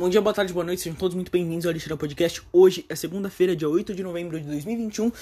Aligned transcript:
Bom 0.00 0.08
dia, 0.08 0.22
boa 0.22 0.32
tarde, 0.32 0.50
boa 0.50 0.64
noite, 0.64 0.80
sejam 0.80 0.96
todos 0.96 1.14
muito 1.14 1.30
bem-vindos 1.30 1.66
ao 1.66 1.72
Lixeira 1.72 1.94
Podcast. 1.94 2.42
Hoje 2.50 2.86
é 2.88 2.96
segunda-feira, 2.96 3.54
dia 3.54 3.68
8 3.68 3.94
de 3.94 4.02
novembro 4.02 4.40
de 4.40 4.46
2021, 4.46 5.12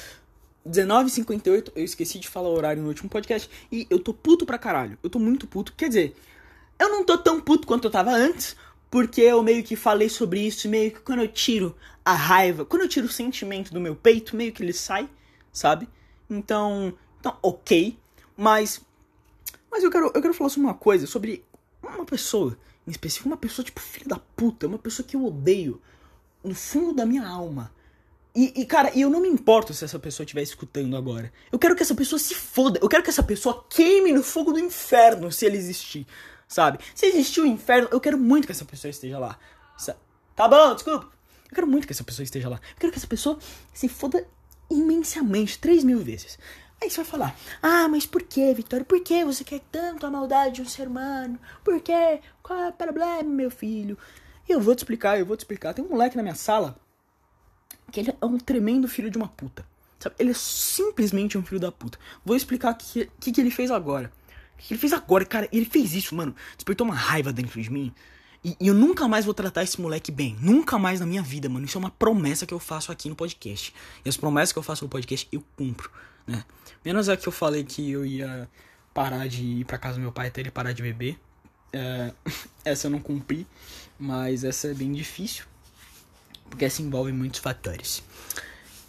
19h58. 0.65 1.73
Eu 1.75 1.85
esqueci 1.85 2.21
de 2.21 2.29
falar 2.29 2.49
o 2.49 2.53
horário 2.53 2.81
no 2.81 2.87
último 2.87 3.11
podcast 3.11 3.51
e 3.73 3.89
eu 3.91 3.99
tô 3.99 4.15
puto 4.15 4.47
pra 4.47 4.57
caralho. 4.57 4.97
Eu 5.03 5.11
tô 5.11 5.19
muito 5.19 5.49
puto. 5.49 5.75
Quer 5.77 5.89
dizer, 5.89 6.17
eu 6.79 6.91
não 6.91 7.03
tô 7.03 7.19
tão 7.19 7.41
puto 7.41 7.67
quanto 7.67 7.87
eu 7.87 7.91
tava 7.91 8.13
antes, 8.13 8.55
porque 8.89 9.21
eu 9.21 9.43
meio 9.43 9.65
que 9.65 9.75
falei 9.75 10.09
sobre 10.09 10.47
isso, 10.47 10.69
meio 10.69 10.93
que 10.93 11.01
quando 11.01 11.23
eu 11.23 11.29
tiro 11.29 11.75
a 12.05 12.15
raiva, 12.15 12.65
quando 12.65 12.83
eu 12.83 12.89
tiro 12.89 13.07
o 13.07 13.11
sentimento 13.11 13.75
do 13.75 13.81
meu 13.81 13.97
peito, 13.97 14.37
meio 14.37 14.53
que 14.53 14.63
ele 14.63 14.73
sai, 14.73 15.09
sabe? 15.53 15.89
Então, 16.31 16.95
então 17.19 17.37
ok. 17.43 17.99
Mas, 18.37 18.81
mas 19.69 19.83
eu 19.83 19.91
quero, 19.91 20.13
eu 20.15 20.23
quero 20.23 20.35
falar 20.35 20.51
sobre 20.51 20.69
uma 20.69 20.75
coisa, 20.75 21.05
sobre 21.05 21.45
uma 21.83 22.05
pessoa 22.05 22.57
em 22.89 22.91
específico, 22.91 23.29
uma 23.29 23.37
pessoa 23.37 23.65
tipo 23.65 23.81
filho 23.81 24.09
da 24.09 24.19
puta, 24.19 24.67
uma 24.67 24.79
pessoa 24.79 25.07
que 25.07 25.15
eu 25.15 25.25
odeio 25.25 25.81
no 26.43 26.55
fundo 26.55 26.95
da 26.95 27.07
minha 27.07 27.27
alma. 27.27 27.73
E, 28.35 28.61
e, 28.61 28.67
cara, 28.67 28.93
eu 28.97 29.11
não 29.11 29.21
me 29.21 29.29
importo 29.29 29.75
se 29.75 29.85
essa 29.85 29.99
pessoa 29.99 30.25
estiver 30.25 30.43
escutando 30.43 30.97
agora. 30.97 31.33
Eu 31.51 31.59
quero 31.59 31.75
que 31.75 31.83
essa 31.83 31.95
pessoa 31.95 32.19
se 32.19 32.35
foda. 32.35 32.79
Eu 32.81 32.89
quero 32.89 33.03
que 33.03 33.11
essa 33.11 33.23
pessoa 33.23 33.67
queime 33.69 34.13
no 34.13 34.23
fogo 34.23 34.53
do 34.53 34.61
inferno, 34.61 35.33
se 35.33 35.45
ele 35.45 35.57
existir. 35.57 36.07
Sabe? 36.47 36.79
Se 36.95 37.07
existir 37.07 37.41
o 37.41 37.47
inferno, 37.47 37.89
eu 37.91 38.01
quero 38.01 38.17
muito 38.17 38.47
que 38.47 38.53
essa 38.53 38.65
pessoa 38.65 38.91
esteja 38.91 39.19
lá. 39.19 39.39
Tá 40.39 40.47
bom, 40.47 40.73
desculpa. 40.73 41.11
Eu 41.51 41.55
quero 41.55 41.67
muito 41.67 41.85
que 41.85 41.93
essa 41.93 42.05
pessoa 42.05 42.23
esteja 42.23 42.49
lá. 42.49 42.57
Eu 42.57 42.77
quero 42.79 42.93
que 42.93 42.99
essa 42.99 43.09
pessoa 43.09 43.41
se 43.75 43.89
foda 43.89 44.25
imensamente, 44.71 45.59
três 45.59 45.83
mil 45.83 45.99
vezes. 45.99 46.39
Aí 46.81 46.89
você 46.89 46.97
vai 46.99 47.05
falar, 47.05 47.37
ah, 47.61 47.89
mas 47.89 48.07
por 48.07 48.23
que, 48.23 48.55
Vitória? 48.55 48.85
Por 48.85 49.01
que 49.01 49.25
você 49.25 49.43
quer 49.43 49.61
tanto 49.73 50.07
a 50.07 50.11
maldade 50.11 50.57
de 50.57 50.63
um 50.63 50.69
ser 50.69 50.87
humano? 50.87 51.39
Por 51.65 51.81
que? 51.81 52.21
Qual 52.43 52.59
é 52.59 52.69
o 52.69 52.73
problema, 52.73 53.25
meu 53.25 53.51
filho? 53.51 53.99
Eu 54.49 54.61
vou 54.61 54.75
te 54.75 54.79
explicar, 54.79 55.19
eu 55.19 55.27
vou 55.27 55.37
te 55.37 55.41
explicar. 55.41 55.75
Tem 55.75 55.85
um 55.85 55.89
moleque 55.89 56.17
na 56.17 56.23
minha 56.23 56.35
sala 56.35 56.79
que 57.91 58.01
ele 58.01 58.15
é 58.21 58.25
um 58.25 58.39
tremendo 58.39 58.87
filho 58.87 59.11
de 59.11 59.19
uma 59.19 59.29
puta. 59.29 59.67
Sabe? 59.99 60.15
Ele 60.19 60.31
é 60.31 60.35
simplesmente 60.35 61.37
um 61.37 61.43
filho 61.43 61.61
da 61.61 61.73
puta. 61.73 61.99
Vou 62.25 62.37
explicar 62.37 62.73
o 62.73 62.77
que, 62.77 63.11
que, 63.19 63.33
que 63.33 63.41
ele 63.41 63.51
fez 63.51 63.71
agora. 63.71 64.13
O 64.55 64.59
que 64.59 64.75
ele 64.75 64.81
fez 64.81 64.93
agora, 64.93 65.25
cara? 65.25 65.49
Ele 65.53 65.65
fez 65.65 65.95
isso, 65.95 66.15
mano. 66.15 66.35
Despertou 66.55 66.87
uma 66.87 66.95
raiva 66.95 67.33
dentro 67.33 67.61
de 67.61 67.71
mim. 67.71 67.93
E, 68.45 68.57
e, 68.61 68.69
eu 68.69 68.75
nunca 68.75 69.09
mais 69.09 69.25
vou 69.25 69.35
tratar 69.35 69.65
esse 69.65 69.81
moleque 69.81 70.13
bem. 70.13 70.37
Nunca 70.41 70.79
mais 70.79 71.01
na 71.01 71.07
minha 71.07 71.23
vida, 71.23 71.49
mano. 71.49 71.67
Isso 71.67 71.77
é 71.77 71.81
uma 71.81 71.91
promessa 71.91 72.47
que 72.47 72.55
eu 72.55 72.59
faço 72.59 72.93
aqui 72.93 73.09
no 73.09 73.17
podcast. 73.17 73.75
E 74.05 74.09
as 74.09 74.17
promessas 74.17 74.53
que 74.53 74.59
eu 74.59 74.63
faço 74.63 74.85
no 74.85 74.89
podcast, 74.89 75.27
eu 75.33 75.43
cumpro, 75.57 75.91
né? 76.29 76.45
Menos 76.85 77.09
a 77.09 77.17
que 77.17 77.27
eu 77.27 77.33
falei 77.33 77.65
que 77.65 77.91
eu 77.91 78.05
ia 78.07 78.49
parar 78.95 79.27
de 79.27 79.43
ir 79.43 79.65
pra 79.65 79.79
casa 79.79 79.95
do 79.95 80.03
meu 80.03 80.13
pai 80.13 80.29
até 80.29 80.41
ele 80.41 80.51
parar 80.51 80.73
de 80.73 80.83
beber. 80.83 81.19
É, 81.73 82.13
essa 82.65 82.87
eu 82.87 82.91
não 82.91 83.01
cumpri, 83.01 83.47
mas 83.99 84.45
essa 84.45 84.69
é 84.69 84.75
bem 84.75 84.93
difícil. 84.93 85.45
Porque 86.49 86.65
essa 86.65 86.83
envolve 86.83 87.13
muitos 87.13 87.41
fatores. 87.41 88.03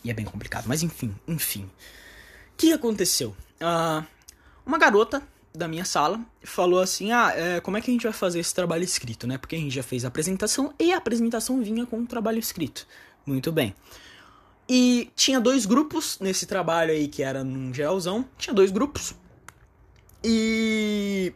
E 0.04 0.12
é 0.12 0.14
bem 0.14 0.26
complicado. 0.26 0.66
Mas 0.68 0.84
enfim, 0.84 1.16
enfim. 1.28 1.64
O 1.64 2.58
que 2.58 2.74
aconteceu? 2.74 3.36
Uh, 3.62 4.06
uma 4.66 4.78
garota 4.78 5.22
da 5.54 5.68
minha 5.68 5.84
sala 5.84 6.22
falou 6.44 6.80
assim: 6.80 7.12
Ah, 7.12 7.34
é, 7.36 7.60
como 7.60 7.78
é 7.78 7.82
que 7.82 7.90
a 7.90 7.94
gente 7.94 8.04
vai 8.04 8.14
fazer 8.14 8.40
esse 8.40 8.54
trabalho 8.54 8.84
escrito, 8.84 9.28
né? 9.28 9.38
Porque 9.38 9.56
a 9.56 9.60
gente 9.60 9.74
já 9.74 9.84
fez 9.84 10.06
a 10.06 10.08
apresentação 10.08 10.74
e 10.80 10.94
a 10.94 10.98
apresentação 10.98 11.62
vinha 11.62 11.86
com 11.86 12.00
o 12.00 12.06
trabalho 12.06 12.40
escrito. 12.40 12.88
Muito 13.26 13.52
bem. 13.52 13.76
E 14.70 15.12
tinha 15.16 15.40
dois 15.40 15.66
grupos 15.66 16.20
nesse 16.20 16.46
trabalho 16.46 16.92
aí, 16.92 17.08
que 17.08 17.24
era 17.24 17.44
num 17.44 17.74
geralzão. 17.74 18.24
Tinha 18.38 18.54
dois 18.54 18.70
grupos. 18.70 19.16
E. 20.24 21.34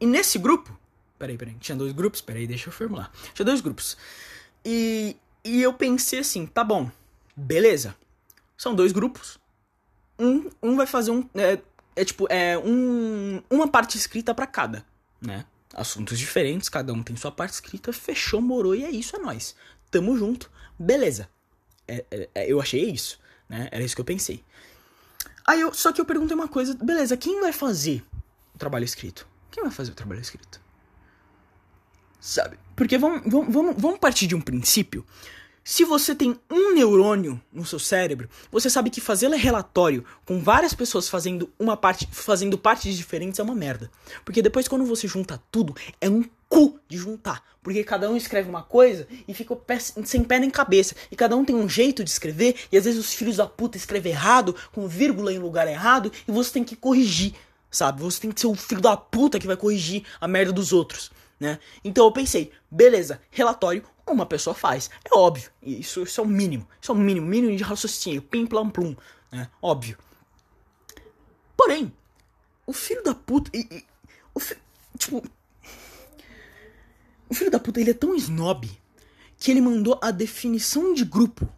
E 0.00 0.06
nesse 0.06 0.38
grupo. 0.38 0.78
Peraí, 1.18 1.36
peraí. 1.36 1.56
Tinha 1.58 1.74
dois 1.74 1.92
grupos? 1.92 2.20
Peraí, 2.20 2.46
deixa 2.46 2.68
eu 2.68 2.72
formular. 2.72 3.10
Tinha 3.34 3.44
dois 3.44 3.60
grupos. 3.60 3.96
E. 4.64 5.16
E 5.44 5.60
eu 5.60 5.72
pensei 5.72 6.20
assim: 6.20 6.46
tá 6.46 6.62
bom, 6.62 6.88
beleza. 7.36 7.96
São 8.56 8.72
dois 8.72 8.92
grupos. 8.92 9.38
Um, 10.16 10.48
um 10.62 10.76
vai 10.76 10.86
fazer 10.86 11.10
um. 11.10 11.28
É, 11.34 11.58
é 11.96 12.04
tipo, 12.04 12.26
é 12.30 12.56
um, 12.56 13.42
uma 13.50 13.66
parte 13.66 13.98
escrita 13.98 14.32
para 14.32 14.46
cada, 14.46 14.86
né? 15.20 15.44
Assuntos 15.74 16.18
diferentes, 16.18 16.68
cada 16.68 16.92
um 16.92 17.02
tem 17.02 17.16
sua 17.16 17.32
parte 17.32 17.54
escrita, 17.54 17.92
fechou, 17.92 18.40
morou 18.40 18.74
e 18.74 18.84
é 18.84 18.90
isso, 18.90 19.16
é 19.16 19.18
nós. 19.18 19.54
Tamo 19.90 20.16
junto, 20.16 20.50
beleza. 20.78 21.28
É, 21.88 22.04
é, 22.10 22.28
é, 22.34 22.52
eu 22.52 22.60
achei 22.60 22.90
isso, 22.90 23.18
né? 23.48 23.68
Era 23.70 23.84
isso 23.84 23.94
que 23.94 24.00
eu 24.00 24.04
pensei. 24.04 24.44
Aí 25.46 25.60
eu, 25.60 25.72
só 25.72 25.92
que 25.92 26.00
eu 26.00 26.04
perguntei 26.04 26.34
uma 26.34 26.48
coisa, 26.48 26.74
beleza, 26.74 27.16
quem 27.16 27.40
vai 27.40 27.52
fazer 27.52 28.04
o 28.54 28.58
trabalho 28.58 28.84
escrito? 28.84 29.26
Quem 29.50 29.62
vai 29.62 29.72
fazer 29.72 29.92
o 29.92 29.94
trabalho 29.94 30.20
escrito? 30.20 30.60
Sabe? 32.20 32.58
Porque 32.74 32.98
vamos, 32.98 33.22
vamos, 33.30 33.76
vamos 33.78 33.98
partir 33.98 34.26
de 34.26 34.34
um 34.34 34.40
princípio 34.40 35.06
se 35.66 35.84
você 35.84 36.14
tem 36.14 36.38
um 36.48 36.74
neurônio 36.74 37.42
no 37.52 37.66
seu 37.66 37.80
cérebro, 37.80 38.30
você 38.52 38.70
sabe 38.70 38.88
que 38.88 39.00
fazer 39.00 39.28
relatório 39.30 40.04
com 40.24 40.40
várias 40.40 40.72
pessoas 40.72 41.08
fazendo 41.08 41.50
uma 41.58 41.76
parte, 41.76 42.08
fazendo 42.12 42.56
partes 42.56 42.96
diferentes 42.96 43.40
é 43.40 43.42
uma 43.42 43.52
merda. 43.52 43.90
Porque 44.24 44.40
depois 44.40 44.68
quando 44.68 44.84
você 44.84 45.08
junta 45.08 45.42
tudo, 45.50 45.74
é 46.00 46.08
um 46.08 46.22
cu 46.48 46.78
de 46.88 46.96
juntar. 46.96 47.42
Porque 47.64 47.82
cada 47.82 48.08
um 48.08 48.16
escreve 48.16 48.48
uma 48.48 48.62
coisa 48.62 49.08
e 49.26 49.34
fica 49.34 49.58
sem 50.04 50.22
pé 50.22 50.38
nem 50.38 50.50
cabeça. 50.50 50.94
E 51.10 51.16
cada 51.16 51.34
um 51.34 51.44
tem 51.44 51.56
um 51.56 51.68
jeito 51.68 52.04
de 52.04 52.10
escrever, 52.10 52.54
e 52.70 52.78
às 52.78 52.84
vezes 52.84 53.00
os 53.00 53.12
filhos 53.12 53.38
da 53.38 53.46
puta 53.48 53.76
escrevem 53.76 54.12
errado, 54.12 54.54
com 54.72 54.86
vírgula 54.86 55.32
em 55.32 55.40
lugar 55.40 55.66
errado, 55.66 56.12
e 56.28 56.30
você 56.30 56.52
tem 56.52 56.62
que 56.62 56.76
corrigir, 56.76 57.34
sabe? 57.68 58.02
Você 58.02 58.20
tem 58.20 58.30
que 58.30 58.40
ser 58.40 58.46
o 58.46 58.54
filho 58.54 58.80
da 58.80 58.96
puta 58.96 59.40
que 59.40 59.48
vai 59.48 59.56
corrigir 59.56 60.04
a 60.20 60.28
merda 60.28 60.52
dos 60.52 60.72
outros. 60.72 61.10
Né? 61.38 61.58
Então 61.84 62.04
eu 62.06 62.12
pensei, 62.12 62.50
beleza, 62.70 63.20
relatório, 63.30 63.84
uma 64.06 64.26
pessoa 64.26 64.54
faz. 64.54 64.90
É 65.04 65.16
óbvio. 65.16 65.50
Isso, 65.62 66.02
isso 66.02 66.20
é 66.20 66.24
o 66.24 66.26
mínimo. 66.26 66.66
Isso 66.80 66.92
é 66.92 66.94
o 66.94 66.98
mínimo. 66.98 67.26
Mínimo 67.26 67.56
de 67.56 67.62
raciocínio. 67.62 68.22
Pim, 68.22 68.46
plam, 68.46 68.70
plum. 68.70 68.96
Né? 69.30 69.50
Óbvio. 69.60 69.98
Porém, 71.56 71.92
o 72.66 72.72
filho 72.72 73.02
da 73.02 73.14
puta. 73.14 73.50
E, 73.52 73.66
e, 73.70 73.84
o 74.34 74.40
fi, 74.40 74.56
tipo. 74.98 75.22
O 77.28 77.34
filho 77.34 77.50
da 77.50 77.58
puta, 77.58 77.80
ele 77.80 77.90
é 77.90 77.94
tão 77.94 78.14
snob 78.14 78.70
que 79.38 79.50
ele 79.50 79.60
mandou 79.60 79.98
a 80.00 80.10
definição 80.10 80.94
de 80.94 81.04
grupo 81.04 81.48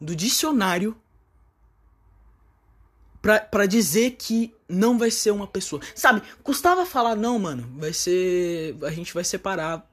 do 0.00 0.14
dicionário 0.14 0.96
pra 3.22 3.66
dizer 3.66 4.12
que 4.12 4.54
não 4.72 4.98
vai 4.98 5.10
ser 5.10 5.30
uma 5.30 5.46
pessoa. 5.46 5.82
Sabe, 5.94 6.22
custava 6.42 6.86
falar, 6.86 7.14
não, 7.14 7.38
mano, 7.38 7.68
vai 7.76 7.92
ser. 7.92 8.76
A 8.82 8.90
gente 8.90 9.12
vai 9.12 9.22
separar 9.22 9.86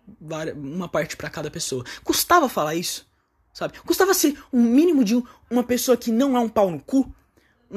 uma 0.55 0.87
parte 0.87 1.17
para 1.17 1.29
cada 1.29 1.51
pessoa. 1.51 1.83
Custava 2.03 2.47
falar 2.47 2.75
isso, 2.75 3.05
sabe? 3.53 3.77
Custava 3.81 4.13
ser 4.13 4.41
um 4.51 4.61
mínimo 4.61 5.03
de 5.03 5.21
uma 5.49 5.63
pessoa 5.63 5.97
que 5.97 6.11
não 6.11 6.37
é 6.37 6.39
um 6.39 6.49
pau 6.49 6.71
no 6.71 6.79
cu, 6.79 7.13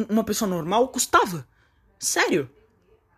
uma 0.09 0.25
pessoa 0.25 0.49
normal, 0.49 0.89
custava. 0.89 1.47
Sério. 1.99 2.49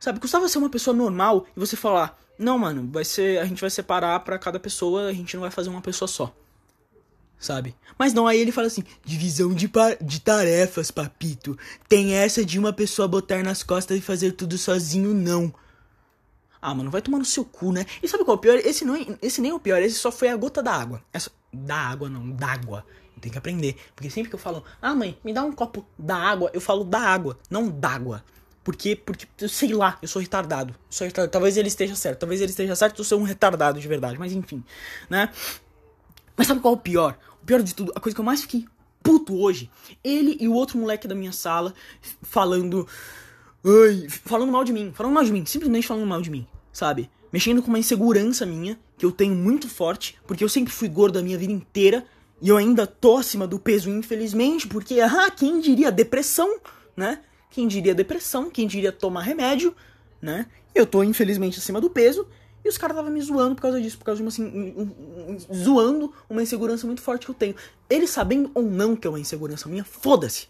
Sabe, 0.01 0.19
custava 0.21 0.49
ser 0.49 0.59
uma 0.59 0.71
pessoa 0.71 0.95
normal 0.95 1.47
e 1.57 1.61
você 1.61 1.77
falar, 1.77 2.19
não, 2.39 2.59
mano, 2.59 2.89
vai 2.91 3.05
ser. 3.05 3.39
A 3.39 3.45
gente 3.45 3.61
vai 3.61 3.71
separar 3.71 4.19
para 4.21 4.39
cada 4.39 4.59
pessoa, 4.59 5.09
a 5.09 5.13
gente 5.13 5.35
não 5.35 5.43
vai 5.43 5.51
fazer 5.51 5.69
uma 5.69 5.81
pessoa 5.81 6.09
só 6.09 6.35
sabe? 7.39 7.75
Mas 7.99 8.13
não, 8.13 8.27
aí 8.27 8.41
ele 8.41 8.53
fala 8.53 8.67
assim: 8.67 8.85
divisão 9.05 9.53
de, 9.53 9.71
de 10.01 10.21
tarefas, 10.21 10.91
papito. 10.91 11.59
Tem 11.89 12.15
essa 12.15 12.45
de 12.45 12.59
uma 12.59 12.73
pessoa 12.73 13.09
botar 13.09 13.43
nas 13.43 13.63
costas 13.63 13.99
e 13.99 14.01
fazer 14.01 14.33
tudo 14.33 14.57
sozinho, 14.59 15.15
não. 15.15 15.53
Ah, 16.61 16.75
mano, 16.75 16.91
vai 16.91 17.03
tomar 17.03 17.19
no 17.19 17.25
seu 17.27 17.45
cu, 17.45 17.73
né? 17.73 17.85
E 18.03 18.09
sabe 18.09 18.25
qual 18.25 18.37
é 18.37 18.39
o 18.39 18.41
pior? 18.41 18.57
Esse, 18.57 18.87
não 18.87 18.97
é, 18.97 19.05
esse 19.21 19.41
nem 19.41 19.51
é 19.51 19.55
o 19.55 19.61
pior, 19.61 19.83
esse 19.83 19.97
só 19.97 20.11
foi 20.11 20.29
a 20.29 20.37
gota 20.37 20.63
da 20.63 20.73
água. 20.73 21.03
Essa, 21.13 21.31
da 21.53 21.77
água, 21.77 22.09
não, 22.09 22.31
d'água. 22.31 22.87
Tem 23.21 23.31
que 23.31 23.39
aprender. 23.39 23.77
Porque 23.95 24.11
sempre 24.11 24.31
que 24.31 24.35
eu 24.35 24.39
falo, 24.39 24.65
ah, 24.81 24.95
mãe, 24.95 25.19
me 25.23 25.33
dá 25.33 25.43
um 25.45 25.53
copo 25.53 25.87
da 25.99 26.17
água, 26.17 26.51
eu 26.55 26.61
falo 26.61 26.83
da 26.83 27.01
água, 27.01 27.39
não 27.51 27.69
d'água. 27.69 28.25
Porque, 28.63 28.97
porque, 28.97 29.27
sei 29.47 29.75
lá, 29.75 29.99
eu 30.01 30.09
sou 30.09 30.23
retardado. 30.23 30.73
Eu 30.73 30.79
sou 30.89 31.07
retardado. 31.07 31.31
Talvez 31.31 31.57
ele 31.59 31.69
esteja 31.69 31.95
certo. 31.95 32.21
Talvez 32.21 32.41
ele 32.41 32.51
esteja 32.51 32.75
certo, 32.75 33.01
eu 33.01 33.05
sou 33.05 33.21
um 33.21 33.25
retardado 33.25 33.79
de 33.79 33.87
verdade. 33.87 34.19
Mas 34.19 34.33
enfim, 34.33 34.65
né? 35.11 35.31
Mas 36.35 36.47
sabe 36.47 36.61
qual 36.61 36.73
é 36.75 36.77
o 36.77 36.81
pior? 36.81 37.19
Pior 37.47 37.63
de 37.63 37.75
tudo, 37.75 37.93
a 37.95 38.01
coisa 38.01 38.15
que 38.15 38.21
eu 38.21 38.25
mais 38.25 38.43
fiquei 38.43 38.67
puto 39.03 39.39
hoje, 39.39 39.71
ele 40.03 40.37
e 40.41 40.49
o 40.49 40.55
outro 40.55 40.79
moleque 40.79 41.07
da 41.07 41.15
minha 41.15 41.33
sala 41.33 41.75
falando. 42.23 42.89
Ai, 43.65 44.09
falando 44.09 44.51
mal 44.51 44.65
de 44.65 44.73
mim, 44.73 44.93
falando 44.95 45.13
mal 45.13 45.25
de 45.25 45.33
mim, 45.33 45.45
simplesmente 45.47 45.87
falando 45.87 46.07
mal 46.07 46.21
de 46.21 46.31
mim, 46.31 46.47
sabe? 46.73 47.11
Mexendo 47.33 47.63
com 47.63 47.69
uma 47.69 47.79
insegurança 47.79 48.47
minha, 48.47 48.79
que 48.97 49.05
eu 49.05 49.13
tenho 49.13 49.35
muito 49.35 49.69
forte, 49.69 50.17
porque 50.27 50.45
eu 50.45 50.49
sempre 50.49 50.73
fui 50.73 50.89
gordo 50.89 51.19
a 51.19 51.23
minha 51.23 51.37
vida 51.37 51.53
inteira, 51.53 52.07
e 52.41 52.49
eu 52.49 52.57
ainda 52.57 52.87
tô 52.87 53.17
acima 53.17 53.47
do 53.47 53.59
peso, 53.59 53.91
infelizmente, 53.91 54.67
porque, 54.67 55.01
ah, 55.01 55.31
quem 55.31 55.61
diria 55.61 55.91
depressão, 55.91 56.61
né? 56.97 57.21
Quem 57.51 57.67
diria 57.67 57.95
depressão, 57.95 58.51
quem 58.51 58.67
diria 58.67 58.93
tomar 58.93 59.23
remédio, 59.23 59.75
né? 60.21 60.47
Eu 60.75 60.87
tô, 60.87 61.03
infelizmente, 61.03 61.59
acima 61.59 61.81
do 61.81 61.89
peso, 61.89 62.27
e 62.65 62.69
os 62.69 62.79
caras 62.79 62.97
estavam 62.97 63.13
me 63.13 63.21
zoando 63.21 63.55
por 63.55 63.63
causa 63.63 63.81
disso, 63.81 63.99
por 63.99 64.05
causa 64.05 64.17
de 64.17 64.23
uma 64.23 64.29
assim, 64.29 64.45
um, 64.45 65.33
um, 65.33 65.39
zoando 65.55 66.13
uma 66.31 66.43
insegurança 66.43 66.87
muito 66.87 67.03
forte 67.03 67.27
que 67.27 67.31
eu 67.31 67.35
tenho. 67.35 67.55
Ele 67.91 68.07
sabendo 68.07 68.51
ou 68.55 68.63
não 68.63 68.97
que 68.97 69.07
é 69.07 69.11
uma 69.11 69.21
insegurança 69.21 69.69
minha, 69.69 69.85
foda-se. 69.85 70.49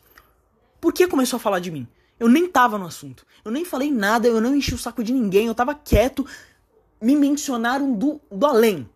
Por 0.80 0.92
que 0.92 1.08
começou 1.08 1.38
a 1.38 1.40
falar 1.40 1.58
de 1.58 1.72
mim? 1.72 1.88
Eu 2.20 2.28
nem 2.28 2.48
tava 2.48 2.78
no 2.78 2.86
assunto. 2.86 3.26
Eu 3.44 3.50
nem 3.50 3.64
falei 3.64 3.90
nada, 3.90 4.28
eu 4.28 4.40
não 4.40 4.54
enchi 4.54 4.74
o 4.74 4.78
saco 4.78 5.02
de 5.02 5.12
ninguém, 5.12 5.46
eu 5.48 5.54
tava 5.54 5.74
quieto. 5.74 6.24
Me 7.00 7.16
mencionaram 7.16 7.92
do, 7.92 8.20
do 8.30 8.46
além. 8.46 8.88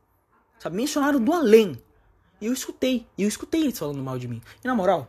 Sabe? 0.61 0.77
Mencionaram 0.77 1.21
do 1.21 1.33
além. 1.33 1.77
E 2.41 2.47
eu 2.47 2.53
escutei. 2.53 3.05
E 3.17 3.25
eu 3.25 3.29
escutei 3.29 3.63
eles 3.63 3.79
falando 3.79 4.03
mal 4.03 4.19
de 4.19 4.29
mim. 4.29 4.41
E 4.63 4.67
na 4.67 4.75
moral, 4.75 5.07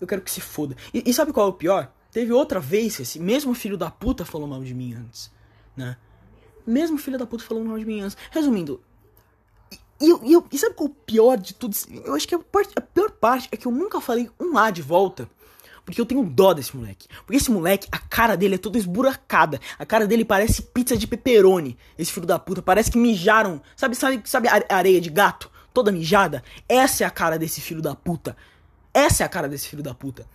eu 0.00 0.06
quero 0.06 0.22
que 0.22 0.30
se 0.30 0.40
foda. 0.40 0.74
E, 0.94 1.02
e 1.10 1.12
sabe 1.12 1.32
qual 1.32 1.46
é 1.46 1.50
o 1.50 1.54
pior? 1.54 1.92
Teve 2.10 2.32
outra 2.32 2.58
vez 2.58 2.96
que 2.96 3.02
esse 3.02 3.18
mesmo 3.18 3.54
filho 3.54 3.76
da 3.76 3.90
puta 3.90 4.24
falou 4.24 4.48
mal 4.48 4.62
de 4.62 4.74
mim 4.74 4.94
antes. 4.94 5.30
Né? 5.76 5.96
Mesmo 6.66 6.98
filho 6.98 7.18
da 7.18 7.26
puta 7.26 7.44
falando 7.44 7.66
mal 7.66 7.78
de 7.78 7.84
mim 7.84 8.00
antes. 8.00 8.16
Resumindo. 8.30 8.80
E, 10.00 10.06
e, 10.06 10.36
e, 10.36 10.42
e 10.52 10.58
sabe 10.58 10.74
qual 10.74 10.88
é 10.88 10.90
o 10.90 10.94
pior 10.94 11.36
de 11.36 11.54
tudo? 11.54 11.76
Eu 12.04 12.14
acho 12.14 12.26
que 12.26 12.34
a, 12.34 12.38
parte, 12.38 12.72
a 12.76 12.80
pior 12.80 13.10
parte 13.10 13.48
é 13.52 13.56
que 13.56 13.66
eu 13.66 13.72
nunca 13.72 14.00
falei 14.00 14.30
um 14.40 14.56
A 14.56 14.70
de 14.70 14.82
volta. 14.82 15.28
Porque 15.84 16.00
eu 16.00 16.06
tenho 16.06 16.24
dó 16.24 16.52
desse 16.52 16.76
moleque. 16.76 17.08
Porque 17.26 17.36
esse 17.36 17.50
moleque, 17.50 17.88
a 17.90 17.98
cara 17.98 18.36
dele 18.36 18.54
é 18.54 18.58
toda 18.58 18.78
esburacada. 18.78 19.60
A 19.78 19.84
cara 19.84 20.06
dele 20.06 20.24
parece 20.24 20.62
pizza 20.62 20.96
de 20.96 21.06
pepperoni. 21.06 21.76
Esse 21.98 22.12
filho 22.12 22.26
da 22.26 22.38
puta. 22.38 22.62
Parece 22.62 22.90
que 22.90 22.98
mijaram. 22.98 23.60
Sabe, 23.76 23.96
sabe, 23.96 24.22
sabe 24.24 24.48
areia 24.68 25.00
de 25.00 25.10
gato? 25.10 25.50
Toda 25.74 25.90
mijada? 25.90 26.44
Essa 26.68 27.04
é 27.04 27.06
a 27.06 27.10
cara 27.10 27.38
desse 27.38 27.60
filho 27.60 27.82
da 27.82 27.96
puta. 27.96 28.36
Essa 28.94 29.24
é 29.24 29.26
a 29.26 29.28
cara 29.28 29.48
desse 29.48 29.68
filho 29.68 29.82
da 29.82 29.94
puta. 29.94 30.26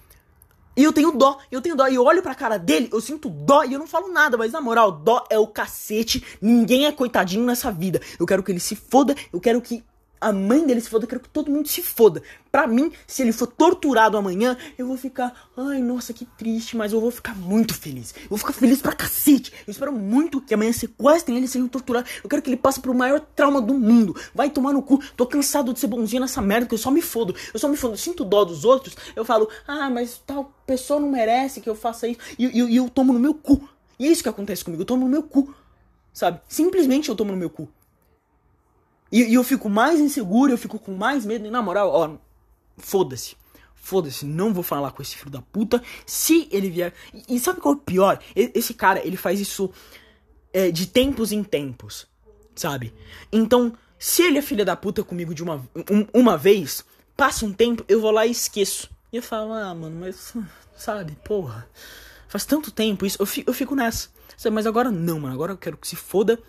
E 0.78 0.84
eu 0.84 0.94
tenho 0.94 1.12
dó, 1.12 1.40
eu 1.52 1.60
tenho 1.60 1.76
dó. 1.76 1.88
E 1.88 1.96
eu 1.96 2.04
olho 2.04 2.22
pra 2.22 2.36
cara 2.36 2.58
dele, 2.60 2.88
eu 2.94 3.02
sinto 3.02 3.30
dó 3.30 3.64
e 3.64 3.74
eu 3.74 3.80
não 3.80 3.88
falo 3.88 4.10
nada. 4.10 4.38
Mas 4.38 4.52
na 4.52 4.62
moral, 4.62 4.92
dó 4.92 5.26
é 5.28 5.40
o 5.40 5.48
cacete. 5.48 6.24
Ninguém 6.40 6.86
é 6.86 6.92
coitadinho 6.92 7.44
nessa 7.44 7.72
vida. 7.72 8.00
Eu 8.20 8.28
quero 8.28 8.44
que 8.44 8.52
ele 8.52 8.60
se 8.60 8.76
foda, 8.76 9.16
eu 9.34 9.40
quero 9.40 9.60
que 9.60 9.84
a 10.20 10.34
mãe 10.34 10.66
dele 10.66 10.82
se 10.82 10.90
foda, 10.90 11.06
eu 11.06 11.10
quero 11.10 11.22
que 11.22 11.30
todo 11.30 11.52
mundo 11.52 11.68
se 11.68 11.82
foda. 11.82 12.22
Pra 12.52 12.66
mim, 12.66 12.92
se 13.06 13.22
ele 13.22 13.32
for 13.32 13.48
torturado 13.48 14.18
amanhã, 14.18 14.58
eu 14.78 14.88
vou 14.88 14.98
ficar, 14.98 15.50
ai, 15.56 15.80
nossa, 15.80 16.14
que 16.14 16.26
triste, 16.26 16.76
mas 16.76 16.92
eu 16.92 17.00
vou 17.00 17.12
ficar 17.12 17.36
muito 17.36 17.74
feliz. 17.74 18.14
Eu 18.24 18.30
vou 18.30 18.38
ficar 18.38 18.54
feliz 18.54 18.82
pra 18.82 18.94
cacete. 18.94 19.54
Eu 19.68 19.72
espero 19.72 19.92
muito 19.94 20.42
que 20.42 20.54
amanhã 20.54 20.72
sequestrem 20.72 21.38
ele 21.38 21.46
e 21.46 21.50
sejam 21.50 21.68
torturados. 21.68 22.10
Eu 22.24 22.30
quero 22.30 22.42
que 22.42 22.50
ele 22.50 22.58
passe 22.58 22.80
pro 22.80 22.94
maior 22.94 23.20
trauma 23.20 23.62
do 23.62 23.74
mundo. 23.74 24.16
Vai 24.34 24.50
tomar 24.50 24.74
no 24.74 24.82
cu. 24.82 25.00
Tô 25.16 25.26
cansado 25.26 25.74
de 25.74 25.80
ser 25.80 25.88
bonzinho 25.88 26.22
nessa 26.22 26.42
merda, 26.42 26.68
que 26.68 26.74
eu 26.74 26.80
só 26.80 26.90
me 26.90 27.02
fodo. 27.02 27.36
Eu 27.54 27.60
só 27.60 27.68
me 27.68 27.78
fodo. 27.78 27.96
Sinto 27.98 28.26
dó 28.26 28.44
dos 28.44 28.66
outros. 28.66 28.96
Eu 29.16 29.24
falo, 29.24 29.48
ah, 29.68 29.90
mas 29.90 30.22
tal 30.26 30.52
pessoa 30.66 31.00
não 31.00 31.10
merece 31.10 31.62
que 31.62 31.70
eu 31.70 31.76
faça 31.76 32.08
isso. 32.08 32.20
E, 32.40 32.46
e, 32.46 32.64
e 32.64 32.76
eu 32.78 32.90
tomo 32.90 33.14
no 33.14 33.20
meu 33.20 33.34
cu. 33.34 33.68
E 34.00 34.08
é 34.08 34.12
isso 34.12 34.24
que 34.24 34.30
acontece 34.30 34.64
comigo. 34.64 34.82
Eu 34.82 34.86
tomo 34.86 35.06
no 35.06 35.12
meu 35.12 35.24
cu. 35.24 35.54
Sabe? 36.14 36.42
Simplesmente 36.48 37.10
eu 37.10 37.16
tomo 37.16 37.32
no 37.32 37.38
meu 37.38 37.50
cu. 37.50 37.70
E, 39.12 39.24
e, 39.24 39.34
eu 39.34 39.44
fico 39.44 39.70
mais 39.70 40.00
inseguro, 40.00 40.52
eu 40.52 40.58
fico 40.58 40.80
com 40.80 40.94
mais 40.94 41.26
medo. 41.26 41.46
E 41.46 41.50
na 41.50 41.62
moral, 41.62 41.92
ó, 41.92 42.18
foda-se. 42.78 43.36
Foda-se, 43.76 44.26
não 44.26 44.54
vou 44.54 44.64
falar 44.64 44.92
com 44.92 45.02
esse 45.02 45.16
filho 45.16 45.32
da 45.32 45.42
puta. 45.42 45.82
Se 46.06 46.48
ele 46.52 46.70
vier. 46.70 46.94
E, 47.14 47.36
e 47.36 47.40
sabe 47.40 47.62
qual 47.62 47.74
é 47.74 47.78
o 47.78 47.80
pior? 47.80 48.20
Esse 48.36 48.74
cara, 48.74 49.06
ele 49.06 49.18
faz 49.18 49.40
isso 49.40 49.72
é, 50.54 50.72
de 50.72 50.88
tempos 50.88 51.32
em 51.32 51.44
tempos. 51.44 52.08
Sabe? 52.56 52.94
Então, 53.32 53.74
se 54.00 54.24
ele 54.24 54.40
é 54.40 54.42
filho 54.42 54.66
da 54.66 54.76
puta 54.76 55.04
comigo 55.04 55.34
de 55.34 55.44
uma, 55.44 55.64
um, 55.90 56.08
uma 56.14 56.38
vez, 56.38 56.84
passa 57.16 57.46
um 57.46 57.54
tempo, 57.54 57.86
eu 57.88 58.02
vou 58.02 58.12
lá 58.12 58.26
e 58.26 58.32
esqueço. 58.32 58.90
E 59.12 59.18
eu 59.18 59.24
falo, 59.24 59.54
ah, 59.54 59.74
mano, 59.74 60.00
mas. 60.00 60.34
Sabe, 60.76 61.18
porra. 61.24 61.68
Faz 62.28 62.46
tanto 62.46 62.72
tempo 62.72 63.06
isso. 63.06 63.18
Eu 63.20 63.26
fico, 63.26 63.50
eu 63.50 63.54
fico 63.54 63.74
nessa. 63.74 64.10
Mas 64.52 64.68
agora 64.68 64.92
não, 64.92 65.22
mano. 65.22 65.34
Agora 65.34 65.54
eu 65.54 65.58
quero 65.58 65.78
que 65.78 65.88
se 65.88 65.96
foda 65.96 66.40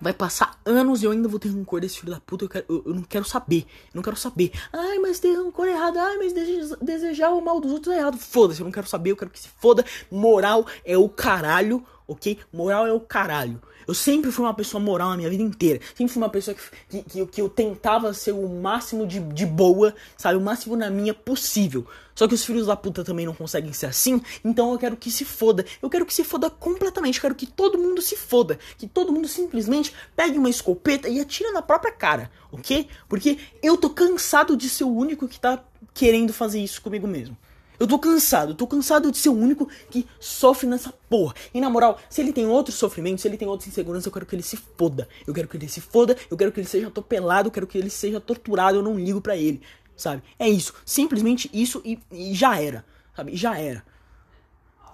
Vai 0.00 0.12
passar 0.12 0.60
anos 0.64 1.02
e 1.02 1.06
eu 1.06 1.12
ainda 1.12 1.28
vou 1.28 1.38
ter 1.38 1.48
rancor 1.48 1.80
desse 1.80 2.00
filho 2.00 2.12
da 2.12 2.20
puta. 2.20 2.44
Eu, 2.44 2.48
quero, 2.48 2.64
eu, 2.68 2.82
eu, 2.86 2.94
não 2.94 3.02
quero 3.02 3.24
saber. 3.24 3.66
Eu 3.92 3.96
não 3.96 4.02
quero 4.02 4.16
saber. 4.16 4.52
Ai, 4.72 4.98
mas 4.98 5.18
tem 5.18 5.34
rancor 5.36 5.66
errado. 5.66 5.98
Ai, 5.98 6.16
mas 6.18 6.32
desejar 6.80 7.30
o 7.30 7.40
mal 7.40 7.60
dos 7.60 7.72
outros 7.72 7.94
é 7.94 7.98
errado. 7.98 8.18
Foda-se, 8.18 8.60
eu 8.60 8.64
não 8.64 8.72
quero 8.72 8.86
saber. 8.86 9.10
Eu 9.10 9.16
quero 9.16 9.30
que 9.30 9.40
se 9.40 9.48
foda. 9.48 9.84
Moral 10.10 10.66
é 10.84 10.96
o 10.96 11.08
caralho, 11.08 11.84
ok? 12.06 12.38
Moral 12.52 12.86
é 12.86 12.92
o 12.92 13.00
caralho. 13.00 13.60
Eu 13.86 13.94
sempre 13.94 14.30
fui 14.30 14.44
uma 14.44 14.54
pessoa 14.54 14.82
moral 14.82 15.10
na 15.10 15.16
minha 15.16 15.30
vida 15.30 15.42
inteira. 15.42 15.80
Sempre 15.94 16.12
fui 16.12 16.22
uma 16.22 16.28
pessoa 16.28 16.56
que, 16.88 17.02
que, 17.02 17.26
que 17.26 17.40
eu 17.40 17.48
tentava 17.48 18.12
ser 18.12 18.32
o 18.32 18.48
máximo 18.48 19.06
de, 19.06 19.20
de 19.20 19.46
boa, 19.46 19.94
sabe? 20.16 20.38
O 20.38 20.40
máximo 20.40 20.76
na 20.76 20.90
minha 20.90 21.14
possível. 21.14 21.86
Só 22.14 22.28
que 22.28 22.34
os 22.34 22.44
filhos 22.44 22.66
da 22.66 22.76
puta 22.76 23.02
também 23.02 23.26
não 23.26 23.34
conseguem 23.34 23.72
ser 23.72 23.86
assim, 23.86 24.22
então 24.44 24.72
eu 24.72 24.78
quero 24.78 24.96
que 24.96 25.10
se 25.10 25.24
foda. 25.24 25.66
Eu 25.82 25.90
quero 25.90 26.06
que 26.06 26.14
se 26.14 26.22
foda 26.22 26.48
completamente. 26.48 27.16
Eu 27.16 27.22
quero 27.22 27.34
que 27.34 27.46
todo 27.46 27.76
mundo 27.76 28.00
se 28.00 28.16
foda. 28.16 28.58
Que 28.78 28.86
todo 28.86 29.12
mundo 29.12 29.26
simplesmente 29.26 29.92
pegue 30.14 30.38
uma 30.38 30.48
escopeta 30.48 31.08
e 31.08 31.20
atire 31.20 31.50
na 31.50 31.62
própria 31.62 31.92
cara, 31.92 32.30
ok? 32.52 32.88
Porque 33.08 33.38
eu 33.62 33.76
tô 33.76 33.90
cansado 33.90 34.56
de 34.56 34.68
ser 34.68 34.84
o 34.84 34.94
único 34.94 35.26
que 35.26 35.40
tá 35.40 35.62
querendo 35.92 36.32
fazer 36.32 36.60
isso 36.60 36.80
comigo 36.80 37.06
mesmo. 37.06 37.36
Eu 37.78 37.86
tô 37.86 37.98
cansado, 37.98 38.54
tô 38.54 38.66
cansado 38.66 39.10
de 39.10 39.18
ser 39.18 39.28
o 39.28 39.34
único 39.34 39.68
que 39.90 40.06
sofre 40.20 40.66
nessa 40.66 40.92
porra. 41.08 41.34
E 41.52 41.60
na 41.60 41.68
moral, 41.68 41.98
se 42.08 42.20
ele 42.20 42.32
tem 42.32 42.46
outros 42.46 42.76
sofrimentos, 42.76 43.22
se 43.22 43.28
ele 43.28 43.36
tem 43.36 43.48
outras 43.48 43.68
inseguranças, 43.68 44.06
eu 44.06 44.12
quero 44.12 44.26
que 44.26 44.34
ele 44.34 44.42
se 44.42 44.56
foda. 44.56 45.08
Eu 45.26 45.34
quero 45.34 45.48
que 45.48 45.56
ele 45.56 45.68
se 45.68 45.80
foda, 45.80 46.16
eu 46.30 46.36
quero 46.36 46.52
que 46.52 46.60
ele 46.60 46.68
seja 46.68 46.88
atropelado, 46.88 47.48
eu 47.48 47.52
quero 47.52 47.66
que 47.66 47.76
ele 47.76 47.90
seja 47.90 48.20
torturado, 48.20 48.78
eu 48.78 48.82
não 48.82 48.98
ligo 48.98 49.20
para 49.20 49.36
ele, 49.36 49.60
sabe? 49.96 50.22
É 50.38 50.48
isso, 50.48 50.72
simplesmente 50.84 51.50
isso 51.52 51.82
e, 51.84 51.98
e, 52.12 52.34
já 52.34 52.60
era, 52.60 52.84
sabe? 53.16 53.34
Já 53.36 53.58
era. 53.58 53.84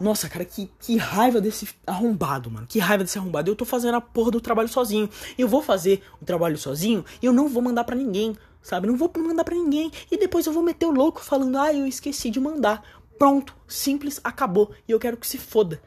Nossa, 0.01 0.31
cara, 0.31 0.47
que, 0.47 0.71
que 0.81 0.97
raiva 0.97 1.43
desse 1.43 1.69
arrombado, 1.87 2.51
mano. 2.51 2.67
Que 2.67 2.79
raiva 2.79 3.05
desse 3.05 3.19
arrombado. 3.19 3.51
Eu 3.51 3.55
tô 3.55 3.67
fazendo 3.67 3.97
a 3.97 4.01
porra 4.01 4.31
do 4.31 4.41
trabalho 4.41 4.69
sozinho. 4.69 5.11
Eu 5.37 5.47
vou 5.47 5.61
fazer 5.61 6.03
o 6.23 6.25
trabalho 6.25 6.57
sozinho 6.57 7.05
e 7.21 7.27
eu 7.27 7.35
não 7.35 7.51
vou 7.51 7.63
mandar 7.63 7.85
para 7.85 7.95
ninguém 7.95 8.35
sabe? 8.63 8.87
Não 8.87 8.97
vou 8.97 9.11
mandar 9.19 9.45
para 9.45 9.55
ninguém. 9.55 9.91
E 10.11 10.17
depois 10.17 10.47
eu 10.47 10.53
vou 10.53 10.63
meter 10.63 10.87
o 10.87 10.91
louco 10.91 11.21
falando, 11.21 11.59
ah, 11.59 11.73
eu 11.73 11.87
esqueci 11.87 12.31
de 12.31 12.41
mandar. 12.41 12.83
Pronto, 13.19 13.55
simples, 13.67 14.21
acabou. 14.23 14.71
E 14.89 14.93
eu 14.93 14.99
quero 14.99 15.17
que 15.17 15.27
se 15.27 15.39
foda. 15.39 15.83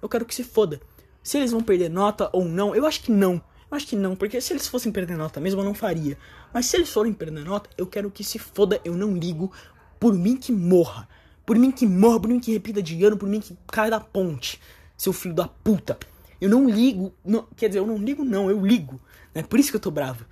Eu 0.00 0.08
quero 0.08 0.24
que 0.24 0.34
se 0.34 0.44
foda. 0.44 0.80
Se 1.22 1.36
eles 1.36 1.50
vão 1.50 1.62
perder 1.62 1.90
nota 1.90 2.30
ou 2.32 2.44
não, 2.44 2.74
eu 2.74 2.86
acho 2.86 3.02
que 3.02 3.12
não. 3.12 3.34
Eu 3.70 3.76
acho 3.76 3.86
que 3.86 3.96
não, 3.96 4.16
porque 4.16 4.40
se 4.40 4.52
eles 4.52 4.66
fossem 4.66 4.90
perder 4.90 5.16
nota 5.16 5.40
mesmo, 5.40 5.60
eu 5.60 5.64
não 5.64 5.74
faria. 5.74 6.16
Mas 6.54 6.66
se 6.66 6.76
eles 6.76 6.90
forem 6.90 7.12
perder 7.12 7.44
nota, 7.44 7.68
eu 7.76 7.86
quero 7.86 8.10
que 8.10 8.24
se 8.24 8.38
foda, 8.38 8.80
eu 8.84 8.94
não 8.94 9.14
ligo. 9.14 9.52
Por 10.00 10.14
mim 10.14 10.36
que 10.36 10.52
morra. 10.52 11.06
Por 11.44 11.58
mim 11.58 11.70
que 11.70 11.86
morra, 11.86 12.20
por 12.20 12.28
mim 12.30 12.40
que 12.40 12.52
repita 12.52 12.82
de 12.82 13.02
ano, 13.04 13.16
por 13.16 13.28
mim 13.28 13.40
que 13.40 13.56
caia 13.66 13.90
da 13.90 14.00
ponte. 14.00 14.60
Seu 14.96 15.12
filho 15.12 15.34
da 15.34 15.46
puta. 15.46 15.98
Eu 16.40 16.48
não 16.48 16.68
ligo. 16.68 17.12
Não, 17.24 17.46
quer 17.56 17.68
dizer, 17.68 17.80
eu 17.80 17.86
não 17.86 17.98
ligo, 17.98 18.24
não, 18.24 18.48
eu 18.48 18.64
ligo. 18.64 18.98
É 19.34 19.42
por 19.42 19.58
isso 19.58 19.70
que 19.70 19.76
eu 19.76 19.80
tô 19.80 19.90
bravo 19.90 20.24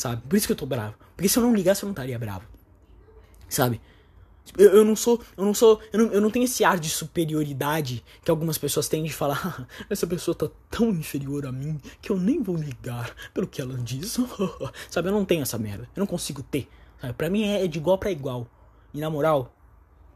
sabe? 0.00 0.22
Por 0.28 0.36
isso 0.36 0.46
que 0.46 0.52
eu 0.52 0.56
tô 0.56 0.66
bravo. 0.66 0.94
Porque 1.14 1.28
se 1.28 1.38
eu 1.38 1.42
não 1.42 1.54
ligasse, 1.54 1.82
eu 1.82 1.86
não 1.86 1.92
estaria 1.92 2.18
bravo. 2.18 2.44
Sabe? 3.48 3.80
Eu, 4.56 4.70
eu 4.70 4.84
não 4.84 4.96
sou. 4.96 5.20
Eu 5.36 5.44
não 5.44 5.54
sou. 5.54 5.80
Eu 5.92 5.98
não, 5.98 6.12
eu 6.12 6.20
não 6.20 6.30
tenho 6.30 6.44
esse 6.44 6.64
ar 6.64 6.78
de 6.78 6.88
superioridade 6.88 8.04
que 8.24 8.30
algumas 8.30 8.58
pessoas 8.58 8.88
têm 8.88 9.04
de 9.04 9.12
falar. 9.12 9.40
Ah, 9.60 9.84
essa 9.88 10.06
pessoa 10.06 10.34
tá 10.34 10.48
tão 10.70 10.90
inferior 10.90 11.46
a 11.46 11.52
mim 11.52 11.80
que 12.00 12.10
eu 12.10 12.18
nem 12.18 12.42
vou 12.42 12.56
ligar 12.56 13.14
pelo 13.34 13.46
que 13.46 13.60
ela 13.60 13.76
diz. 13.78 14.18
sabe? 14.90 15.08
Eu 15.08 15.12
não 15.12 15.24
tenho 15.24 15.42
essa 15.42 15.58
merda. 15.58 15.88
Eu 15.94 16.00
não 16.00 16.06
consigo 16.06 16.42
ter. 16.42 16.68
Sabe? 17.00 17.12
Pra 17.14 17.30
mim 17.30 17.44
é 17.44 17.66
de 17.66 17.78
igual 17.78 17.98
para 17.98 18.10
igual. 18.10 18.48
E 18.92 19.00
na 19.00 19.10
moral, 19.10 19.54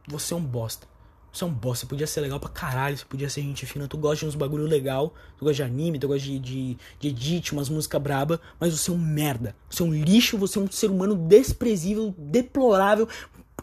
você 0.09 0.35
é 0.35 0.37
um 0.37 0.45
bosta. 0.45 0.87
Você 1.35 1.43
é 1.43 1.47
um 1.49 1.53
bosta, 1.53 1.85
podia 1.85 2.07
ser 2.07 2.21
legal 2.21 2.39
pra 2.39 2.49
caralho, 2.49 2.97
você 2.97 3.05
podia 3.05 3.29
ser 3.29 3.43
gente 3.43 3.67
fina, 3.67 3.89
tu 3.89 3.99
gosta 3.99 4.19
de 4.19 4.27
uns 4.27 4.37
bagulho 4.37 4.67
legal, 4.67 5.13
tu 5.37 5.45
gosta 5.45 5.57
de 5.57 5.63
anime, 5.65 5.99
tu 5.99 6.07
gosta 6.07 6.23
de, 6.23 6.39
de, 6.39 6.79
de 7.01 7.09
edit, 7.09 7.53
umas 7.53 7.69
músicas 7.69 8.01
braba, 8.01 8.41
mas 8.61 8.73
você 8.73 8.89
é 8.89 8.95
um 8.95 8.99
merda. 8.99 9.57
Você 9.69 9.83
é 9.83 9.85
um 9.85 9.93
lixo, 9.93 10.39
você 10.39 10.61
é 10.61 10.63
um 10.63 10.71
ser 10.71 10.93
humano 10.93 11.17
desprezível, 11.17 12.15
deplorável, 12.17 13.09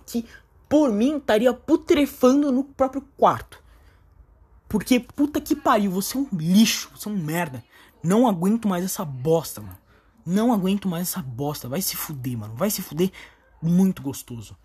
que 0.06 0.26
por 0.68 0.92
mim 0.92 1.16
estaria 1.16 1.54
putrefando 1.54 2.52
no 2.52 2.66
próprio 2.66 3.04
quarto. 3.16 3.64
Porque 4.68 5.00
puta 5.00 5.40
que 5.40 5.56
pariu, 5.56 5.92
você 5.92 6.18
é 6.18 6.20
um 6.20 6.28
lixo, 6.34 6.92
você 6.94 7.08
é 7.08 7.12
um 7.14 7.16
merda. 7.16 7.64
Não 8.04 8.28
aguento 8.28 8.68
mais 8.68 8.84
essa 8.84 9.06
bosta, 9.06 9.62
mano. 9.62 9.78
Não 10.26 10.52
aguento 10.52 10.90
mais 10.90 11.08
essa 11.08 11.22
bosta. 11.22 11.70
Vai 11.70 11.82
se 11.82 11.96
fuder, 11.96 12.38
mano. 12.38 12.54
Vai 12.54 12.70
se 12.70 12.82
fuder 12.82 13.12
muito 13.62 14.02
gostoso 14.02 14.58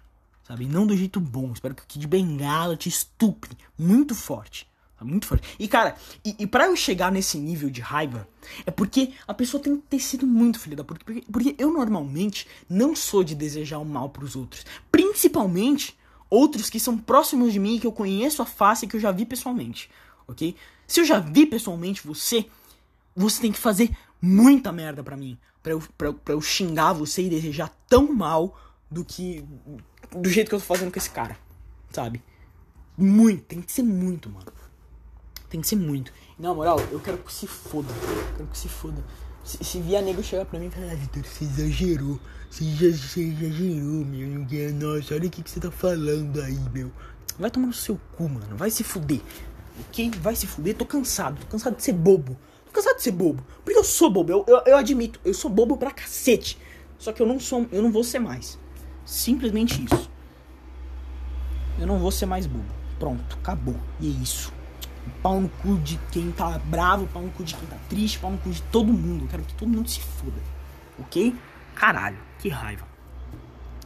sabe? 0.46 0.66
Não 0.66 0.86
do 0.86 0.96
jeito 0.96 1.20
bom. 1.20 1.52
Espero 1.52 1.74
que 1.74 1.82
o 1.82 1.86
Kid 1.86 2.06
Bengala 2.06 2.76
te 2.76 2.88
estupre 2.88 3.56
muito 3.76 4.14
forte. 4.14 4.66
Tá 4.96 5.04
muito 5.04 5.26
forte. 5.26 5.46
E 5.58 5.68
cara, 5.68 5.96
e, 6.24 6.34
e 6.38 6.46
para 6.46 6.66
eu 6.66 6.76
chegar 6.76 7.12
nesse 7.12 7.36
nível 7.36 7.68
de 7.68 7.80
raiva, 7.80 8.26
é 8.64 8.70
porque 8.70 9.12
a 9.26 9.34
pessoa 9.34 9.62
tem 9.62 9.76
que 9.76 9.82
ter 9.88 9.98
sido 9.98 10.26
muito 10.26 10.58
filha 10.58 10.76
da 10.76 10.84
puta. 10.84 11.04
Porque, 11.04 11.24
porque 11.30 11.54
eu 11.58 11.72
normalmente 11.72 12.46
não 12.68 12.94
sou 12.94 13.22
de 13.22 13.34
desejar 13.34 13.78
o 13.78 13.84
mal 13.84 14.08
pros 14.08 14.36
outros. 14.36 14.64
Principalmente 14.90 15.98
outros 16.30 16.70
que 16.70 16.80
são 16.80 16.96
próximos 16.96 17.52
de 17.52 17.58
mim, 17.58 17.78
que 17.78 17.86
eu 17.86 17.92
conheço 17.92 18.40
a 18.40 18.46
face 18.46 18.86
e 18.86 18.88
que 18.88 18.96
eu 18.96 19.00
já 19.00 19.10
vi 19.10 19.26
pessoalmente. 19.26 19.90
Ok? 20.26 20.56
Se 20.86 21.00
eu 21.00 21.04
já 21.04 21.18
vi 21.18 21.44
pessoalmente 21.44 22.06
você, 22.06 22.46
você 23.14 23.42
tem 23.42 23.52
que 23.52 23.58
fazer 23.58 23.90
muita 24.22 24.72
merda 24.72 25.02
pra 25.02 25.16
mim. 25.16 25.36
Pra 25.62 25.72
eu, 25.72 25.82
pra, 25.98 26.12
pra 26.12 26.34
eu 26.34 26.40
xingar 26.40 26.92
você 26.92 27.22
e 27.22 27.28
desejar 27.28 27.70
tão 27.88 28.14
mal 28.14 28.56
do 28.90 29.04
que 29.04 29.44
do 30.10 30.28
jeito 30.28 30.48
que 30.48 30.54
eu 30.54 30.60
tô 30.60 30.64
fazendo 30.64 30.92
com 30.92 30.98
esse 30.98 31.10
cara, 31.10 31.36
sabe? 31.90 32.22
Muito, 32.96 33.44
tem 33.44 33.60
que 33.60 33.70
ser 33.70 33.82
muito, 33.82 34.30
mano. 34.30 34.46
Tem 35.48 35.60
que 35.60 35.66
ser 35.66 35.76
muito. 35.76 36.12
Na 36.38 36.52
moral, 36.52 36.80
eu 36.90 37.00
quero 37.00 37.18
que 37.18 37.32
se 37.32 37.46
foda. 37.46 37.88
Eu 37.92 38.36
quero 38.36 38.48
que 38.48 38.58
se 38.58 38.68
foda. 38.68 39.04
Se, 39.44 39.62
se 39.62 39.80
vier 39.80 40.02
nego 40.02 40.22
chegar 40.22 40.44
pra 40.44 40.58
mim 40.58 40.66
e 40.66 40.70
falar, 40.70 40.92
ah, 40.92 40.94
Vitor, 40.94 41.24
você 41.24 41.44
exagerou. 41.44 42.18
Você, 42.50 42.64
você 42.64 43.20
exagerou, 43.20 44.04
meu. 44.04 44.46
Nossa, 44.74 45.14
olha 45.14 45.28
o 45.28 45.30
que, 45.30 45.42
que 45.42 45.50
você 45.50 45.60
tá 45.60 45.70
falando 45.70 46.40
aí, 46.40 46.58
meu. 46.72 46.90
Vai 47.38 47.50
tomar 47.50 47.66
no 47.68 47.72
seu 47.72 48.00
cu, 48.16 48.28
mano. 48.28 48.56
Vai 48.56 48.70
se 48.70 48.82
fuder. 48.82 49.20
Ok? 49.88 50.10
Vai 50.20 50.34
se 50.34 50.46
fuder. 50.46 50.74
Tô 50.74 50.86
cansado. 50.86 51.40
Tô 51.42 51.46
cansado 51.46 51.76
de 51.76 51.82
ser 51.84 51.92
bobo 51.92 52.36
cansado 52.76 52.96
de 52.96 53.02
ser 53.02 53.12
bobo. 53.12 53.42
Porque 53.64 53.78
eu 53.78 53.84
sou 53.84 54.10
bobo, 54.10 54.30
eu, 54.30 54.44
eu, 54.46 54.62
eu 54.66 54.76
admito, 54.76 55.18
eu 55.24 55.32
sou 55.32 55.50
bobo 55.50 55.76
pra 55.76 55.90
cacete. 55.90 56.58
Só 56.98 57.12
que 57.12 57.20
eu 57.20 57.26
não 57.26 57.40
sou, 57.40 57.66
eu 57.72 57.82
não 57.82 57.90
vou 57.90 58.04
ser 58.04 58.18
mais. 58.18 58.58
Simplesmente 59.06 59.84
isso. 59.84 60.10
Eu 61.78 61.86
não 61.86 61.98
vou 61.98 62.10
ser 62.10 62.26
mais 62.26 62.44
bobo. 62.44 62.64
Pronto, 62.98 63.38
acabou. 63.40 63.76
E 64.00 64.08
é 64.08 64.22
isso. 64.22 64.52
Pau 65.22 65.40
no 65.40 65.48
cu 65.48 65.78
de 65.78 65.96
quem 66.10 66.32
tá 66.32 66.58
bravo, 66.64 67.06
pau 67.06 67.22
no 67.22 67.30
cu 67.30 67.44
de 67.44 67.54
quem 67.54 67.68
tá 67.68 67.76
triste, 67.88 68.18
pau 68.18 68.32
no 68.32 68.38
cu 68.38 68.50
de 68.50 68.60
todo 68.62 68.92
mundo. 68.92 69.24
Eu 69.24 69.28
quero 69.28 69.42
que 69.44 69.54
todo 69.54 69.68
mundo 69.68 69.88
se 69.88 70.00
foda. 70.00 70.42
Ok? 70.98 71.34
Caralho, 71.74 72.18
que 72.40 72.48
raiva. 72.48 72.86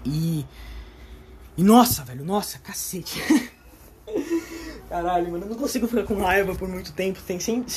E. 0.04 0.46
E 1.56 1.62
nossa, 1.62 2.02
velho, 2.02 2.24
nossa, 2.24 2.58
cacete. 2.58 3.22
Caralho, 4.88 5.30
mano, 5.30 5.44
eu 5.44 5.50
não 5.50 5.56
consigo 5.56 5.86
ficar 5.86 6.04
com 6.04 6.20
raiva 6.22 6.54
por 6.54 6.68
muito 6.68 6.92
tempo. 6.92 7.20
Tem 7.26 7.38
sempre, 7.38 7.70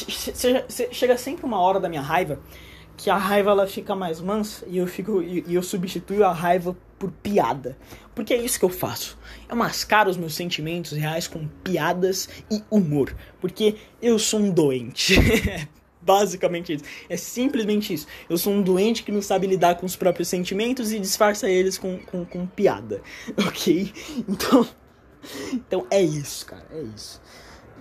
chega 0.91 1.17
sempre 1.17 1.45
uma 1.45 1.59
hora 1.59 1.79
da 1.79 1.89
minha 1.89 2.01
raiva 2.01 2.39
que 2.97 3.09
a 3.09 3.17
raiva 3.17 3.51
ela 3.51 3.67
fica 3.67 3.95
mais 3.95 4.21
mansa 4.21 4.65
e 4.67 4.77
eu 4.77 4.87
fico 4.87 5.21
e, 5.21 5.43
e 5.47 5.55
eu 5.55 5.63
substituo 5.63 6.23
a 6.23 6.31
raiva 6.31 6.75
por 6.97 7.11
piada. 7.11 7.77
Porque 8.15 8.33
é 8.33 8.37
isso 8.37 8.59
que 8.59 8.65
eu 8.65 8.69
faço. 8.69 9.17
Eu 9.49 9.55
mascaro 9.55 10.09
os 10.09 10.17
meus 10.17 10.35
sentimentos 10.35 10.91
reais 10.91 11.27
com 11.27 11.47
piadas 11.63 12.29
e 12.49 12.63
humor. 12.69 13.15
Porque 13.41 13.75
eu 14.01 14.17
sou 14.19 14.39
um 14.39 14.51
doente. 14.51 15.15
Basicamente 16.01 16.73
isso. 16.73 16.83
É 17.09 17.17
simplesmente 17.17 17.93
isso. 17.93 18.07
Eu 18.29 18.37
sou 18.37 18.53
um 18.53 18.61
doente 18.61 19.03
que 19.03 19.11
não 19.11 19.21
sabe 19.21 19.47
lidar 19.47 19.75
com 19.75 19.85
os 19.85 19.95
próprios 19.95 20.27
sentimentos 20.27 20.91
e 20.91 20.99
disfarça 20.99 21.49
eles 21.49 21.77
com, 21.77 21.97
com, 21.99 22.25
com 22.25 22.45
piada. 22.45 23.01
Ok? 23.47 23.91
Então. 24.27 24.67
Então 25.53 25.87
é 25.89 26.01
isso, 26.01 26.45
cara. 26.45 26.67
É 26.71 26.81
isso. 26.81 27.21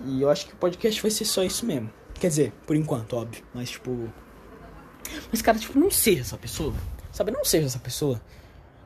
E 0.05 0.21
eu 0.21 0.29
acho 0.29 0.47
que 0.47 0.53
o 0.53 0.57
podcast 0.57 1.01
vai 1.01 1.11
ser 1.11 1.25
só 1.25 1.43
isso 1.43 1.65
mesmo. 1.65 1.89
Quer 2.15 2.27
dizer, 2.27 2.53
por 2.65 2.75
enquanto, 2.75 3.15
óbvio. 3.15 3.43
Mas, 3.53 3.69
tipo. 3.69 4.11
Mas, 5.31 5.41
cara, 5.41 5.57
tipo, 5.57 5.77
não 5.77 5.91
seja 5.91 6.21
essa 6.21 6.37
pessoa. 6.37 6.73
Sabe? 7.11 7.31
Não 7.31 7.45
seja 7.45 7.67
essa 7.67 7.79
pessoa. 7.79 8.21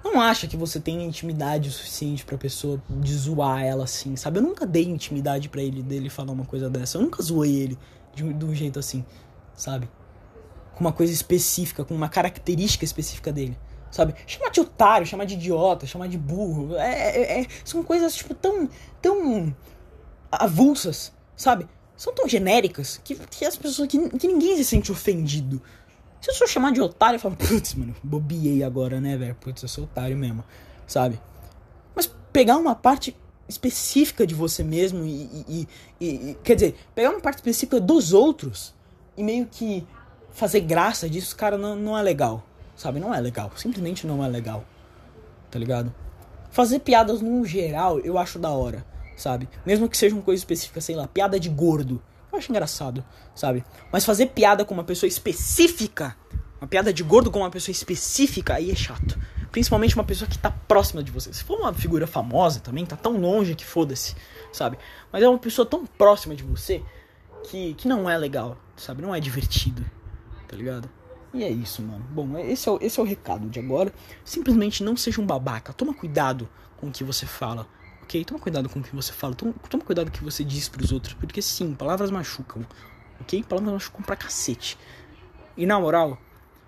Não 0.03 0.21
acha 0.21 0.47
que 0.47 0.55
você 0.55 0.79
tem 0.79 1.03
intimidade 1.03 1.69
o 1.69 1.71
suficiente 1.71 2.24
pra 2.24 2.38
pessoa 2.38 2.81
de 2.89 3.13
zoar 3.13 3.63
ela 3.63 3.83
assim, 3.83 4.15
sabe? 4.15 4.39
Eu 4.39 4.43
nunca 4.43 4.65
dei 4.65 4.86
intimidade 4.86 5.50
para 5.50 5.62
ele 5.62 5.81
dele 5.81 6.09
falar 6.09 6.31
uma 6.31 6.45
coisa 6.45 6.69
dessa. 6.69 6.97
Eu 6.97 7.01
nunca 7.01 7.21
zoei 7.21 7.55
ele 7.55 7.77
de, 8.15 8.33
de 8.33 8.45
um 8.45 8.53
jeito 8.53 8.79
assim, 8.79 9.03
sabe? 9.55 9.89
Com 10.75 10.81
uma 10.81 10.93
coisa 10.93 11.12
específica, 11.12 11.83
com 11.83 11.93
uma 11.93 12.09
característica 12.09 12.86
específica 12.86 13.31
dele 13.33 13.57
sabe? 13.91 14.13
Chamar 14.25 14.50
de 14.50 14.59
otário, 14.59 15.07
chamar 15.07 15.25
de 15.25 15.33
idiota, 15.36 15.86
chamar 15.86 16.07
de 16.07 16.17
burro, 16.17 16.75
é, 16.75 16.91
é, 16.91 17.41
é, 17.41 17.47
são 17.63 17.83
coisas, 17.83 18.15
tipo, 18.15 18.33
tão, 18.33 18.69
tão 19.01 19.55
avulsas, 20.31 21.12
sabe? 21.36 21.67
São 21.95 22.13
tão 22.13 22.27
genéricas 22.27 23.00
que, 23.03 23.15
que 23.15 23.45
as 23.45 23.55
pessoas, 23.55 23.88
que, 23.88 24.09
que 24.17 24.27
ninguém 24.27 24.55
se 24.55 24.65
sente 24.65 24.91
ofendido. 24.91 25.62
Se 26.27 26.31
eu 26.31 26.36
sou 26.36 26.48
chamar 26.48 26.74
de 26.74 26.81
otário, 26.81 27.15
eu 27.15 27.22
falo, 27.22 27.38
putz, 27.38 27.74
mano, 27.74 27.96
bobiei 28.03 28.62
agora, 28.62 29.00
né, 29.00 29.15
velho? 29.15 29.34
Putz, 29.36 29.63
eu 29.63 29.69
sou 29.69 29.86
otário 29.86 30.17
mesmo, 30.17 30.43
sabe? 30.86 31.17
Mas 31.96 32.12
pegar 32.34 32.57
uma 32.57 32.75
parte 32.75 33.15
específica 33.48 34.27
de 34.27 34.36
você 34.36 34.62
mesmo 34.62 35.05
e, 35.05 35.22
e, 35.48 35.67
e, 36.01 36.07
e, 36.07 36.38
Quer 36.43 36.55
dizer, 36.55 36.75
pegar 36.93 37.12
uma 37.12 37.22
parte 37.22 37.38
específica 37.38 37.79
dos 37.79 38.12
outros 38.12 38.75
e 39.15 39.24
meio 39.24 39.48
que 39.50 39.88
fazer 40.31 40.60
graça 40.60 41.10
disso, 41.10 41.34
cara, 41.34 41.57
não, 41.57 41.77
não 41.77 41.98
é 41.98 42.01
legal, 42.01 42.43
sabe? 42.75 43.00
Não 43.00 43.15
é 43.15 43.22
legal. 43.22 43.50
Simplesmente 43.55 44.05
não 44.05 44.22
é 44.22 44.27
legal, 44.27 44.65
tá 45.50 45.57
ligado? 45.57 45.96
Fazer 46.51 46.79
piadas 46.79 47.22
no 47.22 47.46
geral 47.46 48.01
eu 48.01 48.17
acho 48.17 48.38
da 48.38 48.50
hora, 48.50 48.86
sabe? 49.15 49.48
Mesmo 49.65 49.88
que 49.88 49.96
seja 49.96 50.13
uma 50.13 50.24
coisa 50.24 50.41
específica, 50.41 50.81
sei 50.81 50.93
lá, 50.98 51.07
piada 51.07 51.39
de 51.39 51.48
gordo. 51.48 52.03
Eu 52.38 52.39
acho 52.39 52.51
engraçado, 52.51 53.03
sabe? 53.34 53.65
Mas 53.91 54.06
fazer 54.06 54.27
piada 54.27 54.63
com 54.63 54.72
uma 54.72 54.84
pessoa 54.84 55.08
específica, 55.08 56.15
uma 56.62 56.67
piada 56.67 56.94
de 56.94 57.01
gordo 57.01 57.32
com 57.32 57.39
uma 57.39 57.50
pessoa 57.50 57.72
específica, 57.72 58.53
aí 58.53 58.70
é 58.70 58.75
chato. 58.75 59.20
Principalmente 59.51 59.96
uma 59.96 60.03
pessoa 60.03 60.29
que 60.29 60.38
tá 60.38 60.51
próxima 60.51 61.03
de 61.03 61.12
você. 61.12 61.34
Se 61.34 61.44
for 61.44 61.60
uma 61.60 61.74
figura 61.74 62.06
famosa 62.06 62.60
também, 62.60 62.86
tá 62.86 62.96
tão 62.96 63.17
longe 63.17 63.56
que 63.56 63.65
foda-se, 63.65 64.15
sabe? 64.53 64.77
Mas 65.12 65.24
é 65.24 65.27
uma 65.27 65.39
pessoa 65.39 65.65
tão 65.65 65.84
próxima 65.84 66.36
de 66.36 66.44
você 66.44 66.84
que, 67.50 67.74
que 67.74 67.88
não 67.88 68.08
é 68.08 68.15
legal, 68.15 68.56
sabe? 68.75 69.01
Não 69.01 69.15
é 69.15 69.20
divertido, 69.20 69.84
tá 70.48 70.56
ligado? 70.56 70.88
E 71.34 71.44
é 71.44 71.50
isso, 71.50 71.82
mano. 71.82 72.06
Bom, 72.12 72.38
esse 72.38 72.70
é, 72.70 72.72
o, 72.72 72.77
esse 72.79 73.00
é 73.00 73.03
o 73.03 73.06
recado 73.06 73.50
de 73.50 73.60
agora. 73.60 73.91
Simplesmente 74.24 74.84
não 74.84 74.96
seja 74.96 75.20
um 75.20 75.25
babaca. 75.25 75.74
Toma 75.74 75.91
cuidado 75.91 76.48
com 76.77 76.88
o 76.88 76.91
que 76.91 77.03
você 77.03 77.25
fala 77.25 77.67
ok? 78.07 78.23
Toma 78.23 78.39
cuidado 78.39 78.69
com 78.69 78.79
o 78.79 78.83
que 78.83 78.95
você 78.95 79.11
fala, 79.11 79.35
toma, 79.35 79.53
toma 79.69 79.83
cuidado 79.83 80.09
com 80.09 80.15
o 80.15 80.19
que 80.19 80.23
você 80.23 80.43
diz 80.43 80.69
pros 80.69 80.93
outros, 80.93 81.13
porque 81.13 81.41
sim, 81.41 81.75
palavras 81.75 82.09
machucam, 82.09 82.65
ok? 83.19 83.43
Palavras 83.43 83.73
machucam 83.73 84.01
pra 84.01 84.15
cacete. 84.15 84.77
E 85.57 85.65
na 85.65 85.77
moral, 85.77 86.17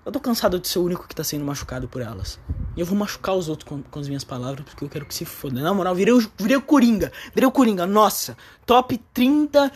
eu 0.05 0.12
tô 0.12 0.19
cansado 0.19 0.60
de 0.60 0.67
ser 0.67 0.79
o 0.79 0.84
único 0.84 1.08
que 1.08 1.15
tá 1.15 1.24
sendo 1.24 1.46
machucado 1.46 1.88
por 1.88 2.01
elas. 2.01 2.39
E 2.75 2.79
eu 2.81 2.86
vou 2.86 2.98
machucar 2.98 3.36
os 3.36 3.48
outros 3.48 3.69
com, 3.69 3.81
com 3.81 4.00
as 4.00 4.08
minhas 4.08 4.24
palavras 4.24 4.65
porque 4.65 4.84
eu 4.84 4.89
quero 4.89 5.05
que 5.05 5.13
se 5.13 5.24
foda. 5.24 5.62
Na 5.62 5.74
moral, 5.74 5.96
virei 5.96 6.13
o, 6.13 6.31
virei 6.38 6.58
o 6.58 6.62
Coringa. 6.62 7.12
Virei 7.34 7.48
o 7.48 7.51
Coringa. 7.51 7.86
Nossa, 7.86 8.36
top 8.65 8.98
30 9.13 9.72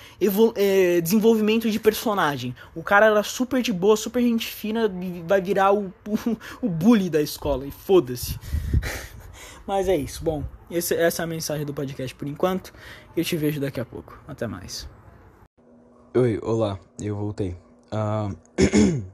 é, 0.56 1.02
desenvolvimento 1.02 1.70
de 1.70 1.80
personagem. 1.80 2.56
O 2.76 2.84
cara 2.84 3.06
era 3.06 3.24
super 3.24 3.62
de 3.62 3.72
boa, 3.72 3.96
super 3.96 4.22
gente 4.22 4.48
fina 4.48 4.92
vai 5.26 5.40
virar 5.40 5.72
o, 5.72 5.94
o, 6.08 6.38
o 6.66 6.70
bully 6.70 7.10
da 7.10 7.22
escola. 7.22 7.66
E 7.66 7.72
foda-se. 7.72 8.38
Mas 9.66 9.88
é 9.88 9.96
isso. 9.96 10.24
Bom, 10.24 10.44
esse, 10.70 10.94
essa 10.96 11.22
é 11.22 11.24
a 11.24 11.28
mensagem 11.28 11.66
do 11.66 11.74
podcast 11.74 12.14
por 12.16 12.28
enquanto. 12.28 12.74
Eu 13.16 13.24
te 13.24 13.38
vejo 13.38 13.60
daqui 13.60 13.80
a 13.80 13.86
pouco. 13.86 14.20
Até 14.28 14.48
mais. 14.48 14.90
Oi, 16.16 16.40
olá, 16.44 16.80
eu 17.02 17.16
voltei. 17.16 17.58
Uh, 17.92 18.36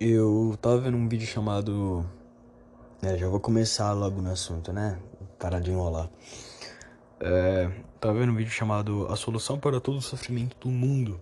eu 0.00 0.58
tava 0.60 0.78
vendo 0.78 0.96
um 0.96 1.08
vídeo 1.08 1.26
chamado. 1.26 2.04
É, 3.02 3.16
já 3.16 3.28
vou 3.28 3.40
começar 3.40 3.92
logo 3.92 4.20
no 4.20 4.30
assunto, 4.30 4.72
né? 4.72 4.98
Parar 5.38 5.60
de 5.60 5.70
enrolar. 5.70 6.10
É, 7.20 7.70
tava 8.00 8.18
vendo 8.18 8.32
um 8.32 8.36
vídeo 8.36 8.50
chamado 8.50 9.06
A 9.10 9.16
Solução 9.16 9.58
para 9.58 9.80
Todo 9.80 9.98
o 9.98 10.02
Sofrimento 10.02 10.56
do 10.58 10.68
Mundo, 10.68 11.20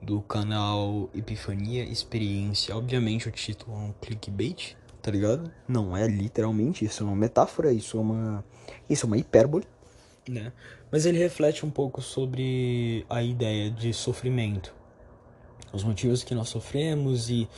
do 0.00 0.20
canal 0.20 1.08
Epifania 1.14 1.84
Experiência. 1.84 2.76
Obviamente 2.76 3.28
o 3.28 3.32
título 3.32 3.76
é 3.76 3.80
um 3.80 3.92
clickbait, 4.00 4.76
tá 5.06 5.12
ligado? 5.12 5.48
Não 5.68 5.96
é 5.96 6.04
literalmente, 6.08 6.84
isso 6.84 7.04
é 7.04 7.06
uma 7.06 7.14
metáfora, 7.14 7.72
isso 7.72 7.96
é 7.96 8.00
uma. 8.00 8.44
Isso 8.90 9.06
é 9.06 9.06
uma 9.06 9.16
hipérbole, 9.16 9.64
né? 10.28 10.52
Mas 10.90 11.06
ele 11.06 11.16
reflete 11.16 11.64
um 11.64 11.70
pouco 11.70 12.02
sobre 12.02 13.06
a 13.08 13.22
ideia 13.22 13.70
de 13.70 13.92
sofrimento. 13.92 14.74
Os 15.72 15.84
motivos 15.84 16.24
que 16.24 16.34
nós 16.34 16.48
sofremos 16.48 17.30
e. 17.30 17.48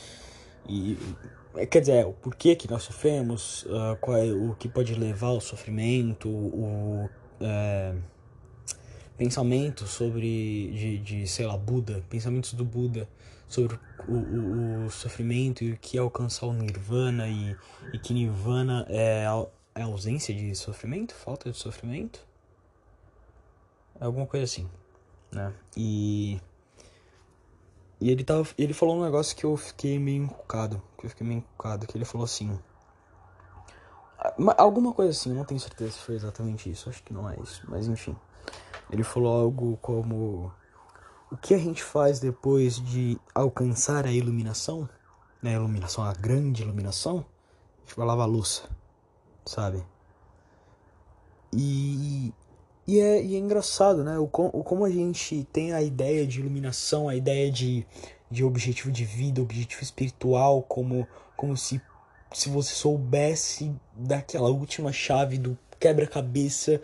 e 0.67 0.95
quer 1.71 1.79
dizer, 1.79 2.05
o 2.05 2.13
porquê 2.13 2.55
que 2.55 2.69
nós 2.69 2.83
sofremos, 2.83 3.63
uh, 3.63 3.97
qual 3.99 4.15
é, 4.15 4.31
o 4.31 4.53
que 4.53 4.69
pode 4.69 4.93
levar 4.93 5.29
ao 5.29 5.41
sofrimento, 5.41 6.29
o. 6.29 7.09
É, 7.41 7.95
pensamento 9.17 9.87
sobre 9.87 10.71
de, 10.71 10.97
de, 10.99 11.27
sei 11.27 11.47
lá, 11.47 11.57
Buda, 11.57 12.03
pensamentos 12.11 12.53
do 12.53 12.63
Buda 12.63 13.09
sobre 13.49 13.77
o, 14.07 14.13
o, 14.13 14.85
o, 14.85 14.91
sofrimento 14.91 15.63
e 15.63 15.73
o 15.73 15.77
que 15.77 15.97
é 15.97 15.99
alcançar 15.99 16.45
o 16.45 16.53
nirvana 16.53 17.27
e, 17.27 17.57
e 17.91 17.99
que 17.99 18.13
nirvana 18.13 18.85
é 18.87 19.25
a, 19.25 19.45
é 19.75 19.81
ausência 19.81 20.33
de 20.33 20.55
sofrimento, 20.55 21.13
falta 21.13 21.51
de 21.51 21.57
sofrimento, 21.57 22.25
é 23.99 24.05
alguma 24.05 24.25
coisa 24.25 24.45
assim, 24.45 24.69
né? 25.31 25.53
E 25.75 26.39
e 28.01 28.09
ele 28.09 28.23
tava, 28.23 28.47
ele 28.57 28.73
falou 28.73 28.97
um 28.97 29.03
negócio 29.03 29.35
que 29.35 29.43
eu 29.43 29.57
fiquei 29.57 29.99
meio 29.99 30.23
encucado, 30.23 30.81
que 30.97 31.05
eu 31.05 31.09
fiquei 31.09 31.27
meio 31.27 31.39
encucado, 31.39 31.85
que 31.85 31.97
ele 31.97 32.05
falou 32.05 32.23
assim, 32.23 32.57
alguma 34.57 34.93
coisa 34.93 35.11
assim, 35.11 35.33
não 35.33 35.43
tenho 35.43 35.59
certeza 35.59 35.91
se 35.91 35.99
foi 35.99 36.15
exatamente 36.15 36.69
isso, 36.69 36.89
acho 36.89 37.03
que 37.03 37.13
não 37.13 37.29
é 37.29 37.37
isso, 37.41 37.61
mas 37.67 37.87
enfim. 37.87 38.15
Ele 38.89 39.03
falou 39.03 39.41
algo 39.41 39.77
como 39.81 40.51
o 41.31 41.37
que 41.37 41.53
a 41.53 41.57
gente 41.57 41.83
faz 41.83 42.19
depois 42.19 42.79
de 42.79 43.17
alcançar 43.33 44.05
a 44.05 44.11
iluminação, 44.11 44.89
né, 45.41 45.51
a 45.51 45.59
iluminação, 45.59 46.03
a 46.03 46.13
grande 46.13 46.63
iluminação, 46.63 47.25
a 47.77 47.81
gente 47.81 47.95
vai 47.95 48.07
lavar 48.07 48.27
a 48.27 48.29
louça, 48.29 48.63
sabe? 49.45 49.83
E, 51.53 52.33
e, 52.87 52.99
é, 52.99 53.23
e 53.23 53.35
é 53.35 53.37
engraçado, 53.37 54.03
né? 54.03 54.17
O, 54.17 54.23
o 54.23 54.63
como 54.63 54.85
a 54.85 54.89
gente 54.89 55.47
tem 55.51 55.73
a 55.73 55.81
ideia 55.81 56.25
de 56.25 56.39
iluminação, 56.39 57.07
a 57.07 57.15
ideia 57.15 57.51
de, 57.51 57.85
de 58.29 58.43
objetivo 58.43 58.91
de 58.91 59.05
vida, 59.05 59.41
objetivo 59.41 59.83
espiritual, 59.83 60.63
como, 60.63 61.07
como 61.35 61.55
se, 61.55 61.81
se 62.33 62.49
você 62.49 62.73
soubesse 62.73 63.73
daquela 63.95 64.49
última 64.49 64.91
chave 64.91 65.37
do 65.37 65.57
quebra-cabeça, 65.79 66.81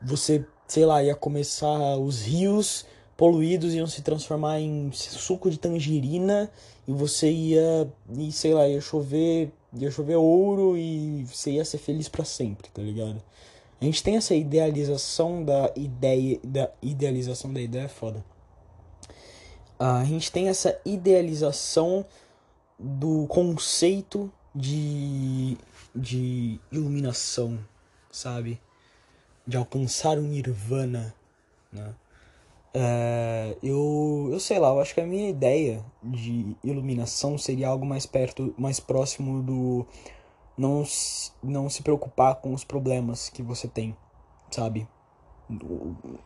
você, 0.00 0.44
sei 0.66 0.84
lá, 0.84 1.02
ia 1.02 1.14
começar 1.14 1.96
os 1.96 2.22
rios 2.22 2.86
poluídos 3.18 3.74
iam 3.74 3.88
se 3.88 4.00
transformar 4.00 4.60
em 4.60 4.92
suco 4.92 5.50
de 5.50 5.58
tangerina 5.58 6.48
e 6.86 6.92
você 6.92 7.28
ia, 7.28 7.92
e 8.16 8.30
sei 8.30 8.54
lá, 8.54 8.68
ia 8.68 8.80
chover, 8.80 9.50
ia 9.74 9.90
chover 9.90 10.14
ouro 10.14 10.78
e 10.78 11.24
você 11.24 11.50
ia 11.50 11.64
ser 11.64 11.78
feliz 11.78 12.08
para 12.08 12.24
sempre, 12.24 12.70
tá 12.70 12.80
ligado? 12.80 13.20
A 13.80 13.84
gente 13.84 14.04
tem 14.04 14.16
essa 14.16 14.36
idealização 14.36 15.44
da 15.44 15.72
ideia, 15.74 16.38
da 16.44 16.70
idealização 16.80 17.52
da 17.52 17.60
ideia 17.60 17.86
é 17.86 17.88
foda. 17.88 18.24
a 19.80 20.04
gente 20.04 20.30
tem 20.30 20.48
essa 20.48 20.80
idealização 20.84 22.06
do 22.78 23.26
conceito 23.26 24.32
de, 24.54 25.58
de 25.92 26.60
iluminação, 26.70 27.58
sabe? 28.12 28.60
De 29.44 29.56
alcançar 29.56 30.18
o 30.18 30.22
nirvana, 30.22 31.12
né? 31.72 31.92
É, 32.74 33.56
eu, 33.62 34.28
eu 34.30 34.38
sei 34.38 34.58
lá, 34.58 34.68
eu 34.68 34.80
acho 34.80 34.94
que 34.94 35.00
a 35.00 35.06
minha 35.06 35.28
ideia 35.28 35.84
de 36.02 36.56
iluminação 36.62 37.38
seria 37.38 37.68
algo 37.68 37.86
mais 37.86 38.06
perto, 38.06 38.54
mais 38.58 38.78
próximo 38.78 39.42
do 39.42 39.86
não, 40.56 40.84
não 41.42 41.70
se 41.70 41.82
preocupar 41.82 42.36
com 42.36 42.52
os 42.52 42.64
problemas 42.64 43.28
que 43.30 43.42
você 43.42 43.68
tem, 43.68 43.96
sabe? 44.50 44.88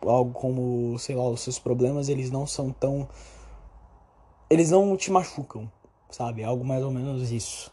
Algo 0.01 0.33
como, 0.33 0.99
sei 0.99 1.15
lá, 1.15 1.29
os 1.29 1.41
seus 1.43 1.59
problemas 1.59 2.09
eles 2.09 2.31
não 2.31 2.47
são 2.47 2.73
tão. 2.73 3.09
Eles 4.51 4.71
não 4.71 4.97
te 4.97 5.11
machucam, 5.11 5.71
sabe? 6.11 6.43
Algo 6.43 6.65
mais 6.65 6.83
ou 6.83 6.91
menos 6.91 7.31
isso. 7.31 7.73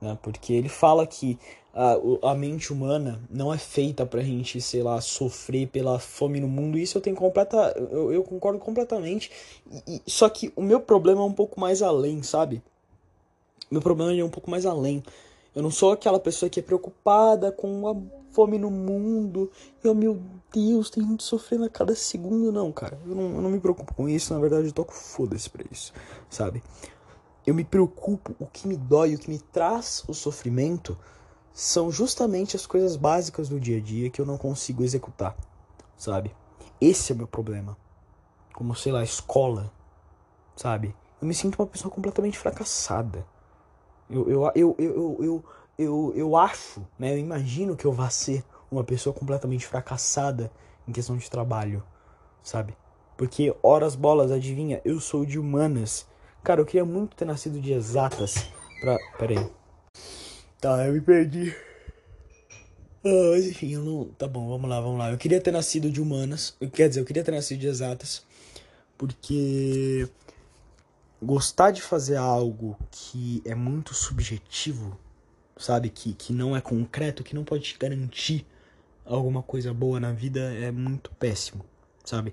Né? 0.00 0.18
Porque 0.22 0.52
ele 0.52 0.68
fala 0.68 1.06
que 1.06 1.38
a, 1.76 2.30
a 2.30 2.34
mente 2.34 2.72
humana 2.72 3.20
não 3.28 3.52
é 3.52 3.58
feita 3.58 4.06
pra 4.06 4.22
gente, 4.22 4.60
sei 4.62 4.82
lá, 4.82 4.98
sofrer 5.00 5.68
pela 5.68 5.98
fome 5.98 6.40
no 6.40 6.48
mundo. 6.48 6.78
Isso 6.78 6.96
eu 6.96 7.02
tenho 7.02 7.14
completa. 7.14 7.74
Eu, 7.90 8.12
eu 8.12 8.22
concordo 8.22 8.58
completamente. 8.58 9.30
E, 9.86 10.00
só 10.06 10.28
que 10.28 10.52
o 10.56 10.62
meu 10.62 10.80
problema 10.80 11.20
é 11.20 11.24
um 11.24 11.32
pouco 11.32 11.60
mais 11.60 11.82
além, 11.82 12.22
sabe? 12.22 12.62
Meu 13.70 13.82
problema 13.82 14.14
é 14.14 14.24
um 14.24 14.30
pouco 14.30 14.50
mais 14.50 14.64
além. 14.64 15.02
Eu 15.54 15.62
não 15.62 15.70
sou 15.70 15.92
aquela 15.92 16.18
pessoa 16.20 16.48
que 16.48 16.60
é 16.60 16.62
preocupada 16.62 17.52
com 17.52 17.88
a 17.88 17.96
fome 18.32 18.58
no 18.58 18.70
mundo. 18.70 19.50
E, 19.82 19.88
oh, 19.88 19.94
meu 19.94 20.18
Deus, 20.54 20.88
tem 20.88 21.06
gente 21.06 21.24
sofrendo 21.24 21.64
a 21.64 21.68
cada 21.68 21.94
segundo. 21.94 22.50
Não, 22.52 22.72
cara. 22.72 22.98
Eu 23.06 23.14
não, 23.14 23.34
eu 23.34 23.42
não 23.42 23.50
me 23.50 23.60
preocupo 23.60 23.92
com 23.94 24.08
isso. 24.08 24.32
Na 24.32 24.40
verdade, 24.40 24.68
eu 24.68 24.72
toco 24.72 24.94
foda-se 24.94 25.50
pra 25.50 25.64
isso, 25.70 25.92
sabe? 26.30 26.62
Eu 27.46 27.54
me 27.54 27.64
preocupo, 27.64 28.34
o 28.38 28.46
que 28.46 28.66
me 28.66 28.76
dói, 28.76 29.14
o 29.14 29.18
que 29.18 29.30
me 29.30 29.38
traz 29.38 30.02
o 30.08 30.14
sofrimento 30.14 30.98
são 31.52 31.90
justamente 31.90 32.56
as 32.56 32.66
coisas 32.66 32.96
básicas 32.96 33.48
do 33.48 33.60
dia 33.60 33.78
a 33.78 33.80
dia 33.80 34.10
que 34.10 34.20
eu 34.20 34.26
não 34.26 34.36
consigo 34.36 34.82
executar, 34.82 35.36
sabe? 35.96 36.34
Esse 36.80 37.12
é 37.12 37.14
o 37.14 37.18
meu 37.18 37.26
problema. 37.26 37.76
Como, 38.52 38.74
sei 38.74 38.92
lá, 38.92 39.02
escola, 39.02 39.72
sabe? 40.56 40.94
Eu 41.20 41.28
me 41.28 41.34
sinto 41.34 41.58
uma 41.58 41.66
pessoa 41.66 41.92
completamente 41.92 42.38
fracassada. 42.38 43.24
Eu, 44.10 44.28
eu, 44.28 44.52
eu, 44.54 44.76
eu, 44.78 45.16
eu, 45.20 45.44
eu, 45.78 46.12
eu 46.14 46.36
acho, 46.36 46.84
né? 46.98 47.14
Eu 47.14 47.18
imagino 47.18 47.76
que 47.76 47.84
eu 47.84 47.92
vá 47.92 48.10
ser 48.10 48.44
uma 48.70 48.84
pessoa 48.84 49.14
completamente 49.14 49.66
fracassada 49.66 50.50
em 50.86 50.92
questão 50.92 51.16
de 51.16 51.30
trabalho, 51.30 51.82
sabe? 52.42 52.76
Porque, 53.16 53.54
horas 53.62 53.94
bolas, 53.94 54.30
adivinha, 54.30 54.80
eu 54.84 55.00
sou 55.00 55.24
de 55.24 55.38
humanas. 55.38 56.06
Cara, 56.46 56.60
eu 56.60 56.64
queria 56.64 56.84
muito 56.84 57.16
ter 57.16 57.24
nascido 57.24 57.60
de 57.60 57.72
exatas 57.72 58.46
pra. 58.80 58.96
Pera 59.18 59.32
aí. 59.32 59.50
Tá, 60.60 60.86
eu 60.86 60.92
me 60.92 61.00
perdi. 61.00 61.52
Ah, 63.04 63.36
enfim, 63.36 63.72
eu 63.72 63.82
não. 63.82 64.04
Tá 64.10 64.28
bom, 64.28 64.48
vamos 64.48 64.70
lá, 64.70 64.80
vamos 64.80 64.96
lá. 64.96 65.10
Eu 65.10 65.18
queria 65.18 65.40
ter 65.40 65.50
nascido 65.50 65.90
de 65.90 66.00
humanas. 66.00 66.56
Quer 66.72 66.88
dizer, 66.88 67.00
eu 67.00 67.04
queria 67.04 67.24
ter 67.24 67.32
nascido 67.32 67.58
de 67.58 67.66
exatas. 67.66 68.24
Porque. 68.96 70.08
Gostar 71.20 71.72
de 71.72 71.82
fazer 71.82 72.14
algo 72.14 72.78
que 72.92 73.42
é 73.44 73.56
muito 73.56 73.92
subjetivo, 73.92 74.96
sabe? 75.56 75.90
Que, 75.90 76.12
que 76.12 76.32
não 76.32 76.56
é 76.56 76.60
concreto, 76.60 77.24
que 77.24 77.34
não 77.34 77.42
pode 77.42 77.64
te 77.64 77.76
garantir 77.76 78.46
alguma 79.04 79.42
coisa 79.42 79.74
boa 79.74 79.98
na 79.98 80.12
vida 80.12 80.38
é 80.54 80.70
muito 80.70 81.10
péssimo, 81.18 81.64
sabe? 82.04 82.32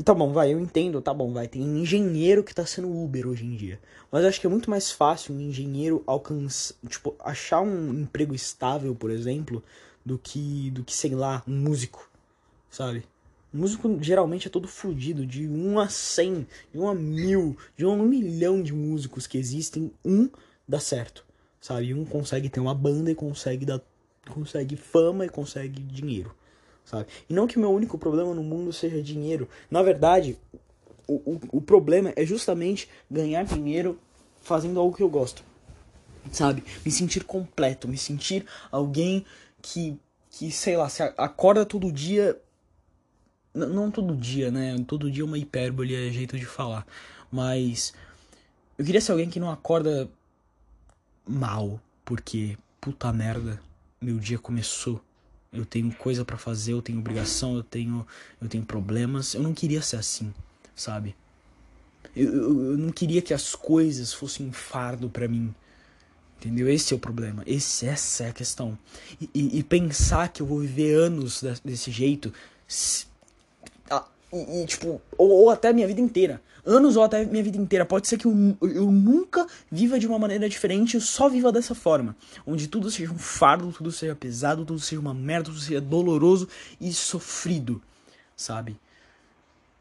E 0.00 0.02
tá 0.02 0.14
bom, 0.14 0.32
vai, 0.32 0.50
eu 0.50 0.58
entendo, 0.58 1.02
tá 1.02 1.12
bom, 1.12 1.30
vai. 1.30 1.46
Tem 1.46 1.60
engenheiro 1.60 2.42
que 2.42 2.54
tá 2.54 2.64
sendo 2.64 2.90
Uber 2.90 3.28
hoje 3.28 3.44
em 3.44 3.54
dia. 3.54 3.78
Mas 4.10 4.22
eu 4.22 4.30
acho 4.30 4.40
que 4.40 4.46
é 4.46 4.48
muito 4.48 4.70
mais 4.70 4.90
fácil 4.90 5.34
um 5.34 5.40
engenheiro 5.42 6.02
alcançar, 6.06 6.74
tipo, 6.88 7.14
achar 7.20 7.60
um 7.60 7.92
emprego 7.92 8.34
estável, 8.34 8.94
por 8.94 9.10
exemplo, 9.10 9.62
do 10.02 10.18
que, 10.18 10.70
do 10.70 10.82
que 10.82 10.94
sei 10.94 11.14
lá, 11.14 11.42
um 11.46 11.54
músico, 11.54 12.10
sabe? 12.70 13.04
O 13.52 13.58
músico 13.58 14.02
geralmente 14.02 14.46
é 14.48 14.50
todo 14.50 14.66
fudido, 14.66 15.26
de 15.26 15.46
1 15.46 15.78
a 15.78 15.90
100, 15.90 16.46
de 16.72 16.78
1 16.78 16.88
a 16.88 16.94
mil, 16.94 17.58
de 17.76 17.84
1 17.84 17.90
a 17.90 17.94
1 17.96 18.02
milhão 18.06 18.62
de 18.62 18.72
músicos 18.72 19.26
que 19.26 19.36
existem, 19.36 19.92
um 20.02 20.30
dá 20.66 20.80
certo, 20.80 21.26
sabe? 21.60 21.92
Um 21.92 22.06
consegue 22.06 22.48
ter 22.48 22.60
uma 22.60 22.74
banda 22.74 23.10
e 23.10 23.14
consegue 23.14 23.66
dar, 23.66 23.82
consegue 24.30 24.76
fama 24.76 25.26
e 25.26 25.28
consegue 25.28 25.82
dinheiro 25.82 26.34
sabe? 26.90 27.06
E 27.28 27.32
não 27.34 27.46
que 27.46 27.56
o 27.56 27.60
meu 27.60 27.70
único 27.70 27.96
problema 27.96 28.34
no 28.34 28.42
mundo 28.42 28.72
seja 28.72 29.00
dinheiro. 29.00 29.48
Na 29.70 29.80
verdade, 29.80 30.36
o, 31.06 31.14
o, 31.14 31.40
o 31.52 31.60
problema 31.60 32.12
é 32.16 32.26
justamente 32.26 32.88
ganhar 33.08 33.44
dinheiro 33.44 33.98
fazendo 34.42 34.80
algo 34.80 34.96
que 34.96 35.02
eu 35.02 35.08
gosto, 35.08 35.44
sabe? 36.32 36.64
Me 36.84 36.90
sentir 36.90 37.22
completo, 37.22 37.86
me 37.86 37.96
sentir 37.96 38.44
alguém 38.72 39.24
que, 39.62 39.96
que 40.30 40.50
sei 40.50 40.76
lá, 40.76 40.88
se 40.88 41.02
acorda 41.02 41.64
todo 41.64 41.92
dia. 41.92 42.36
Não 43.54 43.90
todo 43.90 44.16
dia, 44.16 44.50
né? 44.50 44.76
Todo 44.86 45.10
dia 45.10 45.22
é 45.22 45.26
uma 45.26 45.38
hipérbole, 45.38 45.94
é 45.94 46.10
jeito 46.10 46.36
de 46.36 46.46
falar. 46.46 46.86
Mas 47.30 47.92
eu 48.76 48.84
queria 48.84 49.00
ser 49.00 49.12
alguém 49.12 49.30
que 49.30 49.40
não 49.40 49.50
acorda 49.50 50.10
mal, 51.24 51.80
porque 52.04 52.56
puta 52.80 53.12
merda, 53.12 53.60
meu 54.00 54.18
dia 54.18 54.38
começou 54.38 55.00
eu 55.52 55.64
tenho 55.64 55.92
coisa 55.94 56.24
para 56.24 56.36
fazer, 56.36 56.72
eu 56.72 56.82
tenho 56.82 56.98
obrigação, 56.98 57.56
eu 57.56 57.62
tenho, 57.62 58.06
eu 58.40 58.48
tenho 58.48 58.64
problemas. 58.64 59.34
Eu 59.34 59.42
não 59.42 59.52
queria 59.52 59.82
ser 59.82 59.96
assim, 59.96 60.32
sabe? 60.74 61.16
Eu, 62.14 62.32
eu, 62.32 62.70
eu 62.72 62.78
não 62.78 62.90
queria 62.90 63.20
que 63.20 63.34
as 63.34 63.54
coisas 63.54 64.12
fossem 64.12 64.46
um 64.46 64.52
fardo 64.52 65.08
para 65.08 65.26
mim. 65.26 65.54
Entendeu? 66.38 66.68
Esse 66.70 66.94
é 66.94 66.96
o 66.96 66.98
problema. 66.98 67.42
Esse, 67.46 67.86
essa 67.86 68.24
é 68.24 68.28
a 68.30 68.32
questão. 68.32 68.78
E, 69.20 69.28
e, 69.34 69.58
e 69.58 69.62
pensar 69.62 70.28
que 70.28 70.40
eu 70.40 70.46
vou 70.46 70.60
viver 70.60 70.94
anos 70.94 71.44
desse 71.64 71.90
jeito. 71.90 72.32
E, 74.32 74.62
e, 74.62 74.66
tipo, 74.66 75.00
ou, 75.18 75.30
ou 75.30 75.50
até 75.50 75.72
minha 75.72 75.86
vida 75.86 76.00
inteira 76.00 76.40
anos 76.64 76.96
ou 76.96 77.02
até 77.02 77.24
minha 77.24 77.42
vida 77.42 77.58
inteira. 77.58 77.84
Pode 77.84 78.08
ser 78.08 78.18
que 78.18 78.26
eu, 78.26 78.32
eu 78.62 78.90
nunca 78.90 79.46
viva 79.70 79.98
de 79.98 80.06
uma 80.06 80.18
maneira 80.18 80.48
diferente, 80.48 80.94
eu 80.94 81.00
só 81.00 81.28
viva 81.28 81.52
dessa 81.52 81.74
forma. 81.74 82.16
Onde 82.46 82.68
tudo 82.68 82.90
seja 82.90 83.12
um 83.12 83.18
fardo, 83.18 83.72
tudo 83.72 83.90
seja 83.90 84.14
pesado, 84.14 84.64
tudo 84.64 84.80
seja 84.80 85.00
uma 85.00 85.14
merda, 85.14 85.46
tudo 85.46 85.60
seja 85.60 85.80
doloroso 85.80 86.48
e 86.80 86.92
sofrido, 86.92 87.82
sabe? 88.36 88.78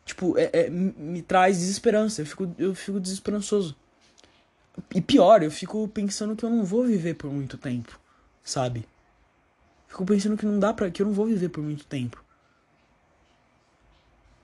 Tipo, 0.05 0.37
é, 0.37 0.49
é, 0.53 0.69
me 0.69 1.21
traz 1.21 1.59
desesperança, 1.59 2.21
eu 2.21 2.25
fico, 2.25 2.55
eu 2.57 2.73
fico 2.73 2.99
desesperançoso. 2.99 3.75
E 4.95 5.01
pior, 5.01 5.43
eu 5.43 5.51
fico 5.51 5.87
pensando 5.89 6.35
que 6.35 6.43
eu 6.43 6.49
não 6.49 6.63
vou 6.63 6.85
viver 6.85 7.13
por 7.13 7.31
muito 7.31 7.57
tempo, 7.57 7.99
sabe? 8.43 8.87
Fico 9.87 10.05
pensando 10.05 10.37
que 10.37 10.45
não 10.45 10.59
dá 10.59 10.73
pra. 10.73 10.89
que 10.89 11.01
eu 11.01 11.05
não 11.05 11.13
vou 11.13 11.25
viver 11.25 11.49
por 11.49 11.63
muito 11.63 11.85
tempo. 11.85 12.23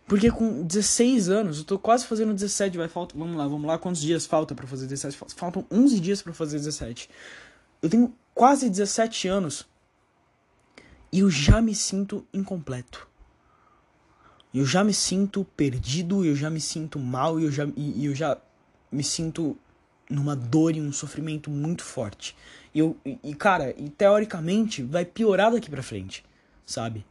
Porque 0.08 0.30
com 0.30 0.64
16 0.64 1.30
anos, 1.30 1.60
eu 1.60 1.64
tô 1.64 1.80
quase 1.80 2.06
fazendo 2.06 2.34
17, 2.34 2.78
vai 2.78 2.88
falta, 2.88 3.18
vamos 3.18 3.36
lá, 3.36 3.48
vamos 3.48 3.66
lá, 3.66 3.78
quantos 3.78 4.02
dias 4.02 4.26
falta 4.26 4.54
para 4.54 4.68
fazer 4.68 4.86
17? 4.86 5.34
Faltam 5.36 5.66
11 5.72 6.00
dias 6.00 6.22
para 6.22 6.32
fazer 6.32 6.58
17. 6.58 7.10
Eu 7.82 7.90
tenho 7.90 8.14
quase 8.34 8.70
17 8.70 9.28
anos 9.28 9.68
e 11.12 11.20
eu 11.20 11.30
já 11.30 11.60
me 11.62 11.74
sinto 11.74 12.26
incompleto. 12.32 13.08
Eu 14.54 14.66
já 14.66 14.84
me 14.84 14.94
sinto 14.94 15.44
perdido, 15.58 16.24
eu 16.24 16.36
já 16.36 16.50
me 16.50 16.62
sinto 16.62 17.00
mal, 17.00 17.40
eu 17.40 17.52
já 17.52 17.68
e, 17.76 18.06
eu 18.06 18.14
já 18.14 18.38
me 18.92 19.04
sinto 19.04 19.58
numa 20.10 20.36
dor 20.36 20.76
e 20.76 20.82
um 20.82 20.94
sofrimento 20.94 21.50
muito 21.50 21.84
forte. 21.84 22.36
E 22.74 22.80
eu 22.80 22.96
e 23.04 23.34
cara, 23.34 23.74
e 23.78 23.90
teoricamente 23.90 24.84
vai 24.84 25.04
piorar 25.04 25.52
daqui 25.52 25.70
para 25.70 25.82
frente, 25.82 26.24
sabe? 26.66 27.06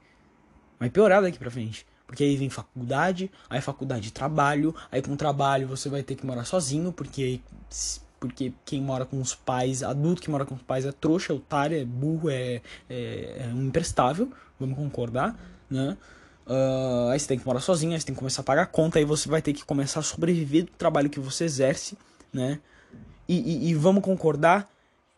Vai 0.79 0.89
piorar 0.89 1.23
daqui 1.23 1.39
para 1.39 1.51
frente. 1.51 1.85
Porque 2.07 2.23
aí 2.23 2.37
vem 2.37 2.51
faculdade, 2.51 3.31
aí 3.49 3.61
faculdade 3.61 4.13
trabalho, 4.13 4.75
aí 4.93 5.01
com 5.01 5.17
trabalho 5.17 5.67
você 5.67 5.89
vai 5.89 6.03
ter 6.03 6.15
que 6.15 6.27
morar 6.27 6.45
sozinho, 6.45 6.93
porque 6.93 7.41
porque 8.21 8.55
quem 8.65 8.81
mora 8.81 9.05
com 9.05 9.21
os 9.21 9.35
pais, 9.35 9.83
adulto 9.83 10.23
que 10.23 10.31
mora 10.31 10.47
com 10.47 10.55
os 10.55 10.63
pais 10.63 10.87
é 10.87 10.93
trouxa, 10.93 11.33
é 11.33 11.37
otário, 11.37 11.77
é 11.77 11.85
burro, 11.85 12.31
é, 12.31 12.63
é, 12.89 13.37
é 13.41 13.53
um 13.55 13.65
imprestável, 13.65 14.33
vamos 14.59 14.77
concordar, 14.77 15.39
né? 15.69 15.97
Uh, 16.47 17.09
aí 17.11 17.21
você 17.21 17.27
tem 17.27 17.39
que 17.39 17.47
morar 17.47 17.61
sozinho, 17.61 17.93
aí 17.93 18.01
você 18.01 18.07
tem 18.07 18.15
que 18.15 18.19
começar 18.19 18.41
a 18.41 18.45
pagar 18.45 18.67
conta, 18.67 18.99
aí 18.99 19.05
você 19.05 19.29
vai 19.29 19.43
ter 19.43 19.53
que 19.53 19.65
começar 19.65 20.01
a 20.01 20.03
sobreviver 20.03 20.65
do 20.65 20.73
trabalho 20.73 21.11
que 21.11 21.21
você 21.21 21.45
exerce, 21.45 21.99
né? 22.33 22.61
E, 23.29 23.67
e, 23.67 23.71
e 23.71 23.75
vamos 23.75 24.03
concordar, 24.03 24.71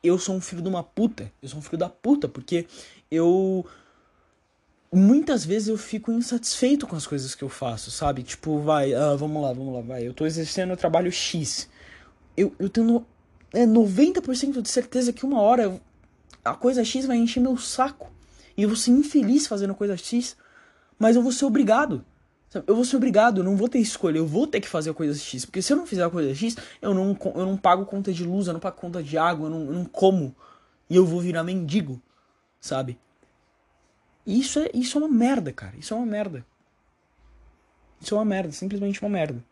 eu 0.02 0.18
sou 0.18 0.34
um 0.34 0.40
filho 0.40 0.62
de 0.62 0.68
uma 0.68 0.82
puta, 0.82 1.30
eu 1.42 1.48
sou 1.48 1.58
um 1.58 1.62
filho 1.62 1.78
da 1.78 1.88
puta, 1.88 2.28
porque 2.28 2.66
eu 3.10 3.64
muitas 4.96 5.44
vezes 5.44 5.68
eu 5.68 5.76
fico 5.76 6.10
insatisfeito 6.10 6.86
com 6.86 6.96
as 6.96 7.06
coisas 7.06 7.34
que 7.34 7.44
eu 7.44 7.48
faço, 7.48 7.90
sabe? 7.90 8.22
Tipo, 8.22 8.60
vai, 8.60 8.94
ah, 8.94 9.14
vamos 9.14 9.42
lá, 9.42 9.52
vamos 9.52 9.74
lá, 9.74 9.80
vai. 9.80 10.06
Eu 10.06 10.14
tô 10.14 10.24
exercendo 10.24 10.72
o 10.72 10.76
trabalho 10.76 11.12
X. 11.12 11.68
Eu, 12.36 12.54
eu 12.58 12.68
tenho 12.68 13.04
é, 13.52 13.66
90% 13.66 14.62
de 14.62 14.68
certeza 14.68 15.12
que 15.12 15.24
uma 15.24 15.40
hora 15.40 15.80
a 16.44 16.54
coisa 16.54 16.84
X 16.84 17.06
vai 17.06 17.16
encher 17.16 17.40
meu 17.40 17.56
saco. 17.56 18.10
E 18.56 18.62
eu 18.62 18.68
vou 18.68 18.76
ser 18.76 18.92
infeliz 18.92 19.46
fazendo 19.46 19.74
coisa 19.74 19.96
X, 19.96 20.36
mas 20.98 21.16
eu 21.16 21.22
vou 21.22 21.32
ser 21.32 21.44
obrigado, 21.44 22.04
Eu 22.66 22.74
vou 22.74 22.84
ser 22.84 22.96
obrigado, 22.96 23.40
eu 23.40 23.44
não 23.44 23.54
vou 23.54 23.68
ter 23.68 23.80
escolha, 23.80 24.16
eu 24.16 24.26
vou 24.26 24.46
ter 24.46 24.62
que 24.62 24.68
fazer 24.68 24.90
a 24.90 24.94
coisa 24.94 25.18
X. 25.18 25.44
Porque 25.44 25.60
se 25.60 25.72
eu 25.72 25.76
não 25.76 25.86
fizer 25.86 26.04
a 26.04 26.10
coisa 26.10 26.34
X, 26.34 26.56
eu 26.80 26.94
não, 26.94 27.14
eu 27.34 27.44
não 27.44 27.56
pago 27.56 27.84
conta 27.84 28.12
de 28.12 28.24
luz, 28.24 28.46
eu 28.46 28.54
não 28.54 28.60
pago 28.60 28.76
conta 28.76 29.02
de 29.02 29.18
água, 29.18 29.46
eu 29.46 29.50
não, 29.50 29.66
eu 29.66 29.72
não 29.72 29.84
como. 29.84 30.34
E 30.88 30.96
eu 30.96 31.04
vou 31.04 31.20
virar 31.20 31.44
mendigo, 31.44 32.00
sabe? 32.58 32.98
Isso 34.26 34.58
é, 34.58 34.70
isso 34.74 34.98
é 34.98 35.00
uma 35.00 35.08
merda, 35.08 35.52
cara. 35.52 35.76
Isso 35.76 35.94
é 35.94 35.96
uma 35.96 36.06
merda. 36.06 36.44
Isso 38.00 38.14
é 38.14 38.18
uma 38.18 38.24
merda, 38.24 38.52
simplesmente 38.52 39.00
uma 39.00 39.08
merda. 39.08 39.42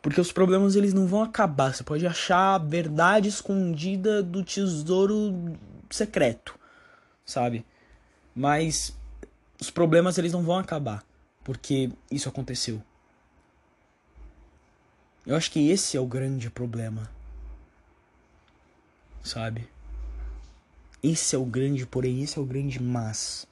Porque 0.00 0.20
os 0.20 0.32
problemas 0.32 0.74
eles 0.74 0.92
não 0.94 1.06
vão 1.06 1.22
acabar. 1.22 1.74
Você 1.74 1.84
pode 1.84 2.06
achar 2.06 2.54
a 2.54 2.58
verdade 2.58 3.28
escondida 3.28 4.22
do 4.22 4.42
tesouro 4.44 5.56
secreto, 5.90 6.58
sabe? 7.24 7.64
Mas 8.34 8.96
os 9.60 9.70
problemas 9.70 10.18
eles 10.18 10.32
não 10.32 10.42
vão 10.42 10.58
acabar 10.58 11.04
porque 11.44 11.90
isso 12.10 12.28
aconteceu. 12.28 12.82
Eu 15.26 15.36
acho 15.36 15.50
que 15.50 15.70
esse 15.70 15.96
é 15.96 16.00
o 16.00 16.06
grande 16.06 16.50
problema. 16.50 17.10
Sabe? 19.22 19.68
Esse 21.02 21.34
é 21.34 21.38
o 21.38 21.44
grande, 21.44 21.86
porém, 21.86 22.22
esse 22.22 22.38
é 22.38 22.42
o 22.42 22.44
grande 22.44 22.80
mas 22.80 23.46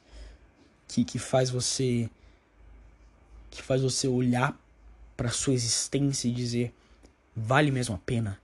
que 0.87 1.05
que 1.05 1.19
faz 1.19 1.51
você 1.51 2.09
que 3.51 3.63
faz 3.63 3.83
você 3.83 4.07
olhar 4.07 4.59
para 5.17 5.31
sua 5.31 5.55
existência 5.55 6.29
e 6.29 6.33
dizer 6.33 6.75
vale 7.35 7.71
mesmo 7.71 7.95
a 7.95 7.99
pena. 7.99 8.41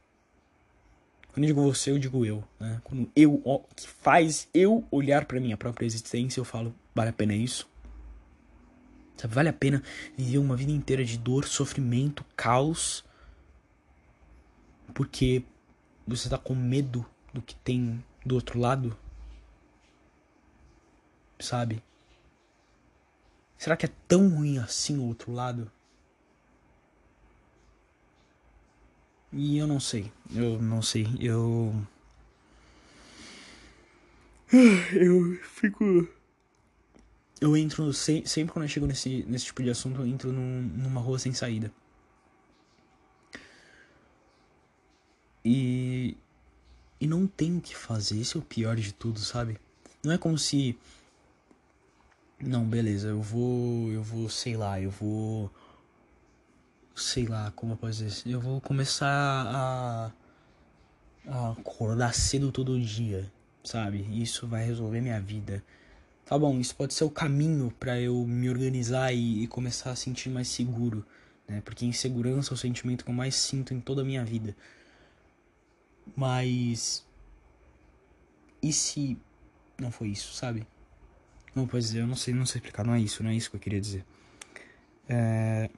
Quando 1.32 1.44
eu 1.44 1.48
digo 1.48 1.62
você, 1.62 1.90
eu 1.90 1.98
digo 1.98 2.24
eu, 2.24 2.42
né? 2.58 2.80
Quando 2.82 3.10
eu 3.14 3.64
que 3.76 3.88
faz 3.88 4.48
eu 4.54 4.84
olhar 4.90 5.26
para 5.26 5.38
minha 5.38 5.56
própria 5.56 5.86
existência, 5.86 6.40
eu 6.40 6.44
falo 6.44 6.74
Vale 6.96 7.10
a 7.10 7.12
pena 7.12 7.34
isso? 7.34 7.68
Sabe, 9.18 9.34
vale 9.34 9.50
a 9.50 9.52
pena 9.52 9.82
viver 10.16 10.38
uma 10.38 10.56
vida 10.56 10.72
inteira 10.72 11.04
de 11.04 11.18
dor, 11.18 11.44
sofrimento, 11.44 12.24
caos, 12.34 13.04
porque 14.94 15.42
você 16.06 16.26
tá 16.26 16.38
com 16.38 16.54
medo 16.54 17.04
do 17.34 17.42
que 17.42 17.54
tem 17.56 18.02
do 18.26 18.34
outro 18.34 18.58
lado? 18.58 18.96
Sabe? 21.38 21.82
Será 23.56 23.76
que 23.76 23.86
é 23.86 23.90
tão 24.06 24.28
ruim 24.28 24.58
assim 24.58 24.98
o 24.98 25.04
outro 25.04 25.32
lado? 25.32 25.70
E 29.32 29.56
eu 29.56 29.66
não 29.66 29.80
sei. 29.80 30.12
Eu 30.34 30.60
não 30.60 30.82
sei. 30.82 31.06
Eu. 31.20 31.74
Eu 34.92 35.34
fico 35.42 36.08
eu 37.40 37.56
entro, 37.56 37.92
sempre 37.92 38.46
quando 38.52 38.64
eu 38.64 38.68
chego 38.68 38.86
nesse, 38.86 39.24
nesse 39.28 39.46
tipo 39.46 39.62
de 39.62 39.70
assunto, 39.70 40.00
eu 40.00 40.06
entro 40.06 40.32
num, 40.32 40.62
numa 40.62 41.00
rua 41.00 41.18
sem 41.18 41.32
saída. 41.34 41.70
E. 45.44 46.16
E 47.00 47.06
não 47.06 47.26
tem 47.26 47.58
o 47.58 47.60
que 47.60 47.76
fazer, 47.76 48.20
esse 48.20 48.36
é 48.36 48.40
o 48.40 48.42
pior 48.42 48.76
de 48.76 48.92
tudo, 48.92 49.18
sabe? 49.18 49.58
Não 50.02 50.12
é 50.12 50.18
como 50.18 50.38
se. 50.38 50.78
Não, 52.40 52.64
beleza, 52.64 53.08
eu 53.08 53.20
vou. 53.20 53.90
Eu 53.92 54.02
vou, 54.02 54.28
sei 54.28 54.56
lá, 54.56 54.80
eu 54.80 54.90
vou. 54.90 55.50
Sei 56.94 57.26
lá, 57.26 57.52
como 57.54 57.72
eu 57.72 57.76
posso 57.76 58.04
dizer? 58.04 58.30
Eu 58.30 58.40
vou 58.40 58.60
começar 58.60 59.06
a. 59.08 60.12
a 61.28 61.50
acordar 61.52 62.14
cedo 62.14 62.50
todo 62.50 62.80
dia, 62.80 63.30
sabe? 63.62 64.06
Isso 64.20 64.46
vai 64.46 64.64
resolver 64.64 65.00
minha 65.00 65.20
vida 65.20 65.62
tá 66.26 66.36
bom, 66.36 66.58
isso 66.58 66.74
pode 66.74 66.92
ser 66.92 67.04
o 67.04 67.10
caminho 67.10 67.72
para 67.78 67.98
eu 68.00 68.26
me 68.26 68.50
organizar 68.50 69.12
e, 69.14 69.44
e, 69.44 69.46
começar 69.46 69.92
a 69.92 69.96
sentir 69.96 70.28
mais 70.28 70.48
seguro, 70.48 71.06
né? 71.48 71.62
Porque 71.64 71.86
insegurança 71.86 72.52
é 72.52 72.54
o 72.54 72.58
sentimento 72.58 73.04
que 73.04 73.10
eu 73.10 73.14
mais 73.14 73.36
sinto 73.36 73.72
em 73.72 73.80
toda 73.80 74.02
a 74.02 74.04
minha 74.04 74.24
vida. 74.24 74.54
Mas 76.14 77.04
e 78.62 78.72
se 78.72 79.18
não 79.78 79.90
foi 79.90 80.08
isso, 80.08 80.34
sabe? 80.34 80.66
Não 81.54 81.66
pode 81.66 81.84
dizer, 81.84 82.00
eu 82.00 82.06
não 82.06 82.16
sei, 82.16 82.34
não 82.34 82.46
sei 82.46 82.58
explicar, 82.58 82.84
não 82.84 82.94
é 82.94 83.00
isso, 83.00 83.22
não 83.22 83.30
é 83.30 83.34
isso 83.34 83.50
que 83.50 83.56
eu 83.56 83.60
queria 83.60 83.80
dizer. 83.80 84.04
É... 85.08 85.70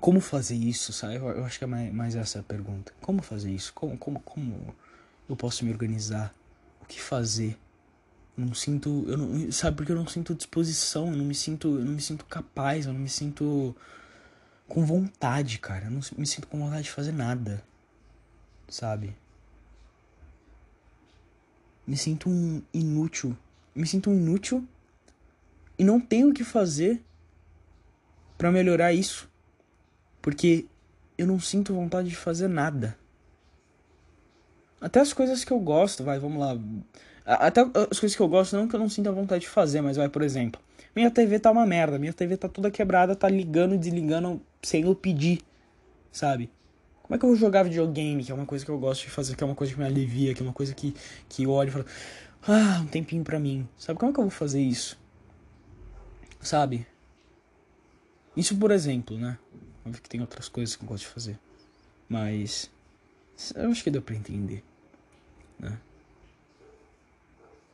Como 0.00 0.20
fazer 0.20 0.54
isso, 0.54 0.92
sabe? 0.92 1.16
Eu, 1.16 1.28
eu 1.28 1.44
acho 1.44 1.58
que 1.58 1.64
é 1.64 1.66
mais, 1.66 1.92
mais 1.92 2.14
essa 2.14 2.40
a 2.40 2.42
pergunta. 2.42 2.92
Como 3.00 3.22
fazer 3.22 3.50
isso? 3.50 3.72
Como, 3.72 3.96
como, 3.96 4.20
como 4.20 4.74
eu 5.28 5.34
posso 5.34 5.64
me 5.64 5.72
organizar? 5.72 6.34
O 6.82 6.86
que 6.86 7.00
fazer? 7.00 7.58
não 8.36 8.52
sinto, 8.52 9.04
eu 9.06 9.16
não, 9.16 9.52
sabe 9.52 9.76
porque 9.76 9.92
eu 9.92 9.96
não 9.96 10.06
sinto 10.08 10.34
disposição, 10.34 11.06
eu 11.08 11.16
não 11.16 11.24
me 11.24 11.34
sinto, 11.34 11.78
eu 11.78 11.84
não 11.84 11.92
me 11.92 12.00
sinto 12.00 12.24
capaz, 12.24 12.86
eu 12.86 12.92
não 12.92 13.00
me 13.00 13.08
sinto 13.08 13.74
com 14.68 14.84
vontade, 14.84 15.58
cara. 15.58 15.86
Eu 15.86 15.90
não 15.92 16.00
me 16.16 16.26
sinto 16.26 16.48
com 16.48 16.58
vontade 16.58 16.84
de 16.84 16.90
fazer 16.90 17.12
nada. 17.12 17.62
Sabe? 18.68 19.16
Me 21.86 21.96
sinto 21.96 22.28
um 22.28 22.62
inútil. 22.72 23.36
Me 23.74 23.86
sinto 23.86 24.10
um 24.10 24.14
inútil 24.14 24.66
e 25.78 25.84
não 25.84 26.00
tenho 26.00 26.30
o 26.30 26.34
que 26.34 26.44
fazer 26.44 27.02
para 28.38 28.50
melhorar 28.50 28.92
isso. 28.92 29.28
Porque 30.22 30.66
eu 31.18 31.26
não 31.26 31.38
sinto 31.38 31.74
vontade 31.74 32.08
de 32.08 32.16
fazer 32.16 32.48
nada. 32.48 32.96
Até 34.80 35.00
as 35.00 35.12
coisas 35.12 35.44
que 35.44 35.52
eu 35.52 35.58
gosto, 35.58 36.04
vai, 36.04 36.18
vamos 36.18 36.38
lá 36.38 36.58
até 37.24 37.62
as 37.90 37.98
coisas 37.98 38.14
que 38.14 38.20
eu 38.20 38.28
gosto, 38.28 38.54
não 38.54 38.68
que 38.68 38.76
eu 38.76 38.80
não 38.80 38.88
sinta 38.88 39.10
vontade 39.10 39.42
de 39.42 39.48
fazer, 39.48 39.80
mas 39.80 39.96
vai, 39.96 40.08
por 40.08 40.22
exemplo. 40.22 40.60
Minha 40.94 41.10
TV 41.10 41.38
tá 41.38 41.50
uma 41.50 41.64
merda, 41.64 41.98
minha 41.98 42.12
TV 42.12 42.36
tá 42.36 42.48
toda 42.48 42.70
quebrada, 42.70 43.16
tá 43.16 43.28
ligando 43.28 43.74
e 43.74 43.78
desligando 43.78 44.40
sem 44.62 44.84
eu 44.84 44.94
pedir, 44.94 45.40
sabe? 46.12 46.50
Como 47.04 47.14
é 47.14 47.18
que 47.18 47.24
eu 47.26 47.28
vou 47.28 47.36
jogar 47.36 47.64
videogame, 47.64 48.24
que 48.24 48.32
é 48.32 48.34
uma 48.34 48.46
coisa 48.46 48.64
que 48.64 48.70
eu 48.70 48.78
gosto 48.78 49.02
de 49.02 49.10
fazer, 49.10 49.36
que 49.36 49.44
é 49.44 49.46
uma 49.46 49.54
coisa 49.54 49.74
que 49.74 49.78
me 49.78 49.84
alivia, 49.84 50.32
que 50.32 50.42
é 50.42 50.42
uma 50.42 50.54
coisa 50.54 50.74
que, 50.74 50.96
que 51.28 51.42
eu 51.42 51.50
olho 51.50 51.68
e 51.68 51.70
falo, 51.70 51.84
ah, 52.48 52.80
um 52.82 52.86
tempinho 52.86 53.22
pra 53.22 53.38
mim, 53.38 53.68
sabe? 53.76 53.98
Como 53.98 54.10
é 54.10 54.14
que 54.14 54.18
eu 54.18 54.24
vou 54.24 54.30
fazer 54.30 54.62
isso? 54.62 54.98
Sabe? 56.40 56.86
Isso, 58.34 58.56
por 58.56 58.70
exemplo, 58.70 59.18
né? 59.18 59.38
Óbvio 59.84 60.00
que 60.00 60.08
tem 60.08 60.22
outras 60.22 60.48
coisas 60.48 60.76
que 60.76 60.82
eu 60.82 60.88
gosto 60.88 61.04
de 61.04 61.10
fazer. 61.10 61.38
Mas. 62.08 62.70
Eu 63.54 63.70
acho 63.70 63.84
que 63.84 63.90
deu 63.90 64.00
pra 64.00 64.14
entender. 64.14 64.64
Né? 65.58 65.78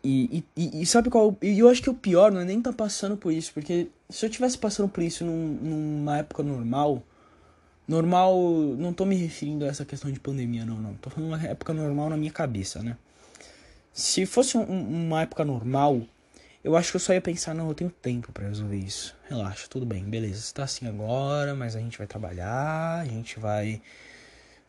E, 0.02 0.44
e, 0.56 0.82
e, 0.82 0.86
sabe 0.86 1.08
qual? 1.08 1.36
E 1.40 1.58
eu 1.58 1.68
acho 1.68 1.82
que 1.82 1.90
o 1.90 1.94
pior 1.94 2.32
não 2.32 2.40
é 2.40 2.44
nem 2.44 2.60
tá 2.60 2.72
passando 2.72 3.16
por 3.16 3.32
isso, 3.32 3.52
porque 3.52 3.88
se 4.08 4.26
eu 4.26 4.30
tivesse 4.30 4.58
passando 4.58 4.88
por 4.88 5.04
isso 5.04 5.24
num, 5.24 5.46
numa 5.62 6.18
época 6.18 6.42
normal, 6.42 7.02
normal, 7.90 8.36
não 8.78 8.92
tô 8.92 9.04
me 9.04 9.16
referindo 9.16 9.64
a 9.64 9.68
essa 9.68 9.84
questão 9.84 10.10
de 10.10 10.20
pandemia, 10.20 10.64
não, 10.64 10.76
não. 10.76 10.94
Tô 10.94 11.10
falando 11.10 11.30
uma 11.30 11.42
época 11.42 11.74
normal 11.74 12.10
na 12.10 12.16
minha 12.16 12.32
cabeça, 12.32 12.82
né? 12.82 12.96
Se 13.92 14.24
fosse 14.26 14.56
um, 14.56 14.62
uma 14.62 15.22
época 15.22 15.44
normal, 15.44 16.02
eu 16.62 16.76
acho 16.76 16.90
que 16.90 16.96
eu 16.96 17.00
só 17.00 17.12
ia 17.12 17.20
pensar, 17.20 17.54
não, 17.54 17.68
eu 17.68 17.74
tenho 17.74 17.90
tempo 17.90 18.32
para 18.32 18.46
resolver 18.46 18.76
isso. 18.76 19.16
Relaxa, 19.28 19.66
tudo 19.68 19.84
bem, 19.84 20.04
beleza. 20.04 20.40
Você 20.40 20.54
tá 20.54 20.64
assim 20.64 20.86
agora, 20.86 21.54
mas 21.54 21.74
a 21.74 21.80
gente 21.80 21.98
vai 21.98 22.06
trabalhar, 22.06 23.00
a 23.00 23.04
gente 23.04 23.38
vai 23.40 23.82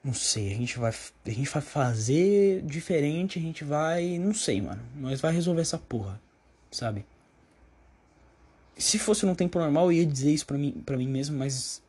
não 0.04 0.14
sei, 0.14 0.52
a 0.52 0.56
gente 0.56 0.80
vai. 0.80 0.92
A 1.26 1.30
gente 1.30 1.50
vai 1.50 1.62
fazer 1.62 2.64
diferente, 2.64 3.38
a 3.38 3.42
gente 3.42 3.64
vai. 3.64 4.18
Não 4.18 4.34
sei, 4.34 4.62
mano. 4.62 4.82
Nós 4.96 5.22
vai 5.22 5.32
resolver 5.32 5.62
essa 5.62 5.78
porra. 5.78 6.20
Sabe? 6.72 7.06
Se 8.76 8.98
fosse 8.98 9.26
num 9.26 9.36
tempo 9.36 9.60
normal, 9.60 9.92
eu 9.92 10.00
ia 10.00 10.06
dizer 10.06 10.32
isso 10.32 10.46
pra 10.46 10.58
mim, 10.58 10.72
pra 10.86 10.98
mim 10.98 11.08
mesmo, 11.08 11.38
mas. 11.38 11.84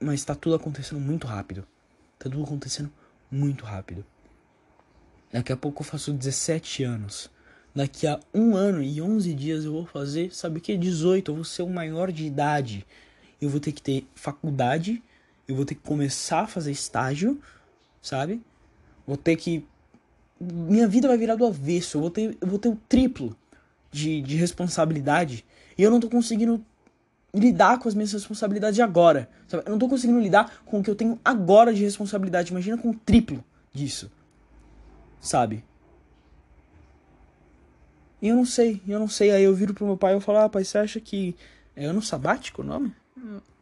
Mas 0.00 0.24
tá 0.24 0.34
tudo 0.34 0.56
acontecendo 0.56 1.00
muito 1.00 1.26
rápido. 1.26 1.66
Tá 2.18 2.30
tudo 2.30 2.42
acontecendo 2.42 2.90
muito 3.30 3.64
rápido. 3.64 4.04
Daqui 5.32 5.52
a 5.52 5.56
pouco 5.56 5.82
eu 5.82 5.86
faço 5.86 6.12
17 6.12 6.82
anos. 6.82 7.30
Daqui 7.74 8.06
a 8.06 8.18
um 8.34 8.56
ano 8.56 8.82
e 8.82 9.00
11 9.00 9.32
dias 9.34 9.64
eu 9.64 9.72
vou 9.72 9.86
fazer, 9.86 10.34
sabe 10.34 10.58
o 10.58 10.60
que? 10.60 10.76
18. 10.76 11.30
Eu 11.30 11.34
vou 11.36 11.44
ser 11.44 11.62
o 11.62 11.68
maior 11.68 12.10
de 12.10 12.24
idade. 12.24 12.86
Eu 13.40 13.48
vou 13.48 13.60
ter 13.60 13.72
que 13.72 13.82
ter 13.82 14.06
faculdade 14.14 15.02
eu 15.50 15.56
vou 15.56 15.64
ter 15.64 15.74
que 15.74 15.82
começar 15.82 16.42
a 16.42 16.46
fazer 16.46 16.70
estágio, 16.70 17.40
sabe? 18.00 18.40
Vou 19.04 19.16
ter 19.16 19.34
que. 19.34 19.66
Minha 20.40 20.86
vida 20.86 21.08
vai 21.08 21.18
virar 21.18 21.34
do 21.34 21.44
avesso. 21.44 21.96
Eu 21.96 22.02
vou 22.02 22.10
ter, 22.10 22.38
eu 22.40 22.46
vou 22.46 22.58
ter 22.58 22.68
o 22.68 22.78
triplo 22.88 23.36
de, 23.90 24.22
de 24.22 24.36
responsabilidade. 24.36 25.44
E 25.76 25.82
eu 25.82 25.90
não 25.90 25.98
tô 25.98 26.08
conseguindo 26.08 26.64
lidar 27.34 27.78
com 27.78 27.88
as 27.88 27.94
minhas 27.94 28.12
responsabilidades 28.12 28.80
agora. 28.80 29.28
Sabe? 29.46 29.64
Eu 29.66 29.72
não 29.72 29.78
tô 29.78 29.88
conseguindo 29.88 30.20
lidar 30.20 30.62
com 30.64 30.80
o 30.80 30.82
que 30.82 30.90
eu 30.90 30.94
tenho 30.94 31.18
agora 31.24 31.72
de 31.72 31.82
responsabilidade. 31.82 32.50
Imagina 32.50 32.76
com 32.76 32.90
o 32.90 32.94
triplo 32.94 33.44
disso. 33.72 34.10
Sabe? 35.20 35.64
E 38.20 38.28
eu 38.28 38.36
não 38.36 38.44
sei, 38.44 38.82
eu 38.86 38.98
não 38.98 39.08
sei. 39.08 39.30
Aí 39.30 39.44
eu 39.44 39.54
viro 39.54 39.72
pro 39.72 39.86
meu 39.86 39.96
pai 39.96 40.16
e 40.16 40.20
falo, 40.20 40.38
ah, 40.38 40.48
pai, 40.48 40.64
você 40.64 40.78
acha 40.78 41.00
que 41.00 41.36
é 41.74 41.84
ano 41.84 42.02
sabático 42.02 42.62
o 42.62 42.64
nome? 42.64 42.94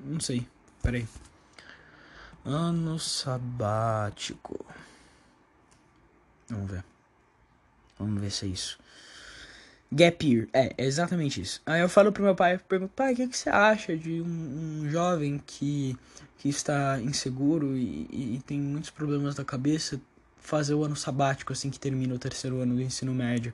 Não 0.01 0.21
sei. 0.21 0.47
Peraí. 0.83 1.07
Ano 2.45 2.99
sabático. 2.99 4.65
Vamos 6.49 6.71
ver. 6.71 6.85
Vamos 7.99 8.21
ver 8.21 8.31
se 8.31 8.47
é 8.47 8.49
isso. 8.49 8.79
Gap 9.91 10.27
year. 10.27 10.49
É, 10.53 10.75
é 10.77 10.85
exatamente 10.85 11.41
isso. 11.41 11.63
Aí 11.65 11.81
eu 11.81 11.89
falo 11.89 12.13
pro 12.13 12.23
meu 12.23 12.35
pai, 12.35 12.59
pergunto, 12.59 12.93
pai, 12.95 13.13
o 13.13 13.17
que, 13.17 13.29
que 13.29 13.37
você 13.37 13.49
acha 13.49 13.97
de 13.97 14.21
um, 14.21 14.83
um 14.83 14.91
jovem 14.91 15.41
que, 15.47 15.97
que 16.39 16.49
está 16.49 17.01
inseguro 17.01 17.77
e, 17.77 18.07
e, 18.37 18.43
tem 18.47 18.61
muitos 18.61 18.91
problemas 18.91 19.35
da 19.35 19.45
cabeça 19.45 20.01
fazer 20.39 20.75
o 20.75 20.85
ano 20.85 20.97
sabático 20.97 21.53
assim 21.53 21.69
que 21.69 21.79
termina 21.79 22.15
o 22.15 22.19
terceiro 22.19 22.61
ano 22.61 22.75
do 22.75 22.83
ensino 22.83 23.15
médio? 23.15 23.53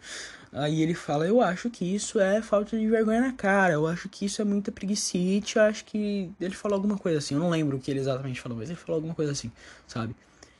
Aí 0.52 0.82
ele 0.82 0.94
fala, 0.94 1.26
eu 1.26 1.40
acho 1.40 1.68
que 1.68 1.84
isso 1.84 2.20
é 2.20 2.40
falta 2.40 2.78
de 2.78 2.86
vergonha 2.86 3.20
na 3.20 3.32
cara, 3.32 3.74
eu 3.74 3.86
acho 3.88 4.08
que 4.08 4.26
isso 4.26 4.40
é 4.40 4.44
muita 4.44 4.70
preguiçite, 4.70 5.56
eu 5.56 5.62
acho 5.62 5.84
que... 5.84 6.30
Ele 6.40 6.54
falou 6.54 6.76
alguma 6.76 6.96
coisa 6.96 7.18
assim, 7.18 7.34
eu 7.34 7.40
não 7.40 7.50
lembro 7.50 7.76
o 7.76 7.80
que 7.80 7.90
ele 7.90 7.98
exatamente 7.98 8.40
falou, 8.40 8.58
mas 8.58 8.70
ele 8.70 8.78
falou 8.78 8.96
alguma 8.96 9.14
coisa 9.14 9.32
assim, 9.32 9.50
sabe? 9.88 10.14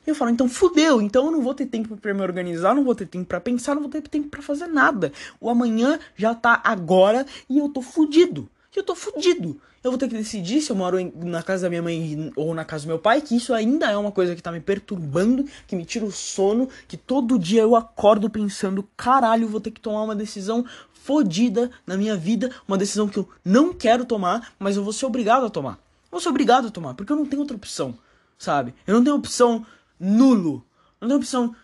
Eu 0.07 0.15
falo, 0.15 0.31
então 0.31 0.49
fudeu, 0.49 1.01
então 1.01 1.27
eu 1.27 1.31
não 1.31 1.41
vou 1.41 1.55
ter 1.55 1.67
tempo 1.67 1.97
para 1.97 2.13
me 2.13 2.21
organizar, 2.21 2.75
não 2.75 2.85
vou 2.85 2.95
ter 2.95 3.07
tempo 3.07 3.25
para 3.25 3.41
pensar, 3.41 3.75
não 3.75 3.83
vou 3.83 3.91
ter 3.91 4.03
tempo 4.03 4.29
para 4.29 4.43
fazer 4.43 4.67
nada. 4.67 5.13
O 5.41 5.49
amanhã 5.49 5.99
já 6.17 6.35
tá 6.35 6.61
agora 6.63 7.27
e 7.49 7.59
eu 7.59 7.69
tô 7.69 7.81
fudido. 7.81 8.49
Eu 8.75 8.83
tô 8.83 8.95
fudido. 8.95 9.61
Eu 9.85 9.91
vou 9.91 9.99
ter 9.99 10.09
que 10.09 10.15
decidir 10.15 10.63
se 10.63 10.73
eu 10.73 10.77
moro 10.77 10.99
em, 10.99 11.13
na 11.15 11.43
casa 11.43 11.65
da 11.65 11.69
minha 11.69 11.83
mãe 11.83 12.33
ou 12.37 12.55
na 12.55 12.65
casa 12.65 12.85
do 12.85 12.89
meu 12.89 12.99
pai, 12.99 13.21
que 13.21 13.37
isso 13.37 13.53
ainda 13.53 13.91
é 13.91 13.97
uma 13.97 14.11
coisa 14.11 14.35
que 14.35 14.43
tá 14.43 14.51
me 14.51 14.61
perturbando, 14.61 15.45
que 15.67 15.77
me 15.77 15.85
tira 15.85 16.07
o 16.07 16.11
sono, 16.11 16.69
que 16.89 16.97
todo 16.97 17.39
dia 17.39 17.63
eu 17.63 17.77
acordo 17.77 18.31
pensando, 18.31 18.83
caralho, 18.97 19.47
vou 19.47 19.61
ter 19.61 19.71
que 19.71 19.81
tomar 19.81 20.03
uma 20.03 20.17
decisão 20.17 20.65
fodida 21.05 21.71
na 21.87 21.99
minha 21.99 22.17
vida, 22.17 22.51
uma 22.67 22.79
decisão 22.79 23.07
que 23.07 23.19
eu 23.19 23.29
não 23.45 23.75
quero 23.75 24.07
tomar, 24.07 24.55
mas 24.59 24.77
eu 24.77 24.83
vou 24.83 24.93
ser 24.93 25.05
obrigado 25.05 25.45
a 25.45 25.51
tomar. 25.51 25.73
Eu 25.75 26.13
vou 26.13 26.21
ser 26.21 26.31
obrigado 26.31 26.69
a 26.69 26.71
tomar, 26.71 26.95
porque 26.95 27.13
eu 27.13 27.17
não 27.17 27.27
tenho 27.27 27.43
outra 27.43 27.57
opção, 27.57 27.95
sabe? 28.39 28.75
Eu 28.87 28.95
não 28.95 29.05
tenho 29.05 29.17
opção 29.17 29.67
nulo. 29.99 30.67
Não 31.01 31.09
tem 31.09 31.17
opção 31.17 31.55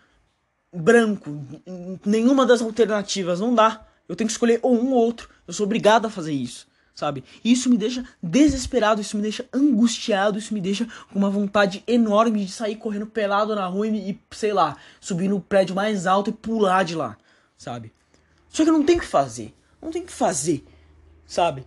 branco. 0.72 1.44
Nenhuma 2.04 2.46
das 2.46 2.62
alternativas. 2.62 3.40
Não 3.40 3.54
dá. 3.54 3.86
Eu 4.08 4.16
tenho 4.16 4.28
que 4.28 4.32
escolher 4.32 4.58
ou 4.62 4.74
um 4.74 4.92
ou 4.92 5.04
outro. 5.04 5.28
Eu 5.46 5.52
sou 5.52 5.66
obrigado 5.66 6.06
a 6.06 6.10
fazer 6.10 6.32
isso. 6.32 6.68
Sabe? 6.94 7.24
E 7.42 7.52
isso 7.52 7.70
me 7.70 7.78
deixa 7.78 8.04
desesperado, 8.22 9.00
isso 9.00 9.16
me 9.16 9.22
deixa 9.22 9.46
angustiado, 9.54 10.38
isso 10.38 10.52
me 10.52 10.60
deixa 10.60 10.86
com 11.10 11.18
uma 11.18 11.30
vontade 11.30 11.82
enorme 11.86 12.44
de 12.44 12.52
sair 12.52 12.76
correndo 12.76 13.06
pelado 13.06 13.54
na 13.54 13.66
rua 13.66 13.86
e, 13.86 14.20
sei 14.32 14.52
lá, 14.52 14.76
subir 15.00 15.28
no 15.28 15.40
prédio 15.40 15.74
mais 15.74 16.06
alto 16.06 16.28
e 16.28 16.32
pular 16.32 16.84
de 16.84 16.94
lá, 16.94 17.16
sabe? 17.56 17.90
Só 18.50 18.64
que 18.64 18.68
eu 18.68 18.74
não 18.74 18.84
tenho 18.84 19.00
que 19.00 19.06
fazer. 19.06 19.54
Não 19.80 19.90
tenho 19.90 20.04
que 20.04 20.12
fazer, 20.12 20.62
sabe? 21.24 21.64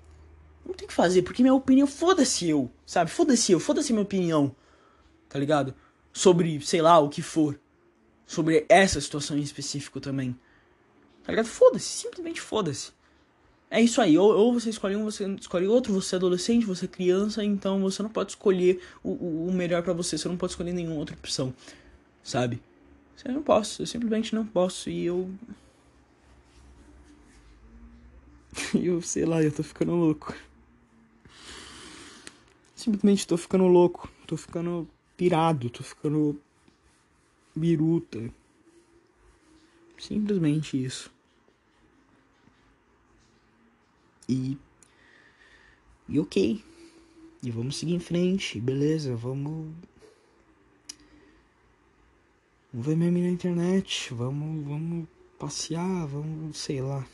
Não 0.64 0.74
tenho 0.74 0.88
que 0.88 0.94
fazer, 0.94 1.24
porque 1.24 1.42
minha 1.42 1.56
opinião, 1.56 1.88
foda-se 1.88 2.48
eu, 2.48 2.70
sabe? 2.86 3.10
Foda-se 3.10 3.52
eu, 3.52 3.60
foda-se 3.60 3.92
minha 3.92 4.04
opinião, 4.04 4.56
tá 5.28 5.40
ligado? 5.40 5.74
Sobre, 6.14 6.62
sei 6.62 6.82
lá, 6.82 7.00
o 7.00 7.10
que 7.10 7.22
for. 7.22 7.60
Sobre 8.26 8.66
essa 8.70 9.02
situação 9.02 9.38
em 9.38 9.42
específico 9.42 10.00
também. 10.00 10.38
Tá 11.24 11.32
ligado? 11.32 11.48
Foda-se, 11.48 11.88
simplesmente 11.88 12.40
foda-se. 12.40 12.92
É 13.70 13.82
isso 13.82 14.00
aí, 14.00 14.16
ou, 14.16 14.32
ou, 14.32 14.54
você 14.54 14.70
escolhe 14.70 14.96
um, 14.96 15.04
você 15.04 15.28
escolhe 15.34 15.66
outro, 15.66 15.92
você 15.92 16.14
é 16.14 16.18
adolescente, 16.18 16.64
você 16.64 16.86
é 16.86 16.88
criança, 16.88 17.44
então 17.44 17.82
você 17.82 18.04
não 18.04 18.10
pode 18.10 18.34
escolher 18.34 18.80
o, 19.04 19.48
o 19.48 19.52
melhor 19.52 19.82
para 19.82 19.94
você, 19.94 20.16
você 20.16 20.28
não 20.28 20.38
pode 20.38 20.52
escolher 20.52 20.74
nenhuma 20.74 20.96
outra 20.96 21.16
opção, 21.16 21.52
sabe? 22.22 22.62
Eu 23.26 23.34
não 23.34 23.42
posso, 23.42 23.82
eu 23.82 23.88
simplesmente 23.88 24.36
não 24.36 24.46
posso, 24.46 24.90
e 24.92 25.06
eu. 25.06 25.28
eu 28.76 29.02
sei 29.02 29.26
lá, 29.26 29.42
eu 29.42 29.52
tô 29.52 29.64
ficando 29.64 29.94
louco. 29.94 30.36
Simplesmente 32.76 33.26
tô 33.26 33.38
ficando 33.38 33.66
louco, 33.66 34.12
tô 34.28 34.38
ficando 34.38 34.88
pirado, 35.24 35.70
tô 35.70 35.82
ficando 35.82 36.38
biruta. 37.56 38.30
Simplesmente 39.98 40.84
isso. 40.84 41.10
E. 44.28 44.58
E 46.10 46.20
ok. 46.20 46.62
E 47.42 47.52
vamos 47.52 47.78
seguir 47.78 47.94
em 47.94 48.02
frente, 48.02 48.60
beleza, 48.60 49.16
vamos. 49.16 49.74
Vamos 52.74 52.88
ver 52.88 52.98
meme 52.98 53.22
na 53.22 53.30
internet, 53.30 54.14
vamos, 54.14 54.66
vamos 54.66 55.08
passear, 55.40 56.06
vamos, 56.06 56.58
sei 56.58 56.82
lá. 56.82 57.06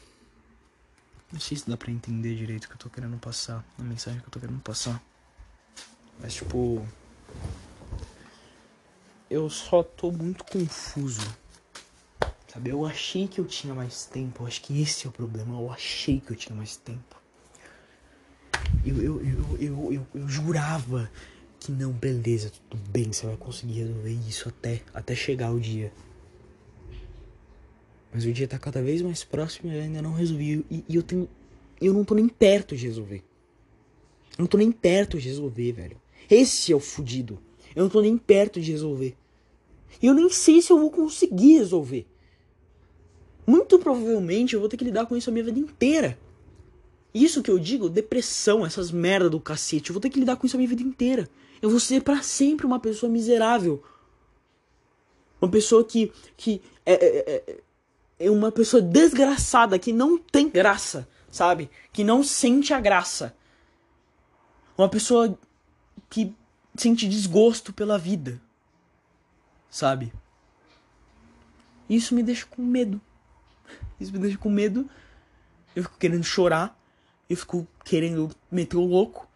Não 1.31 1.39
sei 1.39 1.57
se 1.57 1.69
dá 1.69 1.77
pra 1.77 1.91
entender 1.91 2.35
direito 2.35 2.65
o 2.65 2.67
que 2.69 2.73
eu 2.73 2.79
tô 2.79 2.89
querendo 2.89 3.19
passar, 3.19 3.63
a 3.77 3.83
mensagem 3.83 4.19
que 4.19 4.25
eu 4.25 4.31
tô 4.31 4.39
querendo 4.39 4.61
passar. 4.61 5.03
Mas 6.19 6.33
tipo 6.33 6.83
eu 9.29 9.49
só 9.49 9.83
tô 9.83 10.11
muito 10.11 10.43
confuso. 10.43 11.35
Sabe, 12.47 12.71
eu 12.71 12.83
achei 12.85 13.27
que 13.27 13.39
eu 13.39 13.45
tinha 13.45 13.75
mais 13.75 14.05
tempo. 14.05 14.43
Eu 14.43 14.47
acho 14.47 14.61
que 14.61 14.81
esse 14.81 15.05
é 15.05 15.09
o 15.09 15.11
problema. 15.13 15.59
Eu 15.59 15.71
achei 15.71 16.19
que 16.19 16.31
eu 16.31 16.35
tinha 16.35 16.55
mais 16.55 16.75
tempo. 16.77 17.15
Eu, 18.83 18.97
eu, 19.01 19.21
eu, 19.21 19.57
eu, 19.59 19.93
eu, 19.93 20.07
eu 20.15 20.27
jurava 20.27 21.09
que 21.59 21.71
não, 21.71 21.91
beleza, 21.91 22.51
tudo 22.69 22.89
bem, 22.89 23.11
você 23.11 23.25
vai 23.25 23.35
conseguir 23.35 23.79
resolver 23.79 24.11
isso 24.27 24.47
até, 24.47 24.81
até 24.93 25.13
chegar 25.13 25.51
o 25.51 25.59
dia. 25.59 25.91
Mas 28.11 28.25
o 28.25 28.31
dia 28.31 28.47
tá 28.47 28.57
cada 28.57 28.81
vez 28.81 29.01
mais 29.01 29.23
próximo 29.23 29.71
e 29.71 29.75
eu 29.75 29.83
ainda 29.83 30.01
não 30.01 30.13
resolvi. 30.13 30.65
E, 30.71 30.83
e 30.87 30.95
eu 30.95 31.03
tenho. 31.03 31.29
Eu 31.79 31.93
não 31.93 32.03
tô 32.03 32.15
nem 32.15 32.27
perto 32.27 32.75
de 32.75 32.87
resolver. 32.87 33.23
Eu 34.31 34.43
não 34.43 34.47
tô 34.47 34.57
nem 34.57 34.71
perto 34.71 35.19
de 35.19 35.27
resolver, 35.27 35.71
velho. 35.73 36.01
Esse 36.29 36.71
é 36.71 36.75
o 36.75 36.79
fudido. 36.79 37.39
Eu 37.75 37.83
não 37.83 37.89
tô 37.89 38.01
nem 38.01 38.17
perto 38.17 38.59
de 38.59 38.71
resolver. 38.71 39.15
E 40.01 40.05
eu 40.05 40.13
nem 40.13 40.29
sei 40.29 40.61
se 40.61 40.71
eu 40.71 40.79
vou 40.79 40.91
conseguir 40.91 41.57
resolver. 41.57 42.07
Muito 43.45 43.79
provavelmente 43.79 44.53
eu 44.53 44.59
vou 44.59 44.69
ter 44.69 44.77
que 44.77 44.85
lidar 44.85 45.05
com 45.05 45.17
isso 45.17 45.29
a 45.29 45.33
minha 45.33 45.43
vida 45.43 45.59
inteira. 45.59 46.17
Isso 47.13 47.41
que 47.41 47.49
eu 47.49 47.57
digo, 47.57 47.89
depressão, 47.89 48.65
essas 48.65 48.91
merda 48.91 49.29
do 49.29 49.39
cacete, 49.39 49.89
eu 49.89 49.93
vou 49.93 50.01
ter 50.01 50.09
que 50.09 50.19
lidar 50.19 50.35
com 50.35 50.45
isso 50.45 50.55
a 50.55 50.59
minha 50.59 50.69
vida 50.69 50.83
inteira. 50.83 51.27
Eu 51.61 51.69
vou 51.69 51.79
ser 51.79 52.03
para 52.03 52.21
sempre 52.21 52.65
uma 52.65 52.79
pessoa 52.79 53.11
miserável. 53.11 53.83
Uma 55.41 55.49
pessoa 55.49 55.83
que, 55.83 56.11
que 56.37 56.61
é, 56.85 56.93
é, 56.93 57.35
é, 57.35 57.57
é 58.27 58.31
uma 58.31 58.51
pessoa 58.51 58.81
desgraçada, 58.81 59.79
que 59.79 59.91
não 59.91 60.17
tem 60.17 60.47
graça, 60.47 61.07
sabe? 61.31 61.69
Que 61.91 62.03
não 62.03 62.23
sente 62.23 62.73
a 62.73 62.79
graça. 62.79 63.35
Uma 64.77 64.87
pessoa 64.87 65.37
que 66.09 66.33
sente 66.75 67.07
desgosto 67.07 67.73
pela 67.73 67.97
vida 67.97 68.39
sabe? 69.69 70.11
Isso 71.89 72.13
me 72.13 72.21
deixa 72.21 72.45
com 72.45 72.61
medo. 72.61 73.01
Isso 73.99 74.11
me 74.11 74.19
deixa 74.19 74.37
com 74.37 74.49
medo. 74.49 74.89
Eu 75.75 75.83
fico 75.83 75.97
querendo 75.97 76.23
chorar. 76.23 76.77
Eu 77.29 77.35
fico 77.35 77.67
querendo 77.83 78.29
meter 78.51 78.77
o 78.77 78.85
louco. 78.85 79.27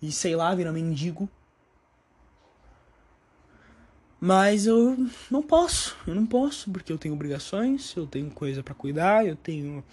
E 0.00 0.12
sei 0.12 0.36
lá, 0.36 0.54
virar 0.54 0.72
mendigo. 0.72 1.28
Mas 4.20 4.66
eu 4.66 4.96
não 5.30 5.42
posso. 5.42 5.96
Eu 6.06 6.14
não 6.14 6.26
posso. 6.26 6.70
Porque 6.70 6.92
eu 6.92 6.98
tenho 6.98 7.14
obrigações. 7.14 7.94
Eu 7.96 8.06
tenho 8.06 8.30
coisa 8.30 8.62
para 8.62 8.74
cuidar. 8.74 9.26
Eu 9.26 9.36
tenho. 9.36 9.84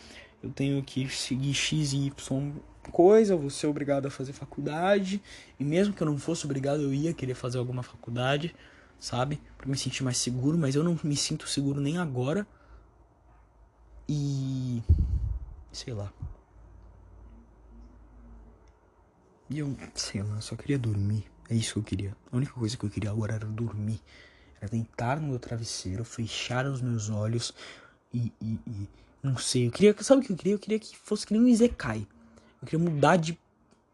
Eu 0.41 0.49
tenho 0.51 0.84
que 0.84 1.08
seguir 1.10 1.53
X 1.53 1.93
e 1.93 2.08
Y 2.08 2.53
coisa. 2.91 3.34
Eu 3.34 3.39
vou 3.39 3.49
ser 3.49 3.67
obrigado 3.67 4.06
a 4.06 4.12
fazer 4.12 4.34
faculdade. 4.34 5.21
E 5.60 5.63
mesmo 5.63 5.93
que 5.93 6.03
eu 6.03 6.08
não 6.08 6.17
fosse 6.17 6.45
obrigado, 6.45 6.82
eu 6.82 6.93
ia 6.93 7.13
querer 7.13 7.34
fazer 7.34 7.58
alguma 7.58 7.82
faculdade 7.82 8.53
sabe? 9.03 9.41
Para 9.57 9.67
me 9.67 9.77
sentir 9.77 10.01
mais 10.01 10.17
seguro, 10.17 10.57
mas 10.57 10.75
eu 10.75 10.83
não 10.83 10.97
me 11.03 11.17
sinto 11.17 11.45
seguro 11.45 11.81
nem 11.81 11.97
agora. 11.97 12.47
E 14.07 14.81
sei 15.73 15.93
lá. 15.93 16.11
E 19.49 19.59
eu, 19.59 19.75
sei 19.93 20.23
lá, 20.23 20.39
só 20.39 20.55
queria 20.55 20.79
dormir. 20.79 21.25
É 21.49 21.53
isso 21.53 21.73
que 21.73 21.79
eu 21.79 21.83
queria. 21.83 22.17
A 22.31 22.37
única 22.37 22.53
coisa 22.53 22.77
que 22.77 22.85
eu 22.85 22.89
queria 22.89 23.11
agora 23.11 23.33
era 23.33 23.45
dormir. 23.45 23.99
Era 24.61 24.71
deitar 24.71 25.19
no 25.19 25.27
meu 25.27 25.39
travesseiro, 25.39 26.05
fechar 26.05 26.65
os 26.65 26.81
meus 26.81 27.09
olhos 27.09 27.53
e, 28.13 28.31
e, 28.39 28.57
e 28.65 28.89
não 29.21 29.35
sei. 29.37 29.67
Eu 29.67 29.71
queria, 29.71 29.93
sabe 30.01 30.21
o 30.21 30.25
que 30.25 30.31
eu 30.31 30.37
queria? 30.37 30.53
Eu 30.53 30.59
queria 30.59 30.79
que 30.79 30.95
fosse 30.97 31.27
que 31.27 31.33
nem 31.33 31.41
um 31.41 31.47
Izekai. 31.49 32.07
Eu 32.61 32.67
queria 32.69 32.89
mudar 32.89 33.17
de 33.17 33.37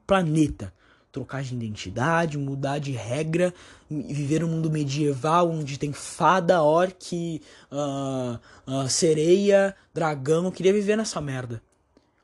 planeta 0.05 0.71
trocar 1.11 1.43
de 1.43 1.53
identidade, 1.53 2.37
mudar 2.37 2.79
de 2.79 2.91
regra, 2.91 3.53
viver 3.89 4.43
um 4.43 4.47
mundo 4.47 4.69
medieval 4.69 5.49
onde 5.49 5.77
tem 5.77 5.91
fada, 5.91 6.61
orc, 6.61 7.41
uh, 7.71 8.39
uh, 8.71 8.89
sereia, 8.89 9.75
dragão. 9.93 10.45
Eu 10.45 10.51
queria 10.51 10.73
viver 10.73 10.95
nessa 10.95 11.19
merda. 11.19 11.61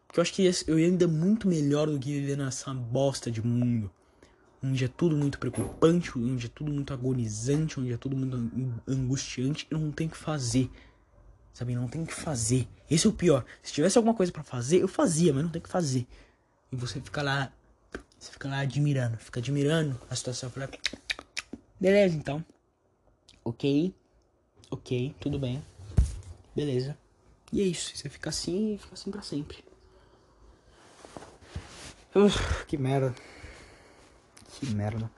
Porque 0.08 0.20
eu 0.20 0.22
acho 0.22 0.34
que 0.34 0.50
eu 0.68 0.80
ia 0.80 0.88
ainda 0.88 1.08
muito 1.08 1.48
melhor 1.48 1.88
do 1.88 2.00
que 2.00 2.12
viver 2.12 2.38
nessa 2.38 2.74
bosta 2.74 3.30
de 3.32 3.46
mundo. 3.46 3.92
Onde 4.64 4.86
é 4.86 4.88
tudo 4.88 5.16
muito 5.16 5.38
preocupante, 5.38 6.18
onde 6.18 6.46
é 6.46 6.50
tudo 6.50 6.72
muito 6.72 6.94
agonizante, 6.94 7.80
onde 7.80 7.92
é 7.92 7.98
tudo 7.98 8.16
muito 8.16 8.82
angustiante. 8.88 9.68
Eu 9.70 9.78
não 9.78 9.92
tenho 9.92 10.10
o 10.10 10.14
que 10.14 10.18
fazer. 10.18 10.70
Sabe? 11.54 11.76
Não 11.76 11.88
tenho 11.88 12.04
o 12.04 12.08
que 12.08 12.14
fazer. 12.14 12.68
Esse 12.90 13.08
é 13.08 13.10
o 13.10 13.14
pior. 13.14 13.44
Se 13.62 13.74
tivesse 13.74 13.98
alguma 13.98 14.16
coisa 14.16 14.32
para 14.32 14.44
fazer, 14.44 14.82
eu 14.82 14.88
fazia, 14.88 15.34
mas 15.34 15.44
não 15.44 15.52
tem 15.52 15.62
que 15.62 15.70
fazer. 15.70 16.08
E 16.72 16.76
você 16.76 17.02
fica 17.02 17.22
lá 17.22 17.52
você 18.26 18.32
fica 18.32 18.48
lá 18.50 18.60
admirando, 18.60 19.18
fica 19.18 19.40
admirando 19.40 20.02
a 20.10 20.16
situação. 20.16 20.50
Fala, 20.50 20.70
beleza, 21.80 22.18
então. 22.18 22.44
Ok. 23.44 23.94
Ok, 24.72 25.16
tudo 25.20 25.38
bem. 25.38 25.64
Beleza. 26.56 26.98
E 27.54 27.62
é 27.62 27.64
isso, 27.64 27.96
você 27.96 28.10
fica 28.10 28.32
assim 28.32 28.74
e 28.74 28.78
fica 28.80 28.96
assim 28.96 29.12
pra 29.12 29.22
sempre. 29.22 29.64
Uf, 32.16 32.66
que 32.66 32.78
merda. 32.78 33.14
Que 34.54 34.66
merda. 34.68 35.12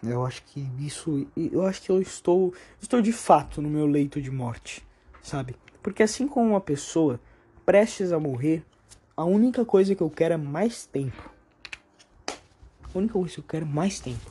Eu 0.00 0.24
acho 0.24 0.44
que 0.44 0.60
isso. 0.78 1.26
Eu 1.36 1.66
acho 1.66 1.82
que 1.82 1.90
eu 1.90 2.00
estou. 2.00 2.54
Estou 2.80 3.02
de 3.02 3.12
fato 3.12 3.60
no 3.60 3.68
meu 3.68 3.86
leito 3.86 4.22
de 4.22 4.30
morte. 4.30 4.86
Sabe? 5.22 5.56
Porque 5.82 6.02
assim 6.02 6.26
como 6.26 6.50
uma 6.50 6.60
pessoa 6.60 7.20
prestes 7.64 8.12
a 8.12 8.18
morrer, 8.18 8.64
a 9.16 9.24
única 9.24 9.64
coisa 9.64 9.94
que 9.94 10.02
eu 10.02 10.10
quero 10.10 10.34
é 10.34 10.36
mais 10.36 10.86
tempo. 10.86 11.30
A 12.82 12.98
única 12.98 13.14
coisa 13.14 13.34
que 13.34 13.40
eu 13.40 13.44
quero 13.44 13.64
é 13.64 13.68
mais 13.68 14.00
tempo. 14.00 14.30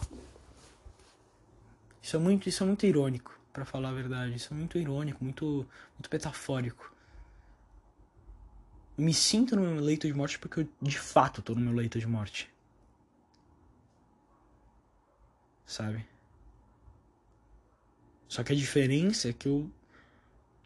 Isso 2.01 2.15
é 2.15 2.19
muito, 2.19 2.47
isso 2.49 2.63
é 2.63 2.65
muito 2.65 2.85
irônico, 2.85 3.37
para 3.51 3.65
falar 3.65 3.89
a 3.89 3.93
verdade. 3.93 4.35
Isso 4.35 4.53
é 4.53 4.57
muito 4.57 4.77
irônico, 4.77 5.23
muito, 5.23 5.67
muito 5.93 6.09
metafórico. 6.11 6.93
Me 8.97 9.13
sinto 9.13 9.55
no 9.55 9.61
meu 9.61 9.81
leito 9.81 10.07
de 10.07 10.13
morte 10.13 10.39
porque 10.39 10.61
eu 10.61 10.67
de 10.81 10.97
fato 10.97 11.41
tô 11.41 11.53
no 11.53 11.61
meu 11.61 11.73
leito 11.73 11.99
de 11.99 12.07
morte. 12.07 12.49
sabe? 15.67 16.07
Só 18.27 18.43
que 18.43 18.53
a 18.53 18.55
diferença 18.55 19.29
é 19.29 19.33
que 19.33 19.47
eu 19.47 19.69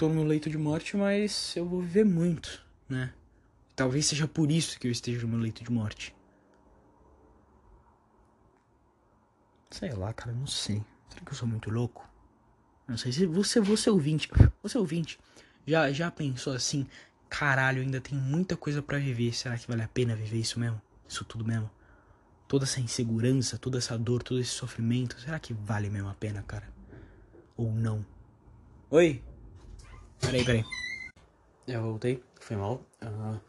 tô 0.02 0.10
no 0.10 0.24
leito 0.24 0.50
de 0.50 0.58
morte, 0.58 0.98
mas 0.98 1.56
eu 1.56 1.64
vou 1.64 1.80
viver 1.80 2.04
muito, 2.04 2.66
né? 2.90 3.14
Talvez 3.76 4.08
seja 4.08 4.28
por 4.28 4.50
isso 4.50 4.80
que 4.80 4.88
eu 4.88 4.92
esteja 4.92 5.22
no 5.22 5.28
meu 5.28 5.38
leito 5.38 5.64
de 5.64 5.72
morte. 5.72 6.16
Sei 9.70 9.94
lá, 9.94 10.12
cara, 10.12 10.32
não 10.32 10.48
sei. 10.48 10.84
Será 11.08 11.24
que 11.24 11.32
eu 11.32 11.36
sou 11.36 11.48
muito 11.48 11.70
louco? 11.70 12.10
Não 12.88 12.98
sei 12.98 13.12
se 13.12 13.28
você, 13.28 13.60
você 13.60 13.92
ouvinte, 13.92 14.28
você 14.64 14.76
ouvinte, 14.76 15.20
já 15.68 15.92
já 15.92 16.10
pensou 16.10 16.54
assim, 16.54 16.88
caralho, 17.30 17.84
ainda 17.84 18.02
tem 18.02 18.18
muita 18.18 18.58
coisa 18.58 18.82
para 18.82 18.98
viver. 18.98 19.32
Será 19.34 19.56
que 19.56 19.68
vale 19.68 19.84
a 19.84 19.88
pena 19.88 20.16
viver 20.16 20.40
isso 20.40 20.60
mesmo? 20.60 20.82
Isso 21.08 21.24
tudo 21.24 21.46
mesmo? 21.46 21.70
toda 22.48 22.66
essa 22.66 22.82
insegurança, 22.82 23.56
toda 23.60 23.78
essa 23.78 23.96
dor, 24.00 24.24
todo 24.24 24.42
esse 24.42 24.50
sofrimento, 24.50 25.18
será 25.22 25.40
que 25.40 25.54
vale 25.54 25.92
mesmo 25.92 26.10
a 26.10 26.16
pena, 26.16 26.42
cara? 26.42 26.68
Ou 27.56 27.72
não? 27.72 28.04
Oi? 28.90 29.24
Peraí, 30.22 30.46
peraí. 30.46 30.66
Eu 31.68 31.82
voltei, 31.82 32.24
foi 32.40 32.56
mal. 32.56 32.82
Uh, 33.02 33.40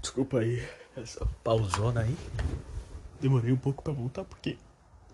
desculpa 0.00 0.38
aí, 0.38 0.66
essa 0.96 1.26
pausona 1.44 2.02
aí. 2.02 2.16
Demorei 3.20 3.52
um 3.52 3.56
pouco 3.56 3.82
pra 3.82 3.92
voltar 3.92 4.24
porque 4.24 4.58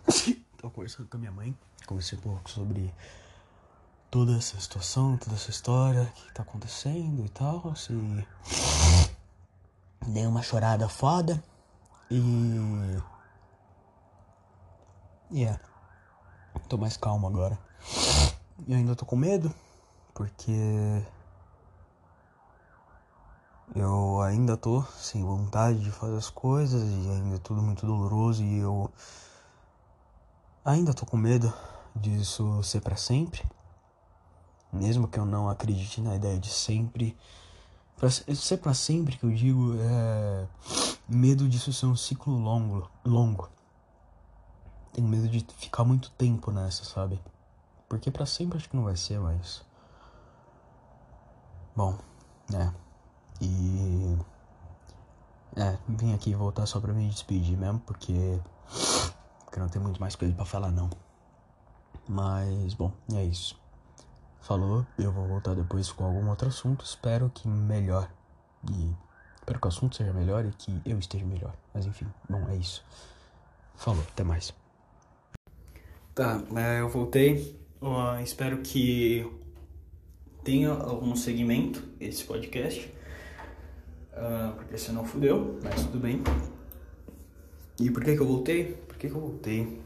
tava 0.56 0.72
conversando 0.72 1.08
com 1.08 1.16
a 1.16 1.20
minha 1.20 1.32
mãe. 1.32 1.56
Conversei 1.86 2.18
um 2.18 2.20
pouco 2.22 2.50
sobre 2.50 2.92
toda 4.10 4.36
essa 4.36 4.60
situação, 4.60 5.16
toda 5.16 5.34
essa 5.34 5.50
história 5.50 6.04
que 6.14 6.32
tá 6.32 6.42
acontecendo 6.42 7.24
e 7.24 7.28
tal. 7.30 7.70
Assim, 7.70 8.24
dei 10.06 10.26
uma 10.26 10.42
chorada 10.42 10.88
foda. 10.88 11.42
E. 12.10 12.20
Yeah. 15.32 15.60
é. 15.60 16.58
Tô 16.68 16.76
mais 16.76 16.96
calmo 16.96 17.26
agora. 17.26 17.58
E 18.66 18.74
ainda 18.74 18.94
tô 18.94 19.04
com 19.04 19.16
medo, 19.16 19.52
porque. 20.14 21.04
Eu 23.74 24.20
ainda 24.20 24.56
tô 24.56 24.82
sem 24.96 25.24
vontade 25.24 25.80
de 25.80 25.90
fazer 25.90 26.16
as 26.16 26.30
coisas 26.30 26.82
e 26.82 27.10
ainda 27.10 27.36
é 27.36 27.38
tudo 27.38 27.60
muito 27.60 27.84
doloroso 27.84 28.42
e 28.44 28.58
eu 28.58 28.92
ainda 30.64 30.94
tô 30.94 31.04
com 31.04 31.16
medo 31.16 31.52
disso 31.96 32.62
ser 32.62 32.80
para 32.82 32.94
sempre. 32.94 33.42
Mesmo 34.72 35.08
que 35.08 35.18
eu 35.18 35.24
não 35.24 35.48
acredite 35.48 36.00
na 36.00 36.14
ideia 36.14 36.38
de 36.38 36.50
sempre. 36.50 37.16
Pra 37.96 38.10
ser 38.10 38.58
para 38.58 38.74
sempre 38.74 39.16
que 39.16 39.24
eu 39.24 39.32
digo 39.32 39.76
é 39.80 40.46
medo 41.08 41.48
disso 41.48 41.72
ser 41.72 41.86
um 41.86 41.96
ciclo 41.96 42.38
longo, 42.38 42.88
longo. 43.04 43.48
Tenho 44.92 45.08
medo 45.08 45.28
de 45.28 45.44
ficar 45.56 45.84
muito 45.84 46.10
tempo 46.12 46.52
nessa, 46.52 46.84
sabe? 46.84 47.20
Porque 47.88 48.10
para 48.10 48.26
sempre 48.26 48.58
acho 48.58 48.68
que 48.68 48.76
não 48.76 48.84
vai 48.84 48.96
ser, 48.96 49.18
mas 49.18 49.63
bom, 51.76 51.98
é. 52.52 52.72
E 53.40 54.18
é, 55.56 55.78
vim 55.88 56.14
aqui 56.14 56.34
voltar 56.34 56.66
só 56.66 56.80
pra 56.80 56.92
me 56.92 57.08
despedir 57.08 57.56
mesmo, 57.56 57.80
porque 57.80 58.40
porque 59.44 59.60
não 59.60 59.68
tem 59.68 59.80
muito 59.80 60.00
mais 60.00 60.16
coisa 60.16 60.34
para 60.34 60.44
falar 60.44 60.70
não. 60.70 60.90
Mas 62.08 62.74
bom, 62.74 62.92
é 63.14 63.24
isso. 63.24 63.60
Falou, 64.40 64.86
eu 64.98 65.10
vou 65.12 65.26
voltar 65.26 65.54
depois 65.54 65.90
com 65.90 66.04
algum 66.04 66.28
outro 66.28 66.48
assunto, 66.48 66.84
espero 66.84 67.30
que 67.30 67.48
melhor. 67.48 68.10
E 68.70 68.94
Espero 69.44 69.60
que 69.60 69.66
o 69.66 69.68
assunto 69.68 69.94
seja 69.94 70.10
melhor 70.14 70.46
e 70.46 70.50
que 70.52 70.80
eu 70.86 70.98
esteja 70.98 71.26
melhor. 71.26 71.54
Mas 71.74 71.84
enfim, 71.84 72.06
bom, 72.30 72.48
é 72.48 72.56
isso. 72.56 72.82
Falou, 73.76 74.02
até 74.10 74.24
mais. 74.24 74.54
Tá, 76.14 76.42
é, 76.56 76.80
eu 76.80 76.88
voltei. 76.88 77.60
Uh, 77.78 78.22
espero 78.22 78.62
que 78.62 79.30
tenha 80.44 80.70
algum 80.70 81.16
segmento 81.16 81.82
esse 81.98 82.22
podcast. 82.24 82.92
Uh, 84.12 84.54
porque 84.54 84.78
senão 84.78 85.04
fudeu, 85.04 85.58
mas 85.62 85.82
tudo 85.82 85.98
bem. 85.98 86.22
E 87.80 87.90
por 87.90 88.04
que 88.04 88.14
que 88.14 88.20
eu 88.20 88.26
voltei? 88.26 88.64
Por 88.86 88.96
que 88.96 89.08
que 89.08 89.14
eu 89.14 89.20
voltei? 89.20 89.80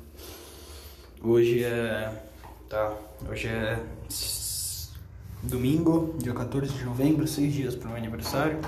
Hoje 1.22 1.64
é. 1.64 2.12
Tá, 2.68 2.94
hoje 3.30 3.48
é. 3.48 3.82
Domingo, 5.42 6.16
dia 6.18 6.34
14 6.34 6.74
de 6.74 6.84
novembro, 6.84 7.26
seis 7.26 7.54
dias 7.54 7.74
para 7.74 7.86
o 7.86 7.88
meu 7.90 7.96
aniversário. 7.96 8.58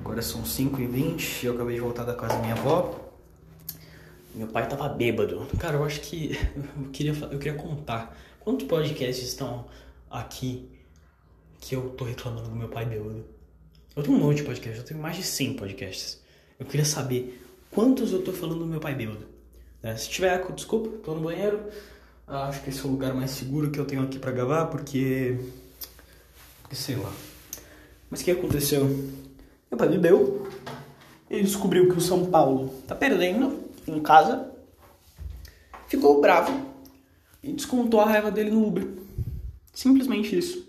Agora 0.00 0.20
são 0.20 0.42
5h20 0.42 1.42
e 1.42 1.46
eu 1.46 1.54
acabei 1.54 1.74
de 1.74 1.80
voltar 1.80 2.04
da 2.04 2.14
casa 2.14 2.34
da 2.34 2.40
minha 2.40 2.54
avó. 2.54 3.00
Meu 4.34 4.46
pai 4.46 4.68
tava 4.68 4.88
bêbado. 4.88 5.46
Cara, 5.58 5.76
eu 5.76 5.84
acho 5.84 6.00
que 6.02 6.38
eu 6.76 6.90
queria, 6.92 7.12
eu 7.12 7.38
queria 7.38 7.54
contar 7.54 8.16
quantos 8.38 8.66
podcasts 8.66 9.26
estão 9.26 9.64
aqui 10.10 10.73
que 11.64 11.74
eu 11.74 11.88
tô 11.90 12.04
reclamando 12.04 12.48
do 12.50 12.54
meu 12.54 12.68
pai 12.68 12.84
bêbado. 12.84 13.24
Eu 13.96 14.02
tenho 14.02 14.16
um 14.16 14.20
monte 14.20 14.38
de 14.38 14.42
podcasts, 14.42 14.80
eu 14.80 14.84
tenho 14.86 15.00
mais 15.00 15.16
de 15.16 15.22
100 15.22 15.54
podcasts. 15.54 16.20
Eu 16.60 16.66
queria 16.66 16.84
saber 16.84 17.42
quantos 17.70 18.12
eu 18.12 18.22
tô 18.22 18.32
falando 18.32 18.58
do 18.60 18.66
meu 18.66 18.80
pai 18.80 18.94
bêbado. 18.94 19.26
É, 19.82 19.96
se 19.96 20.10
tiver, 20.10 20.44
desculpa, 20.52 20.90
tô 21.02 21.14
no 21.14 21.22
banheiro. 21.22 21.60
Acho 22.26 22.62
que 22.62 22.70
esse 22.70 22.80
é 22.80 22.84
o 22.84 22.90
lugar 22.90 23.14
mais 23.14 23.30
seguro 23.30 23.70
que 23.70 23.78
eu 23.78 23.86
tenho 23.86 24.02
aqui 24.02 24.18
para 24.18 24.30
gravar, 24.30 24.66
porque. 24.66 25.38
Porque 26.62 26.76
sei 26.76 26.96
lá. 26.96 27.12
Mas 28.10 28.20
o 28.20 28.24
que 28.24 28.30
aconteceu? 28.30 28.84
Meu 29.70 29.78
pai 29.78 29.88
bebeu. 29.88 30.46
Ele 31.30 31.42
descobriu 31.42 31.90
que 31.90 31.96
o 31.96 32.00
São 32.00 32.26
Paulo 32.26 32.74
tá 32.86 32.94
perdendo 32.94 33.58
em 33.86 34.00
casa. 34.00 34.50
Ficou 35.88 36.20
bravo 36.20 36.70
e 37.42 37.52
descontou 37.52 38.00
a 38.00 38.06
raiva 38.06 38.30
dele 38.30 38.50
no 38.50 38.66
Uber. 38.66 38.86
Simplesmente 39.72 40.38
isso. 40.38 40.63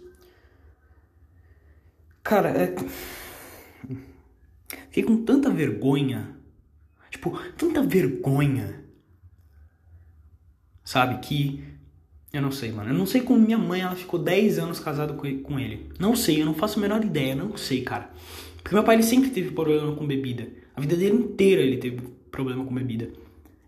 Cara, 2.26 2.50
é. 2.50 2.76
Fiquei 4.88 5.04
com 5.04 5.24
tanta 5.24 5.48
vergonha. 5.52 6.36
Tipo, 7.12 7.40
tanta 7.56 7.84
vergonha. 7.84 8.84
Sabe? 10.84 11.20
Que. 11.20 11.64
Eu 12.34 12.42
não 12.42 12.52
sei, 12.52 12.72
mano. 12.72 12.90
Eu 12.90 12.96
não 12.96 13.06
sei 13.06 13.22
como 13.22 13.40
minha 13.40 13.60
mãe 13.60 13.82
ela 13.82 13.96
ficou 13.96 14.20
10 14.20 14.58
anos 14.58 14.80
casada 14.80 15.14
com 15.14 15.60
ele. 15.60 15.92
Não 16.00 16.16
sei, 16.16 16.42
eu 16.42 16.48
não 16.48 16.56
faço 16.56 16.80
a 16.80 16.82
menor 16.82 17.06
ideia. 17.06 17.36
Não 17.36 17.56
sei, 17.56 17.84
cara. 17.84 18.10
Porque 18.58 18.74
meu 18.74 18.84
pai 18.84 18.96
ele 18.96 19.04
sempre 19.04 19.30
teve 19.30 19.52
problema 19.52 19.96
com 19.96 20.08
bebida. 20.08 20.48
A 20.76 20.82
vida 20.82 20.96
dele 20.96 21.16
inteira 21.16 21.62
ele 21.62 21.78
teve 21.78 22.02
problema 22.32 22.66
com 22.66 22.74
bebida. 22.74 23.08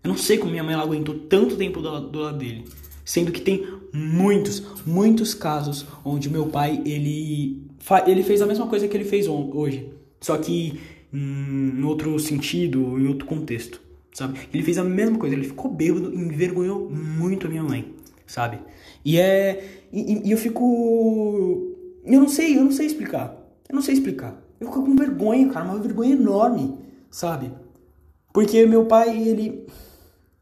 Eu 0.02 0.08
não 0.08 0.16
sei 0.16 0.36
como 0.36 0.50
minha 0.50 0.64
mãe 0.64 0.74
aguentou 0.74 1.16
tanto 1.16 1.56
tempo 1.56 1.80
do, 1.80 2.00
do 2.00 2.18
lado 2.18 2.38
dele. 2.38 2.64
Sendo 3.04 3.30
que 3.30 3.40
tem 3.40 3.66
muitos, 3.92 4.60
muitos 4.84 5.32
casos 5.32 5.86
onde 6.04 6.28
meu 6.28 6.48
pai 6.48 6.82
ele, 6.84 7.67
ele 8.06 8.22
fez 8.22 8.42
a 8.42 8.46
mesma 8.46 8.66
coisa 8.66 8.86
que 8.88 8.96
ele 8.96 9.04
fez 9.04 9.26
hoje. 9.28 9.92
Só 10.20 10.36
que 10.36 10.80
em 11.12 11.82
outro 11.84 12.18
sentido, 12.18 12.98
em 12.98 13.06
outro 13.06 13.26
contexto, 13.26 13.80
sabe? 14.12 14.38
Ele 14.52 14.62
fez 14.62 14.78
a 14.78 14.84
mesma 14.84 15.18
coisa, 15.18 15.34
ele 15.34 15.44
ficou 15.44 15.70
bêbado 15.70 16.12
e 16.12 16.18
envergonhou 16.18 16.88
muito 16.90 17.46
a 17.46 17.50
minha 17.50 17.62
mãe, 17.62 17.94
sabe? 18.26 18.58
E 19.04 19.18
é. 19.18 19.86
E, 19.92 20.28
e 20.28 20.30
eu 20.30 20.38
fico. 20.38 21.74
Eu 22.04 22.20
não 22.20 22.28
sei, 22.28 22.56
eu 22.56 22.64
não 22.64 22.72
sei 22.72 22.86
explicar. 22.86 23.36
Eu 23.68 23.74
não 23.74 23.82
sei 23.82 23.94
explicar. 23.94 24.38
Eu 24.60 24.68
fico 24.68 24.84
com 24.84 24.96
vergonha, 24.96 25.48
cara, 25.48 25.64
uma 25.64 25.78
vergonha 25.78 26.12
enorme, 26.12 26.78
sabe? 27.10 27.52
Porque 28.32 28.66
meu 28.66 28.86
pai, 28.86 29.16
ele. 29.16 29.66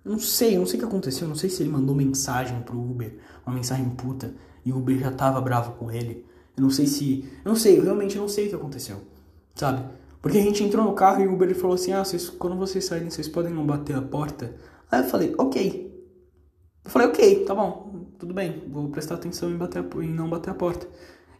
Não 0.04 0.18
sei, 0.18 0.54
eu 0.54 0.60
não 0.60 0.66
sei 0.66 0.76
o 0.76 0.78
que 0.80 0.84
aconteceu, 0.84 1.26
não 1.26 1.34
sei 1.34 1.50
se 1.50 1.62
ele 1.62 1.70
mandou 1.70 1.94
mensagem 1.94 2.60
pro 2.62 2.78
Uber, 2.78 3.18
uma 3.44 3.56
mensagem 3.56 3.88
puta, 3.90 4.32
e 4.64 4.72
o 4.72 4.78
Uber 4.78 4.96
já 4.98 5.10
tava 5.10 5.40
bravo 5.40 5.72
com 5.72 5.90
ele. 5.90 6.24
Eu 6.56 6.62
não 6.62 6.70
sei 6.70 6.86
se. 6.86 7.24
Eu 7.44 7.50
não 7.50 7.56
sei, 7.56 7.78
eu 7.78 7.82
realmente 7.82 8.16
não 8.16 8.28
sei 8.28 8.46
o 8.46 8.48
que 8.48 8.54
aconteceu, 8.54 8.96
sabe? 9.54 9.84
Porque 10.22 10.38
a 10.38 10.42
gente 10.42 10.62
entrou 10.64 10.84
no 10.84 10.92
carro 10.92 11.22
e 11.22 11.26
o 11.26 11.32
Uber 11.32 11.54
falou 11.54 11.74
assim: 11.74 11.92
ah, 11.92 12.04
vocês, 12.04 12.28
quando 12.30 12.56
vocês 12.56 12.84
saírem, 12.84 13.10
vocês 13.10 13.28
podem 13.28 13.52
não 13.52 13.66
bater 13.66 13.96
a 13.96 14.02
porta. 14.02 14.54
Aí 14.90 15.00
eu 15.00 15.08
falei, 15.08 15.34
ok. 15.36 15.86
Eu 16.84 16.90
falei, 16.90 17.08
ok, 17.08 17.44
tá 17.44 17.54
bom, 17.54 18.06
tudo 18.18 18.32
bem, 18.32 18.62
vou 18.68 18.88
prestar 18.88 19.16
atenção 19.16 19.50
em, 19.50 19.56
bater 19.56 19.80
a, 19.80 20.04
em 20.04 20.08
não 20.08 20.30
bater 20.30 20.50
a 20.50 20.54
porta. 20.54 20.86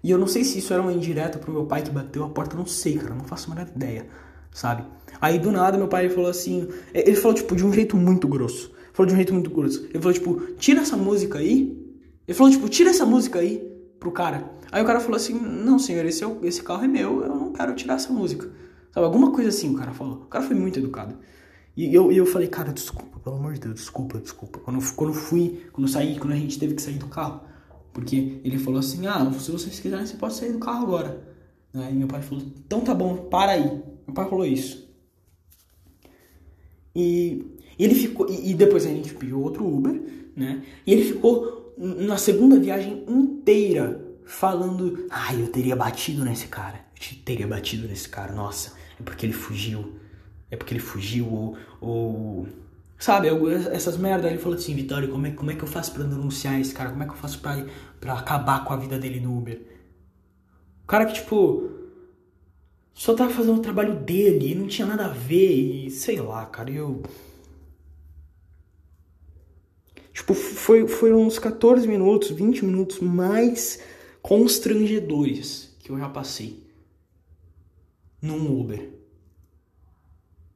E 0.03 0.11
eu 0.11 0.19
não 0.19 0.27
sei 0.27 0.45
se 0.45 0.59
isso 0.59 0.73
era 0.73 0.83
uma 0.83 0.93
indireta 0.93 1.39
pro 1.39 1.53
meu 1.53 1.67
pai 1.67 1.83
que 1.83 1.91
bateu 1.91 2.25
a 2.25 2.29
porta, 2.29 2.57
não 2.57 2.67
sei, 2.67 2.97
cara, 2.97 3.15
não 3.15 3.25
faço 3.25 3.51
a 3.51 3.55
menor 3.55 3.71
ideia, 3.75 4.09
sabe? 4.53 4.85
Aí 5.21 5.39
do 5.39 5.51
nada 5.51 5.79
meu 5.79 5.89
pai 5.89 6.09
falou 6.09 6.29
assim, 6.29 6.69
ele 6.93 7.17
falou 7.17 7.35
tipo 7.35 7.57
de 7.57 7.65
um 7.65 7.73
jeito 7.73 7.97
muito 7.97 8.29
grosso. 8.29 8.73
Falou 8.93 9.09
de 9.09 9.13
um 9.15 9.17
jeito 9.17 9.33
muito 9.33 9.51
grosso. 9.51 9.85
Ele 9.87 9.99
falou 9.99 10.13
tipo, 10.13 10.41
tira 10.59 10.81
essa 10.81 10.97
música 10.97 11.39
aí. 11.39 11.77
Ele 12.27 12.37
falou 12.37 12.53
tipo, 12.53 12.69
tira 12.69 12.91
essa 12.91 13.07
música 13.07 13.39
aí 13.39 13.59
pro 14.01 14.11
cara. 14.11 14.51
Aí 14.71 14.83
o 14.83 14.87
cara 14.87 15.01
falou 15.01 15.17
assim, 15.17 15.35
não 15.35 15.79
senhor, 15.79 16.05
esse, 16.05 16.25
é 16.25 16.37
esse 16.43 16.63
carro 16.63 16.85
é 16.85 16.89
meu, 16.89 17.23
eu 17.23 17.29
não 17.29 17.53
quero 17.53 17.75
tirar 17.75 17.95
essa 17.95 18.13
música. 18.13 18.51
Sabe, 18.93 19.07
alguma 19.07 19.31
coisa 19.31 19.51
assim 19.51 19.75
o 19.75 19.79
cara 19.79 19.93
falou. 19.93 20.23
O 20.23 20.27
cara 20.27 20.45
foi 20.45 20.57
muito 20.57 20.79
educado. 20.79 21.17
E 21.77 21.95
eu, 21.95 22.11
eu 22.11 22.25
falei, 22.25 22.49
cara, 22.49 22.73
desculpa, 22.73 23.21
pelo 23.21 23.37
amor 23.37 23.53
de 23.53 23.61
Deus, 23.61 23.75
desculpa, 23.75 24.19
desculpa. 24.19 24.59
Quando, 24.61 24.95
quando 24.95 25.13
fui, 25.13 25.67
quando 25.73 25.87
saí, 25.87 26.19
quando 26.19 26.33
a 26.33 26.37
gente 26.37 26.59
teve 26.59 26.75
que 26.75 26.81
sair 26.81 26.99
do 26.99 27.07
carro. 27.07 27.43
Porque 27.93 28.41
ele 28.43 28.59
falou 28.59 28.81
assim, 28.81 29.07
ah, 29.07 29.31
se 29.39 29.51
vocês 29.51 29.79
quiserem, 29.79 30.07
você 30.07 30.17
pode 30.17 30.35
sair 30.35 30.53
do 30.53 30.59
carro 30.59 30.85
agora. 30.85 31.23
Aí 31.75 31.95
meu 31.95 32.09
pai 32.09 32.23
falou, 32.23 32.45
então 32.65 32.81
tá 32.81 32.95
bom, 32.95 33.29
para 33.29 33.53
aí. 33.53 33.83
Meu 34.07 34.15
pai 34.15 34.29
falou 34.29 34.47
isso. 34.47 34.89
E 36.95 37.45
ele 37.79 37.95
ficou, 37.95 38.27
e, 38.31 38.53
e 38.53 38.55
depois 38.55 38.87
a 38.87 38.89
gente 38.89 39.15
pediu 39.15 39.43
outro 39.43 39.67
Uber, 39.67 40.01
né? 40.35 40.63
E 40.87 40.93
ele 40.93 41.05
ficou 41.05 41.75
na 41.77 42.17
segunda 42.17 42.59
viagem 42.59 43.05
inteira 43.07 44.06
falando, 44.27 45.07
ai, 45.09 45.41
eu 45.41 45.49
teria 45.49 45.75
batido 45.75 46.25
nesse 46.25 46.49
cara. 46.49 46.85
Eu 47.01 47.19
teria 47.25 47.47
batido 47.47 47.89
nesse 47.89 48.09
cara, 48.09 48.33
nossa, 48.33 48.75
é 49.01 49.03
porque 49.03 49.25
ele 49.25 49.33
fugiu 49.33 50.01
é 50.51 50.57
porque 50.57 50.75
ele 50.75 50.81
fugiu, 50.81 51.27
ou. 51.27 51.57
ou 51.81 52.49
sabe, 52.99 53.29
essas 53.73 53.97
merdas. 53.97 54.31
Ele 54.31 54.41
falou 54.41 54.59
assim: 54.59 54.75
Vitório, 54.75 55.09
como 55.11 55.27
é, 55.27 55.31
como 55.31 55.51
é 55.51 55.55
que 55.55 55.63
eu 55.63 55.69
faço 55.69 55.93
pra 55.93 56.05
denunciar 56.05 56.61
esse 56.61 56.73
cara? 56.75 56.91
Como 56.91 57.03
é 57.03 57.07
que 57.07 57.13
eu 57.13 57.17
faço 57.17 57.41
pra 57.41 58.13
acabar 58.13 58.65
com 58.65 58.73
a 58.73 58.77
vida 58.77 58.99
dele 58.99 59.21
no 59.21 59.37
Uber? 59.37 59.61
O 60.85 60.87
cara 60.87 61.07
que, 61.07 61.15
tipo. 61.15 61.71
Só 62.95 63.13
tava 63.13 63.31
fazendo 63.31 63.59
o 63.59 63.63
trabalho 63.63 63.95
dele, 63.97 64.53
e 64.53 64.55
não 64.55 64.67
tinha 64.67 64.87
nada 64.87 65.05
a 65.05 65.09
ver, 65.09 65.53
e 65.53 65.91
sei 65.91 66.19
lá, 66.19 66.47
cara, 66.47 66.71
eu. 66.71 67.03
Tipo, 70.15 70.33
foi, 70.33 70.89
foi 70.89 71.13
uns 71.13 71.39
14 71.39 71.87
minutos, 71.87 72.31
20 72.31 72.65
minutos 72.65 73.01
mais 73.01 73.83
constrangedores 74.27 75.73
que 75.79 75.91
eu 75.91 75.99
já 75.99 76.09
passei 76.09 76.67
num 78.21 78.61
Uber. 78.61 78.91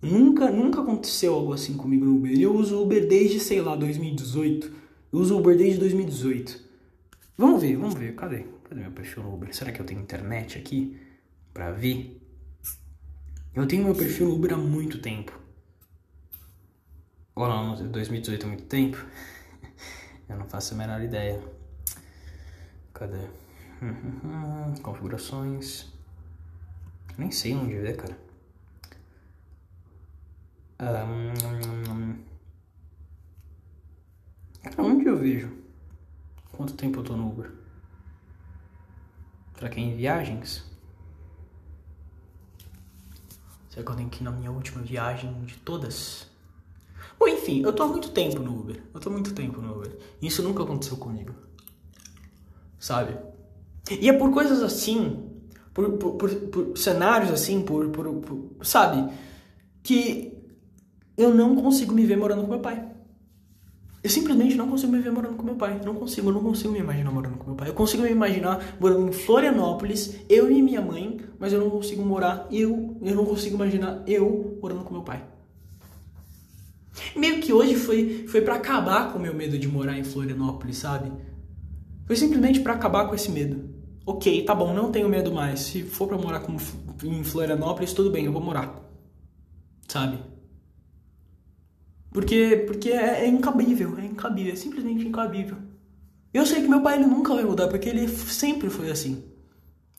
Nunca, 0.02 0.50
nunca 0.50 0.82
aconteceu 0.82 1.32
algo 1.32 1.52
assim 1.52 1.76
comigo 1.76 2.04
no 2.04 2.16
Uber. 2.16 2.36
Eu 2.36 2.52
uso 2.52 2.82
Uber 2.82 3.06
desde, 3.06 3.38
sei 3.38 3.60
lá, 3.62 3.76
2018. 3.76 4.72
Eu 5.12 5.18
uso 5.20 5.38
Uber 5.38 5.56
desde 5.56 5.78
2018. 5.78 6.60
Vamos 7.38 7.62
ver, 7.62 7.76
vamos 7.76 7.94
ver. 7.94 8.16
Cadê? 8.16 8.44
Cadê 8.64 8.80
meu 8.80 8.90
perfil 8.90 9.22
no 9.22 9.34
Uber? 9.34 9.54
Será 9.54 9.70
que 9.70 9.80
eu 9.80 9.86
tenho 9.86 10.00
internet 10.00 10.58
aqui 10.58 10.98
pra 11.54 11.70
ver? 11.70 12.20
Eu 13.54 13.68
tenho 13.68 13.84
meu 13.84 13.94
perfil 13.94 14.30
no 14.30 14.34
Uber 14.34 14.52
há 14.52 14.56
muito 14.56 15.00
tempo. 15.00 15.38
Ou 17.36 17.46
não, 17.46 17.76
2018 17.88 18.46
é 18.46 18.48
muito 18.48 18.64
tempo? 18.64 19.06
eu 20.28 20.36
não 20.36 20.48
faço 20.48 20.74
a 20.74 20.76
menor 20.76 21.00
ideia. 21.00 21.40
Cadê? 22.92 23.28
Configurações. 24.82 25.86
Nem 27.16 27.30
sei 27.30 27.54
onde 27.54 27.78
ver, 27.78 27.96
cara. 27.96 28.18
Um, 30.80 32.18
onde 34.78 35.06
eu 35.06 35.16
vejo? 35.18 35.50
Quanto 36.52 36.74
tempo 36.74 37.00
eu 37.00 37.04
tô 37.04 37.16
no 37.16 37.28
Uber? 37.28 37.52
Será 39.54 39.68
que 39.70 39.78
é 39.78 39.82
em 39.82 39.96
viagens? 39.96 40.64
Será 43.70 43.84
que 43.84 43.92
eu 43.92 43.96
tenho 43.96 44.10
que 44.10 44.22
ir 44.22 44.24
na 44.24 44.30
minha 44.30 44.50
última 44.50 44.82
viagem 44.82 45.44
de 45.44 45.56
todas? 45.58 46.26
Bom, 47.18 47.28
enfim, 47.28 47.62
eu 47.62 47.72
tô 47.74 47.82
há 47.82 47.86
muito 47.86 48.10
tempo 48.10 48.40
no 48.40 48.58
Uber. 48.58 48.82
Eu 48.92 49.00
tô 49.00 49.08
há 49.08 49.12
muito 49.12 49.34
tempo 49.34 49.60
no 49.60 49.76
Uber. 49.76 49.98
Isso 50.20 50.42
nunca 50.42 50.62
aconteceu 50.62 50.96
comigo. 50.96 51.34
Sabe? 52.78 53.29
E 53.98 54.08
é 54.08 54.12
por 54.12 54.30
coisas 54.30 54.62
assim, 54.62 55.18
por, 55.72 55.92
por, 55.92 56.12
por, 56.14 56.30
por 56.30 56.78
cenários 56.78 57.30
assim, 57.30 57.62
por, 57.62 57.90
sabe? 58.62 59.12
Que 59.82 60.38
eu 61.16 61.34
não 61.34 61.56
consigo 61.56 61.92
me 61.92 62.04
ver 62.04 62.16
morando 62.16 62.42
com 62.42 62.48
meu 62.48 62.60
pai. 62.60 62.86
Eu 64.02 64.08
simplesmente 64.08 64.54
não 64.54 64.68
consigo 64.68 64.92
me 64.92 65.00
ver 65.00 65.12
morando 65.12 65.36
com 65.36 65.42
meu 65.42 65.56
pai. 65.56 65.78
Não 65.84 65.94
consigo, 65.94 66.30
eu 66.30 66.32
não 66.32 66.42
consigo 66.42 66.72
me 66.72 66.78
imaginar 66.78 67.10
morando 67.10 67.36
com 67.36 67.46
meu 67.46 67.54
pai. 67.54 67.68
Eu 67.68 67.74
consigo 67.74 68.02
me 68.02 68.10
imaginar 68.10 68.76
morando 68.80 69.08
em 69.08 69.12
Florianópolis, 69.12 70.16
eu 70.28 70.50
e 70.50 70.62
minha 70.62 70.80
mãe, 70.80 71.20
mas 71.38 71.52
eu 71.52 71.60
não 71.60 71.68
consigo 71.68 72.02
morar 72.02 72.46
eu, 72.50 72.96
eu 73.02 73.14
não 73.14 73.26
consigo 73.26 73.56
imaginar 73.56 74.02
eu 74.06 74.58
morando 74.62 74.84
com 74.84 74.94
meu 74.94 75.02
pai. 75.02 75.22
Meio 77.14 77.40
que 77.40 77.52
hoje 77.52 77.74
foi 77.74 78.26
foi 78.26 78.40
para 78.40 78.54
acabar 78.54 79.12
com 79.12 79.18
o 79.18 79.22
meu 79.22 79.34
medo 79.34 79.58
de 79.58 79.68
morar 79.68 79.98
em 79.98 80.04
Florianópolis, 80.04 80.78
sabe? 80.78 81.12
Foi 82.06 82.16
simplesmente 82.16 82.60
para 82.60 82.72
acabar 82.72 83.06
com 83.06 83.14
esse 83.14 83.30
medo. 83.30 83.68
OK, 84.06 84.44
tá 84.44 84.54
bom, 84.54 84.72
não 84.74 84.90
tenho 84.90 85.08
medo 85.08 85.32
mais. 85.32 85.60
Se 85.60 85.82
for 85.82 86.08
para 86.08 86.18
morar 86.18 86.40
com, 86.40 86.56
em 87.04 87.24
Florianópolis, 87.24 87.92
tudo 87.92 88.10
bem, 88.10 88.24
eu 88.24 88.32
vou 88.32 88.42
morar. 88.42 88.80
Sabe? 89.86 90.18
Porque, 92.10 92.64
porque 92.66 92.90
é, 92.90 93.24
é 93.24 93.28
incabível, 93.28 93.96
é 93.98 94.04
incabível, 94.04 94.52
é 94.52 94.56
simplesmente 94.56 95.06
incabível. 95.06 95.56
Eu 96.32 96.46
sei 96.46 96.62
que 96.62 96.68
meu 96.68 96.80
pai 96.80 96.96
ele 96.96 97.06
nunca 97.06 97.34
vai 97.34 97.44
mudar, 97.44 97.68
porque 97.68 97.88
ele 97.88 98.08
sempre 98.08 98.70
foi 98.70 98.90
assim. 98.90 99.22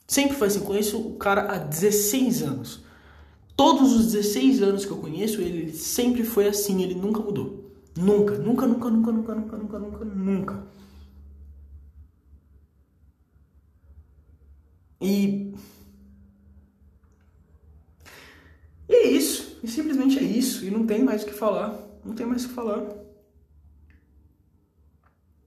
Sempre 0.06 0.36
foi 0.36 0.48
assim. 0.48 0.60
Conheço 0.60 0.98
o 0.98 1.16
cara 1.16 1.52
há 1.52 1.58
16 1.58 2.42
anos. 2.42 2.84
Todos 3.56 3.92
os 3.92 4.12
16 4.12 4.62
anos 4.62 4.84
que 4.84 4.90
eu 4.90 4.96
conheço 4.96 5.40
ele, 5.40 5.72
sempre 5.72 6.24
foi 6.24 6.48
assim, 6.48 6.82
ele 6.82 6.94
nunca 6.94 7.20
mudou. 7.20 7.70
Nunca, 7.96 8.36
nunca, 8.38 8.66
nunca, 8.66 8.90
nunca, 8.90 9.12
nunca, 9.12 9.34
nunca, 9.34 9.58
nunca, 9.58 9.78
nunca, 9.78 10.04
nunca. 10.04 10.66
E. 15.02 15.54
E 18.88 18.94
é 18.94 19.06
isso. 19.08 19.58
E 19.62 19.68
simplesmente 19.68 20.18
é 20.18 20.22
isso. 20.22 20.64
E 20.64 20.70
não 20.70 20.86
tem 20.86 21.02
mais 21.02 21.22
o 21.22 21.26
que 21.26 21.32
falar 21.32 21.92
não 22.04 22.14
tem 22.14 22.26
mais 22.26 22.44
o 22.44 22.48
que 22.48 22.54
falar. 22.54 22.82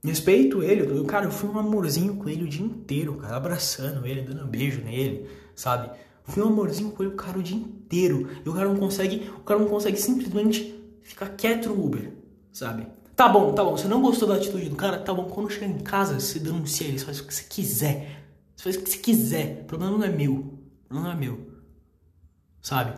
Respeito 0.04 0.62
ele, 0.62 0.82
eu, 0.82 1.04
cara, 1.06 1.26
eu 1.26 1.32
fui 1.32 1.50
um 1.50 1.58
amorzinho 1.58 2.16
com 2.16 2.30
ele 2.30 2.44
o 2.44 2.48
dia 2.48 2.64
inteiro, 2.64 3.16
cara, 3.16 3.36
abraçando 3.36 4.06
ele, 4.06 4.22
dando 4.22 4.44
um 4.44 4.48
beijo 4.48 4.82
nele, 4.82 5.28
sabe? 5.56 5.90
fui 6.28 6.42
um 6.42 6.48
amorzinho 6.48 6.92
com 6.92 7.04
ele, 7.04 7.14
cara, 7.16 7.40
o 7.40 7.44
dia 7.44 7.58
inteiro. 7.58 8.30
E 8.44 8.50
o 8.50 8.54
cara 8.54 8.68
não 8.68 8.78
consegue, 8.78 9.30
o 9.36 9.42
cara 9.42 9.60
não 9.60 9.68
consegue 9.68 9.98
simplesmente 9.98 10.76
ficar 11.02 11.30
quieto 11.30 11.70
no 11.70 11.86
Uber, 11.86 12.12
sabe? 12.52 12.88
Tá 13.16 13.28
bom, 13.30 13.54
tá 13.54 13.64
bom, 13.64 13.78
você 13.78 13.88
não 13.88 14.02
gostou 14.02 14.28
da 14.28 14.36
atitude 14.36 14.70
do 14.70 14.76
cara? 14.76 15.00
Tá 15.00 15.14
bom, 15.14 15.26
quando 15.26 15.50
chegar 15.50 15.68
em 15.68 15.80
casa, 15.80 16.20
você 16.20 16.40
denuncia 16.40 16.88
ele, 16.88 17.00
faz 17.00 17.20
o 17.20 17.26
que 17.26 17.34
você 17.34 17.44
quiser. 17.44 18.25
Você 18.56 18.64
faz 18.64 18.76
o 18.76 18.82
que 18.82 18.90
você 18.90 18.98
quiser. 18.98 19.62
O 19.62 19.66
problema 19.66 19.98
não 19.98 20.04
é 20.04 20.10
meu. 20.10 20.34
O 20.34 20.88
problema 20.88 21.10
não 21.10 21.12
é 21.12 21.20
meu. 21.20 21.52
Sabe? 22.62 22.98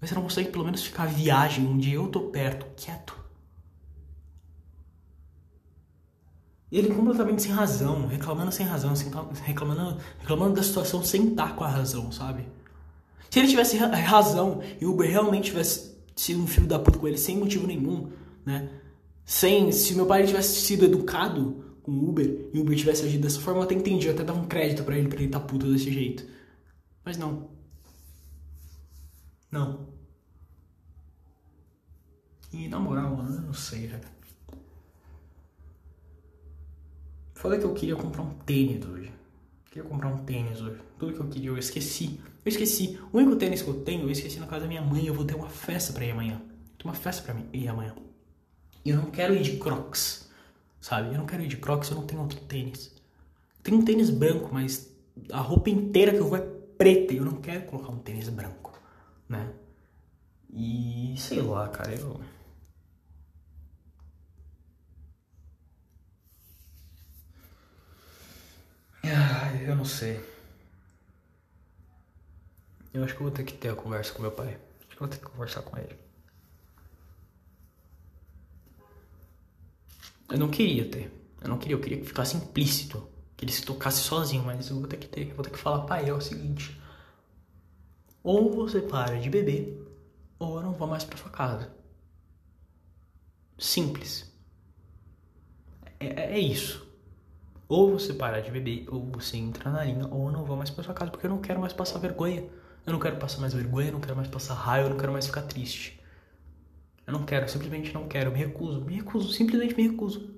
Mas 0.00 0.10
você 0.10 0.14
não 0.14 0.22
consegue 0.22 0.50
pelo 0.50 0.64
menos 0.64 0.82
ficar 0.82 1.06
viagem 1.06 1.66
onde 1.66 1.92
eu 1.92 2.08
tô 2.08 2.28
perto, 2.28 2.66
quieto. 2.76 3.16
E 6.70 6.78
ele 6.78 6.94
completamente 6.94 7.42
sem 7.42 7.50
razão, 7.50 8.06
reclamando 8.06 8.52
sem 8.52 8.66
razão, 8.66 8.92
reclamando, 9.44 9.98
reclamando 10.18 10.54
da 10.54 10.62
situação 10.62 11.02
sem 11.02 11.28
estar 11.28 11.56
com 11.56 11.64
a 11.64 11.68
razão, 11.68 12.12
sabe? 12.12 12.46
Se 13.30 13.38
ele 13.38 13.48
tivesse 13.48 13.76
razão 13.76 14.62
e 14.80 14.84
o 14.84 14.92
Uber 14.92 15.10
realmente 15.10 15.46
tivesse 15.46 15.96
sido 16.14 16.42
um 16.42 16.46
filho 16.46 16.66
da 16.66 16.78
puta 16.78 16.98
com 16.98 17.08
ele 17.08 17.16
sem 17.16 17.38
motivo 17.38 17.66
nenhum, 17.66 18.10
né? 18.44 18.68
Sem, 19.24 19.72
se 19.72 19.94
meu 19.94 20.06
pai 20.06 20.26
tivesse 20.26 20.60
sido 20.60 20.84
educado 20.84 21.67
o 21.88 22.08
Uber 22.10 22.50
e 22.52 22.58
o 22.58 22.60
Uber 22.60 22.76
tivesse 22.76 23.04
agido 23.04 23.22
dessa 23.22 23.40
forma, 23.40 23.60
eu 23.60 23.64
até 23.64 23.74
entendi, 23.74 24.06
eu 24.06 24.12
até 24.12 24.22
dava 24.22 24.38
um 24.38 24.46
crédito 24.46 24.84
para 24.84 24.98
ele 24.98 25.08
pra 25.08 25.18
ele 25.20 25.30
tá 25.30 25.40
puto 25.40 25.70
desse 25.72 25.90
jeito. 25.90 26.26
Mas 27.04 27.16
não. 27.16 27.50
Não. 29.50 29.88
E 32.52 32.68
na 32.68 32.78
moral, 32.78 33.16
mano, 33.16 33.36
eu 33.36 33.40
não 33.40 33.54
sei. 33.54 33.90
Falei 37.34 37.58
que 37.58 37.64
eu 37.64 37.72
queria 37.72 37.96
comprar 37.96 38.22
um 38.22 38.34
tênis 38.34 38.84
hoje. 38.84 39.10
queria 39.70 39.88
comprar 39.88 40.08
um 40.08 40.24
tênis 40.24 40.60
hoje. 40.60 40.80
Tudo 40.98 41.14
que 41.14 41.20
eu 41.20 41.28
queria, 41.28 41.50
eu 41.50 41.58
esqueci. 41.58 42.20
Eu 42.44 42.50
esqueci. 42.50 42.98
O 43.12 43.16
único 43.16 43.36
tênis 43.36 43.62
que 43.62 43.68
eu 43.68 43.82
tenho, 43.82 44.02
eu 44.02 44.10
esqueci 44.10 44.38
na 44.38 44.46
casa 44.46 44.62
da 44.62 44.68
minha 44.68 44.82
mãe. 44.82 45.06
Eu 45.06 45.14
vou 45.14 45.24
ter 45.24 45.34
uma 45.34 45.48
festa 45.48 45.92
pra 45.92 46.04
ir 46.04 46.10
amanhã. 46.10 46.42
Tem 46.76 46.84
uma 46.84 46.94
festa 46.94 47.22
pra 47.22 47.32
mim 47.32 47.48
ir 47.52 47.68
amanhã. 47.68 47.94
E 48.84 48.90
eu 48.90 48.96
não 48.96 49.10
quero 49.10 49.34
ir 49.34 49.42
de 49.42 49.56
crocs 49.56 50.27
sabe? 50.80 51.08
Eu 51.08 51.18
não 51.18 51.26
quero 51.26 51.42
ir 51.42 51.48
de 51.48 51.56
Crocs, 51.56 51.90
eu 51.90 51.96
não 51.96 52.06
tenho 52.06 52.20
outro 52.20 52.40
tênis. 52.40 52.94
Tem 53.62 53.74
um 53.74 53.84
tênis 53.84 54.10
branco, 54.10 54.50
mas 54.52 54.90
a 55.32 55.40
roupa 55.40 55.70
inteira 55.70 56.12
que 56.12 56.18
eu 56.18 56.28
vou 56.28 56.38
é 56.38 56.40
preta 56.78 57.12
e 57.12 57.18
eu 57.18 57.24
não 57.24 57.40
quero 57.40 57.66
colocar 57.66 57.90
um 57.90 57.98
tênis 57.98 58.28
branco, 58.28 58.78
né? 59.28 59.52
E 60.52 61.14
sei 61.18 61.40
lá, 61.42 61.68
cara, 61.68 61.94
eu. 61.94 62.20
Ah, 69.04 69.54
eu 69.62 69.74
não 69.76 69.84
sei. 69.84 70.20
Eu 72.92 73.04
acho 73.04 73.14
que 73.14 73.20
eu 73.20 73.26
vou 73.26 73.34
ter 73.34 73.44
que 73.44 73.54
ter 73.54 73.70
a 73.70 73.74
conversa 73.76 74.12
com 74.12 74.22
meu 74.22 74.32
pai. 74.32 74.58
Acho 74.80 74.88
que 74.88 74.94
eu 74.94 74.98
vou 75.00 75.08
ter 75.08 75.18
que 75.18 75.24
conversar 75.26 75.62
com 75.62 75.76
ele. 75.78 76.07
Eu 80.30 80.38
não 80.38 80.48
queria 80.48 80.88
ter. 80.88 81.12
Eu 81.40 81.48
não 81.48 81.58
queria, 81.58 81.76
eu 81.76 81.80
queria 81.80 81.98
que 81.98 82.06
ficasse 82.06 82.36
implícito. 82.36 83.08
Que 83.36 83.44
ele 83.44 83.52
se 83.52 83.64
tocasse 83.64 84.00
sozinho, 84.02 84.44
mas 84.44 84.68
eu 84.68 84.76
vou 84.78 84.88
ter 84.88 84.96
que 84.96 85.08
ter. 85.08 85.32
Vou 85.34 85.44
ter 85.44 85.50
que 85.50 85.58
falar, 85.58 85.84
pai, 85.86 86.08
é 86.08 86.12
o 86.12 86.20
seguinte. 86.20 86.78
Ou 88.22 88.52
você 88.52 88.80
para 88.80 89.18
de 89.18 89.30
beber, 89.30 89.80
ou 90.38 90.56
eu 90.56 90.62
não 90.62 90.72
vou 90.72 90.88
mais 90.88 91.04
pra 91.04 91.16
sua 91.16 91.30
casa. 91.30 91.72
Simples. 93.56 94.30
É, 96.00 96.06
é, 96.06 96.32
é 96.34 96.38
isso. 96.38 96.86
Ou 97.68 97.92
você 97.92 98.14
para 98.14 98.40
de 98.40 98.50
beber, 98.50 98.86
ou 98.88 99.04
você 99.06 99.36
entra 99.36 99.70
na 99.70 99.84
linha, 99.84 100.06
ou 100.08 100.26
eu 100.26 100.32
não 100.32 100.44
vou 100.44 100.56
mais 100.56 100.70
pra 100.70 100.82
sua 100.84 100.94
casa, 100.94 101.10
porque 101.10 101.26
eu 101.26 101.30
não 101.30 101.40
quero 101.40 101.60
mais 101.60 101.72
passar 101.72 101.98
vergonha. 101.98 102.48
Eu 102.86 102.92
não 102.92 103.00
quero 103.00 103.16
passar 103.18 103.40
mais 103.40 103.52
vergonha, 103.52 103.88
eu 103.88 103.92
não 103.92 104.00
quero 104.00 104.16
mais 104.16 104.28
passar 104.28 104.54
raiva, 104.54 104.86
eu 104.86 104.90
não 104.90 104.98
quero 104.98 105.12
mais 105.12 105.26
ficar 105.26 105.42
triste. 105.42 105.97
Eu 107.08 107.12
não 107.12 107.24
quero, 107.24 107.48
simplesmente 107.48 107.94
não 107.94 108.06
quero, 108.06 108.30
me 108.30 108.36
recuso, 108.36 108.84
me 108.84 108.96
recuso, 108.96 109.32
simplesmente 109.32 109.74
me 109.74 109.88
recuso. 109.88 110.34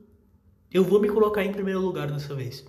Eu 0.71 0.85
vou 0.85 1.01
me 1.01 1.09
colocar 1.09 1.45
em 1.45 1.51
primeiro 1.51 1.81
lugar 1.81 2.09
dessa 2.09 2.33
vez. 2.33 2.65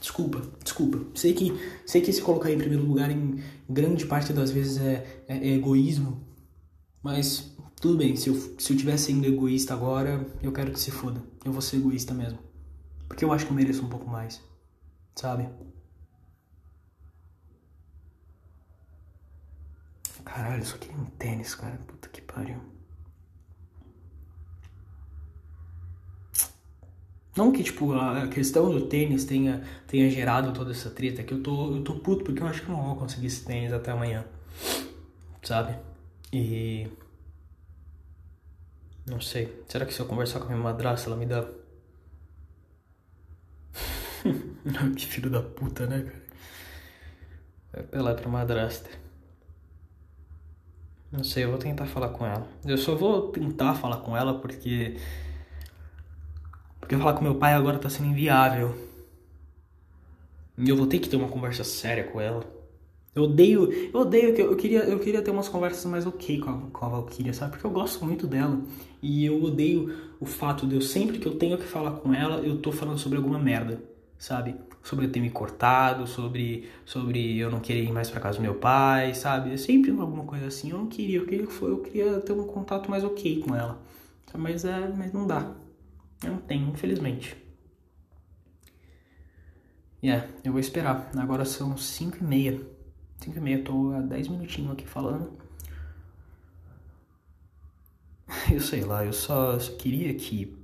Desculpa, 0.00 0.40
desculpa. 0.64 1.04
Sei 1.14 1.34
que, 1.34 1.52
sei 1.84 2.00
que 2.00 2.10
se 2.10 2.22
colocar 2.22 2.50
em 2.50 2.56
primeiro 2.56 2.82
lugar 2.82 3.10
em 3.10 3.42
grande 3.68 4.06
parte 4.06 4.32
das 4.32 4.50
vezes 4.50 4.80
é, 4.80 5.22
é, 5.28 5.36
é 5.36 5.54
egoísmo, 5.56 6.26
mas 7.02 7.54
tudo 7.78 7.98
bem, 7.98 8.16
se 8.16 8.30
eu, 8.30 8.34
se 8.58 8.72
eu 8.72 8.76
tivesse 8.78 9.12
sendo 9.12 9.26
egoísta 9.26 9.74
agora, 9.74 10.26
eu 10.42 10.50
quero 10.50 10.72
que 10.72 10.80
se 10.80 10.90
foda. 10.90 11.22
Eu 11.44 11.52
vou 11.52 11.60
ser 11.60 11.76
egoísta 11.76 12.14
mesmo. 12.14 12.38
Porque 13.06 13.22
eu 13.22 13.30
acho 13.30 13.44
que 13.44 13.52
eu 13.52 13.56
mereço 13.56 13.84
um 13.84 13.88
pouco 13.90 14.08
mais. 14.08 14.40
Sabe? 15.14 15.46
Caralho, 20.28 20.64
só 20.64 20.76
queria 20.76 20.96
um 20.96 21.06
tênis, 21.06 21.54
cara. 21.54 21.78
Puta 21.86 22.08
que 22.10 22.20
pariu. 22.20 22.60
Não 27.34 27.50
que, 27.52 27.62
tipo, 27.62 27.94
a 27.94 28.28
questão 28.28 28.70
do 28.70 28.86
tênis 28.88 29.24
tenha, 29.24 29.64
tenha 29.86 30.10
gerado 30.10 30.52
toda 30.52 30.72
essa 30.72 30.90
treta, 30.90 31.22
que 31.22 31.32
eu 31.32 31.42
tô, 31.42 31.76
eu 31.76 31.82
tô 31.84 31.94
puto 32.00 32.24
porque 32.24 32.42
eu 32.42 32.46
acho 32.46 32.62
que 32.62 32.68
eu 32.68 32.76
não 32.76 32.84
vou 32.84 32.96
conseguir 32.96 33.28
esse 33.28 33.44
tênis 33.44 33.72
até 33.72 33.90
amanhã. 33.90 34.24
Sabe? 35.42 35.76
E. 36.32 36.88
Não 39.06 39.20
sei. 39.20 39.64
Será 39.68 39.86
que 39.86 39.94
se 39.94 40.00
eu 40.00 40.06
conversar 40.06 40.40
com 40.40 40.46
a 40.46 40.48
minha 40.48 40.60
madrasta, 40.62 41.08
ela 41.08 41.16
me 41.16 41.26
dá. 41.26 41.48
que 44.96 45.06
filho 45.06 45.30
da 45.30 45.42
puta, 45.42 45.86
né, 45.86 46.02
cara? 46.02 46.22
Vai 47.72 47.82
apelar 47.82 48.14
pra 48.14 48.28
madrasta. 48.28 49.07
Não 51.10 51.24
sei, 51.24 51.44
eu 51.44 51.50
vou 51.50 51.58
tentar 51.58 51.86
falar 51.86 52.10
com 52.10 52.26
ela. 52.26 52.46
Eu 52.64 52.76
só 52.76 52.94
vou 52.94 53.28
tentar 53.30 53.74
falar 53.74 53.98
com 53.98 54.16
ela 54.16 54.38
porque. 54.38 54.96
Porque 56.80 56.96
falar 56.96 57.14
com 57.14 57.22
meu 57.22 57.34
pai 57.34 57.54
agora 57.54 57.78
tá 57.78 57.88
sendo 57.88 58.10
inviável. 58.10 58.74
E 60.56 60.68
eu 60.68 60.76
vou 60.76 60.86
ter 60.86 60.98
que 60.98 61.08
ter 61.08 61.16
uma 61.16 61.28
conversa 61.28 61.64
séria 61.64 62.04
com 62.04 62.20
ela. 62.20 62.44
Eu 63.14 63.24
odeio, 63.24 63.72
eu 63.72 64.00
odeio 64.00 64.34
que 64.34 64.42
eu, 64.42 64.56
queria, 64.56 64.80
eu 64.84 64.98
queria 65.00 65.22
ter 65.22 65.30
umas 65.30 65.48
conversas 65.48 65.84
mais 65.86 66.06
ok 66.06 66.40
com 66.40 66.50
a, 66.50 66.60
com 66.70 66.86
a 66.86 66.88
Valkyria, 66.88 67.32
sabe? 67.32 67.52
Porque 67.52 67.66
eu 67.66 67.70
gosto 67.70 68.04
muito 68.04 68.26
dela. 68.26 68.60
E 69.02 69.24
eu 69.24 69.42
odeio 69.42 70.14
o 70.20 70.26
fato 70.26 70.66
de 70.66 70.74
eu 70.74 70.80
sempre 70.80 71.18
que 71.18 71.26
eu 71.26 71.36
tenho 71.36 71.56
que 71.58 71.64
falar 71.64 71.92
com 71.92 72.12
ela, 72.12 72.40
eu 72.40 72.58
tô 72.58 72.70
falando 72.70 72.98
sobre 72.98 73.18
alguma 73.18 73.38
merda, 73.38 73.82
sabe? 74.18 74.54
Sobre 74.88 75.06
eu 75.06 75.12
ter 75.12 75.20
me 75.20 75.30
cortado, 75.30 76.06
sobre 76.06 76.68
sobre 76.84 77.38
eu 77.38 77.50
não 77.50 77.60
querer 77.60 77.82
ir 77.84 77.92
mais 77.92 78.10
para 78.10 78.20
casa 78.20 78.38
do 78.38 78.42
meu 78.42 78.54
pai, 78.54 79.14
sabe? 79.14 79.52
É 79.52 79.56
sempre 79.56 79.90
alguma 79.90 80.24
coisa 80.24 80.46
assim. 80.46 80.70
Eu 80.70 80.78
não 80.78 80.86
queria, 80.86 81.18
eu 81.18 81.26
queria 81.26 81.46
eu 81.62 81.78
queria 81.82 82.20
ter 82.20 82.32
um 82.32 82.46
contato 82.46 82.90
mais 82.90 83.04
ok 83.04 83.42
com 83.42 83.54
ela. 83.54 83.80
Mas 84.36 84.64
é, 84.64 84.88
mas 84.96 85.12
não 85.12 85.26
dá. 85.26 85.54
Não 86.24 86.38
tenho, 86.38 86.68
infelizmente. 86.70 87.36
É, 90.02 90.06
yeah, 90.06 90.28
eu 90.44 90.52
vou 90.52 90.60
esperar. 90.60 91.10
Agora 91.16 91.44
são 91.44 91.76
5 91.76 92.18
e 92.18 92.24
meia. 92.24 92.60
5 93.18 93.36
e 93.36 93.40
meia, 93.40 93.62
tô 93.62 93.92
há 93.92 94.00
10 94.00 94.28
minutinhos 94.28 94.72
aqui 94.72 94.86
falando. 94.86 95.32
Eu 98.50 98.60
sei 98.60 98.82
lá, 98.84 99.04
eu 99.04 99.12
só, 99.12 99.58
só 99.58 99.72
queria 99.76 100.14
que. 100.14 100.56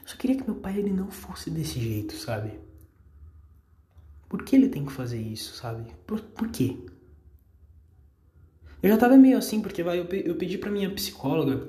Eu 0.00 0.03
só 0.14 0.16
queria 0.16 0.36
que 0.36 0.44
meu 0.44 0.54
pai 0.54 0.78
ele 0.78 0.92
não 0.92 1.10
fosse 1.10 1.50
desse 1.50 1.80
jeito, 1.80 2.14
sabe? 2.14 2.52
Por 4.28 4.44
que 4.44 4.54
ele 4.54 4.68
tem 4.68 4.86
que 4.86 4.92
fazer 4.92 5.20
isso, 5.20 5.56
sabe? 5.56 5.92
Por, 6.06 6.20
por 6.20 6.48
quê? 6.48 6.76
Eu 8.80 8.90
já 8.90 8.96
tava 8.96 9.16
meio 9.16 9.36
assim, 9.36 9.60
porque 9.60 9.82
vai, 9.82 9.98
eu, 9.98 10.04
eu 10.04 10.36
pedi 10.36 10.56
pra 10.56 10.70
minha 10.70 10.88
psicóloga 10.90 11.68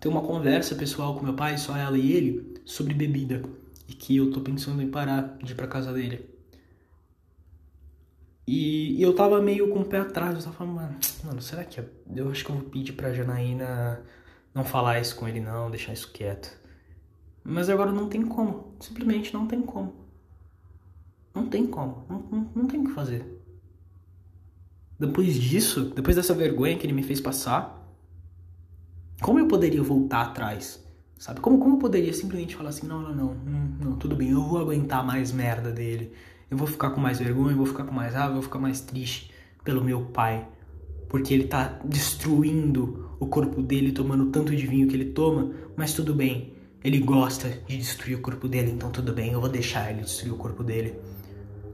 ter 0.00 0.08
uma 0.08 0.22
conversa 0.22 0.74
pessoal 0.74 1.16
com 1.16 1.24
meu 1.24 1.34
pai, 1.34 1.56
só 1.56 1.76
ela 1.76 1.96
e 1.96 2.12
ele, 2.12 2.60
sobre 2.64 2.94
bebida. 2.94 3.42
E 3.88 3.92
que 3.94 4.16
eu 4.16 4.32
tô 4.32 4.40
pensando 4.40 4.82
em 4.82 4.90
parar 4.90 5.38
de 5.38 5.52
ir 5.52 5.54
pra 5.54 5.68
casa 5.68 5.92
dele. 5.92 6.28
E, 8.46 8.98
e, 8.98 9.02
eu 9.02 9.14
tava 9.14 9.40
meio 9.40 9.68
com 9.68 9.80
o 9.80 9.84
pé 9.84 10.00
atrás, 10.00 10.34
eu 10.34 10.42
tava 10.42 10.56
falando, 10.56 10.74
mano, 10.74 10.96
mano, 11.22 11.40
será 11.40 11.64
que 11.64 11.78
eu, 11.78 11.88
eu 12.14 12.30
acho 12.30 12.44
que 12.44 12.50
eu 12.50 12.56
vou 12.56 12.70
pedir 12.70 12.92
pra 12.92 13.14
Janaína 13.14 14.04
não 14.52 14.64
falar 14.64 15.00
isso 15.00 15.16
com 15.16 15.28
ele 15.28 15.40
não, 15.40 15.70
deixar 15.70 15.92
isso 15.92 16.10
quieto. 16.12 16.63
Mas 17.44 17.68
agora 17.68 17.92
não 17.92 18.08
tem 18.08 18.22
como, 18.22 18.74
simplesmente 18.80 19.34
não 19.34 19.46
tem 19.46 19.60
como. 19.60 19.92
Não 21.34 21.46
tem 21.46 21.66
como, 21.66 22.04
não, 22.08 22.18
não, 22.30 22.50
não 22.54 22.66
tem 22.66 22.80
o 22.80 22.84
que 22.84 22.92
fazer. 22.92 23.24
Depois 24.98 25.34
disso, 25.34 25.92
depois 25.94 26.16
dessa 26.16 26.32
vergonha 26.32 26.78
que 26.78 26.86
ele 26.86 26.92
me 26.92 27.02
fez 27.02 27.20
passar, 27.20 27.84
como 29.20 29.38
eu 29.38 29.46
poderia 29.46 29.82
voltar 29.82 30.22
atrás? 30.22 30.82
Sabe? 31.18 31.40
Como, 31.40 31.58
como 31.58 31.74
eu 31.74 31.78
poderia 31.78 32.12
simplesmente 32.12 32.56
falar 32.56 32.70
assim, 32.70 32.86
não, 32.86 33.00
não, 33.00 33.14
não, 33.14 33.34
não, 33.34 33.60
não 33.80 33.96
tudo 33.96 34.16
bem, 34.16 34.30
eu 34.30 34.42
vou 34.42 34.58
aguentar 34.58 35.04
mais 35.04 35.32
merda 35.32 35.70
dele 35.70 36.12
eu 36.54 36.56
vou 36.56 36.66
ficar 36.66 36.90
com 36.90 37.00
mais 37.00 37.18
vergonha, 37.18 37.52
eu 37.52 37.56
vou 37.56 37.66
ficar 37.66 37.84
com 37.84 37.92
mais 37.92 38.14
raiva, 38.14 38.30
eu 38.30 38.34
vou 38.34 38.42
ficar 38.42 38.58
mais 38.58 38.80
triste 38.80 39.30
pelo 39.64 39.82
meu 39.82 40.02
pai, 40.02 40.46
porque 41.08 41.34
ele 41.34 41.44
tá 41.44 41.80
destruindo 41.84 43.16
o 43.18 43.26
corpo 43.26 43.62
dele 43.62 43.92
tomando 43.92 44.26
tanto 44.26 44.54
de 44.54 44.66
vinho 44.66 44.86
que 44.86 44.94
ele 44.94 45.06
toma, 45.06 45.50
mas 45.76 45.94
tudo 45.94 46.14
bem, 46.14 46.53
ele 46.84 46.98
gosta 46.98 47.48
de 47.66 47.78
destruir 47.78 48.18
o 48.18 48.20
corpo 48.20 48.46
dele, 48.46 48.70
então 48.70 48.90
tudo 48.90 49.14
bem, 49.14 49.32
eu 49.32 49.40
vou 49.40 49.48
deixar 49.48 49.90
ele 49.90 50.02
destruir 50.02 50.34
o 50.34 50.36
corpo 50.36 50.62
dele 50.62 50.94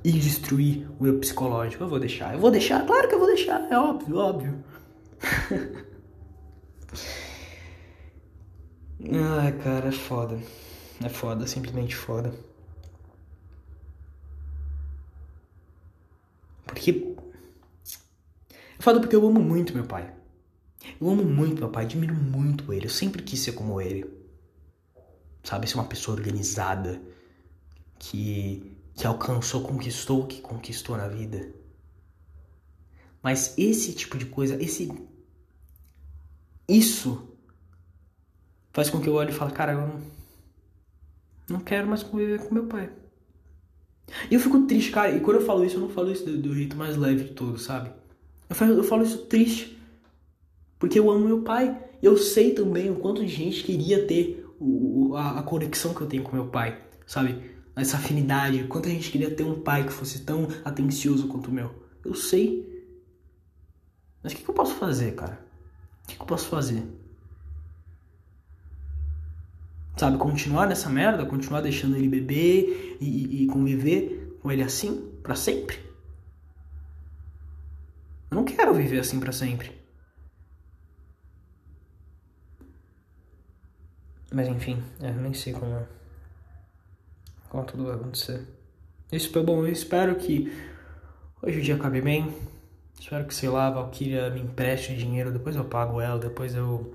e 0.05 0.13
destruir 0.13 0.89
o 1.01 1.03
meu 1.03 1.19
psicológico. 1.19 1.83
Eu 1.83 1.89
vou 1.89 1.99
deixar, 1.99 2.33
eu 2.35 2.39
vou 2.41 2.51
deixar, 2.51 2.87
claro 2.87 3.09
que 3.09 3.15
eu 3.17 3.19
vou 3.19 3.27
deixar, 3.27 3.61
é 3.71 3.77
óbvio, 3.77 4.17
óbvio. 4.17 4.65
Ai, 9.13 9.53
cara, 9.59 9.89
é 9.89 9.93
foda. 9.93 10.39
É 11.03 11.09
foda, 11.09 11.47
simplesmente 11.47 11.97
foda. 11.97 12.33
Porque. 16.67 16.91
Eu 16.91 17.17
falo 18.79 19.01
porque 19.01 19.17
eu 19.17 19.27
amo 19.27 19.41
muito 19.41 19.75
meu 19.75 19.85
pai. 19.85 20.13
Eu 21.01 21.11
amo 21.11 21.25
muito 21.25 21.59
meu 21.61 21.69
pai, 21.71 21.85
admiro 21.85 22.15
muito 22.15 22.73
ele. 22.73 22.87
Eu 22.87 22.91
sempre 22.91 23.23
quis 23.23 23.41
ser 23.41 23.53
como 23.53 23.81
ele. 23.81 24.20
Sabe, 25.43 25.67
ser 25.67 25.77
uma 25.77 25.85
pessoa 25.85 26.17
organizada 26.17 27.01
que, 27.99 28.77
que 28.95 29.07
alcançou, 29.07 29.63
conquistou 29.63 30.23
o 30.23 30.27
que 30.27 30.41
conquistou 30.41 30.97
na 30.97 31.09
vida. 31.09 31.53
Mas 33.23 33.55
esse 33.59 33.93
tipo 33.93 34.17
de 34.19 34.27
coisa, 34.27 34.61
esse. 34.63 34.91
Isso 36.69 37.29
faz 38.73 38.89
com 38.89 39.01
que 39.01 39.09
eu 39.09 39.15
olhe 39.15 39.31
e 39.31 39.35
fale, 39.35 39.53
cara, 39.53 39.73
eu 39.73 39.81
não, 39.81 40.01
não 41.49 41.61
quero 41.61 41.89
mais 41.89 42.03
conviver 42.03 42.41
com 42.41 42.55
meu 42.55 42.67
pai. 42.67 42.91
E 44.31 44.35
eu 44.35 44.41
fico 44.41 44.67
triste, 44.67 44.91
cara. 44.91 45.15
E 45.15 45.21
quando 45.21 45.41
eu 45.41 45.47
falo 45.47 45.65
isso, 45.65 45.77
eu 45.77 45.81
não 45.81 45.91
falo 45.91 46.11
isso 46.11 46.25
do, 46.25 46.37
do 46.39 46.55
jeito 46.55 46.77
mais 46.77 46.97
leve 46.97 47.25
de 47.25 47.31
todo, 47.33 47.59
sabe? 47.59 47.91
Eu 48.49 48.57
falo, 48.57 48.73
eu 48.73 48.85
falo 48.85 49.03
isso 49.03 49.19
triste. 49.27 49.79
Porque 50.79 50.99
eu 50.99 51.11
amo 51.11 51.27
meu 51.27 51.43
pai. 51.43 51.79
Eu 52.03 52.17
sei 52.17 52.53
também 52.53 52.91
o 52.91 52.97
quanto 52.97 53.25
de 53.25 53.29
gente 53.29 53.63
queria 53.63 54.07
ter 54.07 54.40
a, 55.17 55.41
a, 55.41 55.43
conexão 55.43 55.95
que 55.95 56.01
eu 56.01 56.07
tenho 56.07 56.23
com 56.23 56.35
meu 56.35 56.49
pai, 56.49 56.79
sabe? 57.07 57.51
Essa 57.75 57.97
afinidade. 57.97 58.65
Quanta 58.65 58.89
gente 58.89 59.11
queria 59.11 59.31
ter 59.31 59.45
um 59.45 59.61
pai 59.61 59.85
que 59.87 59.93
fosse 59.93 60.21
tão 60.25 60.49
atencioso 60.65 61.29
quanto 61.29 61.49
o 61.49 61.53
meu. 61.53 61.75
Eu 62.05 62.15
sei. 62.15 62.69
Mas 64.23 64.33
o 64.33 64.37
que, 64.37 64.43
que 64.43 64.51
eu 64.51 64.55
posso 64.55 64.75
fazer, 64.75 65.15
cara? 65.15 65.45
O 66.05 66.09
que, 66.09 66.17
que 66.17 66.23
eu 66.23 66.27
posso 66.27 66.49
fazer? 66.49 66.83
Sabe, 69.97 70.19
continuar 70.19 70.67
nessa 70.67 70.89
merda, 70.89 71.27
continuar 71.27 71.61
deixando 71.61 71.97
ele 71.97 72.09
beber 72.09 72.97
e, 73.01 73.45
e 73.45 73.47
conviver 73.47 74.39
com 74.43 74.51
ele 74.51 74.63
assim 74.63 75.11
para 75.23 75.35
sempre. 75.35 75.79
Eu 78.31 78.37
não 78.37 78.45
quero 78.45 78.73
viver 78.73 79.01
assim 79.01 79.19
para 79.19 79.33
sempre. 79.33 79.80
Mas 84.31 84.49
enfim, 84.49 84.83
é, 85.01 85.11
nem 85.11 85.35
sei 85.35 85.53
como. 85.53 85.87
como 87.49 87.65
tudo 87.65 87.87
vai 87.87 87.95
acontecer. 87.95 88.47
Isso 89.11 89.31
foi 89.33 89.43
bom, 89.43 89.67
eu 89.67 89.73
espero 89.73 90.15
que 90.15 90.53
hoje 91.43 91.59
o 91.59 91.63
dia 91.63 91.75
acabe 91.75 92.01
bem. 92.01 92.33
Espero 92.99 93.25
que, 93.25 93.35
sei 93.35 93.49
lá, 93.49 93.67
a 93.67 93.71
Valkyria 93.71 94.31
me 94.31 94.41
empreste 94.41 94.95
dinheiro, 94.95 95.33
depois 95.33 95.57
eu 95.57 95.65
pago 95.65 96.01
ela, 96.01 96.19
depois 96.19 96.55
eu, 96.55 96.95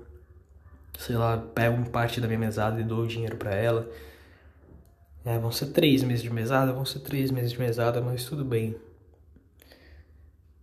sei 0.98 1.16
lá, 1.16 1.36
pego 1.36 1.90
parte 1.90 2.20
da 2.20 2.28
minha 2.28 2.38
mesada 2.38 2.80
e 2.80 2.84
dou 2.84 3.00
o 3.00 3.06
dinheiro 3.06 3.36
para 3.36 3.54
ela. 3.54 3.90
É, 5.24 5.36
vão 5.38 5.50
ser 5.50 5.66
três 5.72 6.04
meses 6.04 6.22
de 6.22 6.30
mesada, 6.30 6.72
vão 6.72 6.84
ser 6.84 7.00
três 7.00 7.32
meses 7.32 7.50
de 7.50 7.58
mesada, 7.58 8.00
mas 8.00 8.24
tudo 8.24 8.44
bem. 8.44 8.76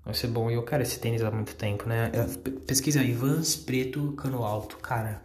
Vai 0.05 0.13
ser 0.13 0.27
bom. 0.27 0.49
E 0.49 0.53
eu 0.53 0.63
quero 0.63 0.81
esse 0.81 0.99
tênis 0.99 1.21
há 1.21 1.29
muito 1.29 1.55
tempo, 1.55 1.87
né? 1.87 2.09
Pesquisa 2.65 3.01
aí, 3.01 3.11
Vans 3.11 3.55
preto, 3.57 4.13
cano 4.13 4.43
alto. 4.43 4.77
Cara, 4.77 5.21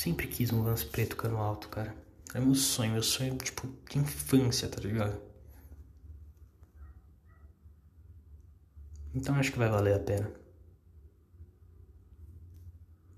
sempre 0.00 0.26
quis 0.26 0.50
um 0.50 0.62
Vans 0.62 0.82
preto, 0.82 1.14
cano 1.14 1.36
alto, 1.36 1.68
cara. 1.68 1.94
É 2.34 2.40
meu 2.40 2.54
sonho, 2.54 2.92
meu 2.92 3.02
sonho, 3.02 3.36
tipo, 3.36 3.68
de 3.90 3.98
infância, 3.98 4.66
tá 4.66 4.80
ligado? 4.80 5.20
Então 9.14 9.34
acho 9.34 9.52
que 9.52 9.58
vai 9.58 9.68
valer 9.68 9.96
a 9.96 9.98
pena. 9.98 10.32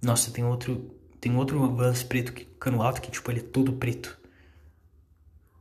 Nossa, 0.03 0.33
tem 0.33 0.45
outro. 0.45 0.99
Tem 1.21 1.37
outro 1.37 1.73
Vans 1.77 2.03
preto 2.03 2.33
que 2.33 2.45
cano 2.45 2.83
alto 2.83 3.01
que, 3.01 3.13
tipo, 3.13 3.31
ele 3.31 3.41
é 3.41 3.45
todo 3.45 3.75
preto. 3.75 4.19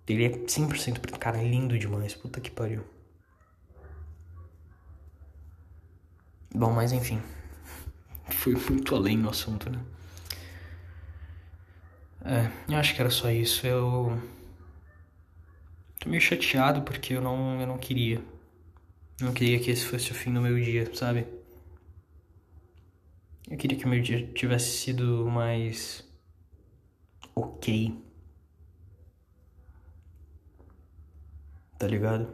Ele 0.07 0.25
é 0.25 0.29
100% 0.29 0.99
preto. 0.99 1.19
Cara, 1.19 1.37
é 1.37 1.47
lindo 1.47 1.77
demais. 1.77 2.15
Puta 2.15 2.41
que 2.41 2.49
pariu. 2.49 2.83
Bom, 6.53 6.71
mas 6.73 6.91
enfim. 6.91 7.21
Fui 8.31 8.55
muito 8.55 8.95
além 8.95 9.17
no 9.17 9.29
assunto, 9.29 9.69
né? 9.69 9.79
É, 12.23 12.51
eu 12.71 12.77
acho 12.77 12.93
que 12.95 13.01
era 13.01 13.09
só 13.09 13.29
isso. 13.31 13.65
Eu. 13.65 14.21
Tô 15.99 16.09
meio 16.09 16.21
chateado 16.21 16.81
porque 16.83 17.13
eu 17.13 17.21
não, 17.21 17.59
eu 17.61 17.67
não 17.67 17.77
queria. 17.77 18.21
Não 19.19 19.33
queria 19.33 19.59
que 19.59 19.71
esse 19.71 19.85
fosse 19.85 20.11
o 20.11 20.15
fim 20.15 20.33
do 20.33 20.41
meu 20.41 20.59
dia, 20.59 20.93
sabe? 20.95 21.27
Eu 23.49 23.57
queria 23.57 23.77
que 23.77 23.85
o 23.85 23.89
meu 23.89 24.01
dia 24.01 24.25
tivesse 24.33 24.71
sido 24.77 25.25
mais. 25.29 26.03
ok. 27.35 27.93
Tá 31.77 31.87
ligado? 31.87 32.27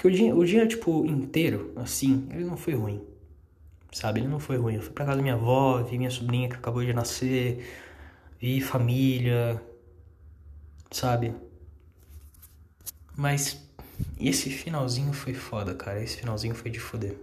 Que 0.00 0.06
o 0.06 0.10
dia, 0.10 0.34
o 0.34 0.44
dia, 0.44 0.66
tipo, 0.66 1.04
inteiro, 1.06 1.72
assim, 1.76 2.26
ele 2.30 2.44
não 2.44 2.56
foi 2.56 2.74
ruim 2.74 3.13
sabe? 3.94 4.20
Ele 4.20 4.28
não 4.28 4.40
foi 4.40 4.56
ruim. 4.58 4.74
Eu 4.74 4.82
fui 4.82 4.92
pra 4.92 5.04
casa 5.06 5.16
da 5.16 5.22
minha 5.22 5.34
avó, 5.34 5.82
vi 5.82 5.96
minha 5.96 6.10
sobrinha 6.10 6.48
que 6.48 6.56
acabou 6.56 6.84
de 6.84 6.92
nascer, 6.92 7.64
vi 8.40 8.60
família, 8.60 9.62
sabe? 10.90 11.34
Mas 13.16 13.62
esse 14.18 14.50
finalzinho 14.50 15.12
foi 15.12 15.32
foda, 15.32 15.74
cara. 15.74 16.02
Esse 16.02 16.16
finalzinho 16.16 16.54
foi 16.54 16.70
de 16.70 16.80
foder. 16.80 17.16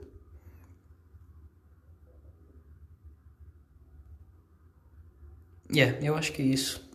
Yeah, 5.73 5.97
eu 6.05 6.15
acho 6.15 6.31
que 6.33 6.41
é 6.41 6.45
isso. 6.45 6.89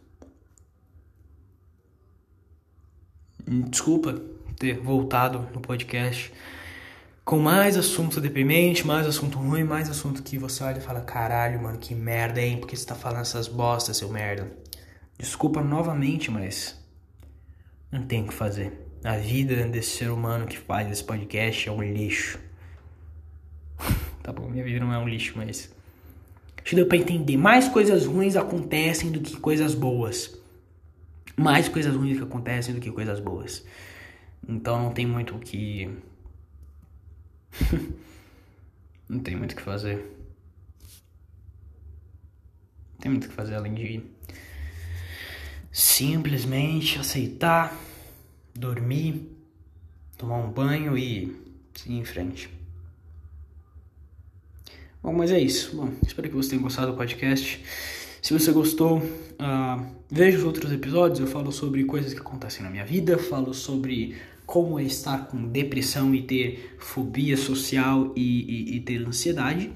Desculpa 3.71 4.15
ter 4.59 4.79
voltado 4.81 5.49
no 5.53 5.61
podcast 5.61 6.33
com 7.27 7.41
mais 7.41 7.77
assunto 7.77 8.21
deprimente, 8.21 8.87
mais 8.87 9.05
assunto 9.05 9.37
ruim, 9.37 9.65
mais 9.65 9.91
assunto 9.91 10.23
que 10.23 10.39
você 10.39 10.63
olha 10.63 10.79
e 10.79 10.81
fala: 10.81 11.01
caralho, 11.01 11.61
mano, 11.61 11.77
que 11.77 11.93
merda, 11.93 12.41
hein? 12.41 12.59
Por 12.59 12.69
que 12.69 12.77
você 12.77 12.87
tá 12.87 12.95
falando 12.95 13.23
essas 13.23 13.49
bostas, 13.49 13.97
seu 13.97 14.09
merda? 14.09 14.51
Desculpa 15.19 15.61
novamente, 15.61 16.31
mas 16.31 16.81
não 17.91 18.07
tem 18.07 18.23
o 18.23 18.29
que 18.29 18.33
fazer. 18.33 18.87
A 19.03 19.17
vida 19.17 19.67
desse 19.67 19.97
ser 19.97 20.11
humano 20.11 20.47
que 20.47 20.57
faz 20.57 20.89
esse 20.89 21.03
podcast 21.03 21.69
é 21.69 21.73
um 21.73 21.83
lixo. 21.83 22.39
tá 24.23 24.33
bom, 24.33 24.49
minha 24.49 24.63
vida 24.63 24.79
não 24.79 24.93
é 24.93 24.99
um 24.99 25.09
lixo, 25.09 25.33
mas. 25.37 25.75
Acho 26.59 26.71
que 26.71 26.77
deu 26.77 26.87
pra 26.87 26.97
entender. 26.97 27.37
Mais 27.37 27.69
coisas 27.69 28.07
ruins 28.07 28.37
acontecem 28.37 29.11
do 29.11 29.21
que 29.21 29.37
coisas 29.37 29.75
boas. 29.75 30.39
Mais 31.37 31.69
coisas 31.69 31.95
ruins 31.95 32.19
que 32.19 32.23
acontecem 32.23 32.73
do 32.73 32.81
que 32.81 32.93
coisas 32.93 33.19
boas. 33.19 33.67
Então 34.49 34.81
não 34.81 34.93
tem 34.93 35.05
muito 35.05 35.35
o 35.35 35.41
que 35.41 35.91
não 39.09 39.21
tem 39.21 39.37
muito 39.37 39.53
o 39.53 39.57
que 39.57 39.63
fazer. 39.63 39.97
Não 42.95 43.01
tem 43.01 43.11
muito 43.11 43.27
o 43.27 43.29
que 43.29 43.35
fazer 43.35 43.55
além 43.55 43.75
de 43.75 44.03
simplesmente 45.73 46.99
aceitar, 46.99 47.77
dormir, 48.55 49.31
tomar 50.17 50.39
um 50.39 50.51
banho 50.51 50.97
e 50.97 51.37
seguir 51.75 51.99
em 51.99 52.05
frente. 52.05 52.49
Bom, 55.03 55.13
mas 55.13 55.31
é 55.31 55.39
isso. 55.39 55.77
Bom, 55.77 55.93
espero 56.07 56.29
que 56.29 56.35
você 56.35 56.51
tenha 56.51 56.63
gostado 56.63 56.93
do 56.93 56.97
podcast. 56.97 57.63
Se 58.23 58.33
você 58.33 58.51
gostou, 58.51 58.99
uh, 58.99 59.87
veja 60.11 60.39
os 60.39 60.45
outros 60.45 60.73
episódios. 60.73 61.21
Eu 61.21 61.27
falo 61.27 61.53
sobre 61.53 61.85
coisas 61.85 62.13
que 62.13 62.21
acontecem 62.21 62.63
na 62.65 62.71
minha 62.71 62.85
vida, 62.85 63.19
falo 63.19 63.53
sobre 63.53 64.17
como 64.47 64.79
é 64.79 64.85
estar 64.85 65.27
com 65.27 65.49
depressão 65.49 66.15
e 66.15 66.23
ter 66.23 66.77
fobia 66.79 67.37
social 67.37 68.13
e, 68.15 68.21
e, 68.21 68.77
e 68.77 68.81
ter 68.81 69.05
ansiedade, 69.05 69.73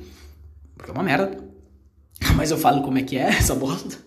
porque 0.77 0.93
é 0.93 0.95
uma 0.95 1.03
merda. 1.03 1.45
Mas 2.37 2.51
eu 2.51 2.57
falo 2.57 2.83
como 2.83 2.97
é 2.97 3.03
que 3.03 3.17
é 3.17 3.25
essa 3.37 3.55
bosta. 3.55 3.99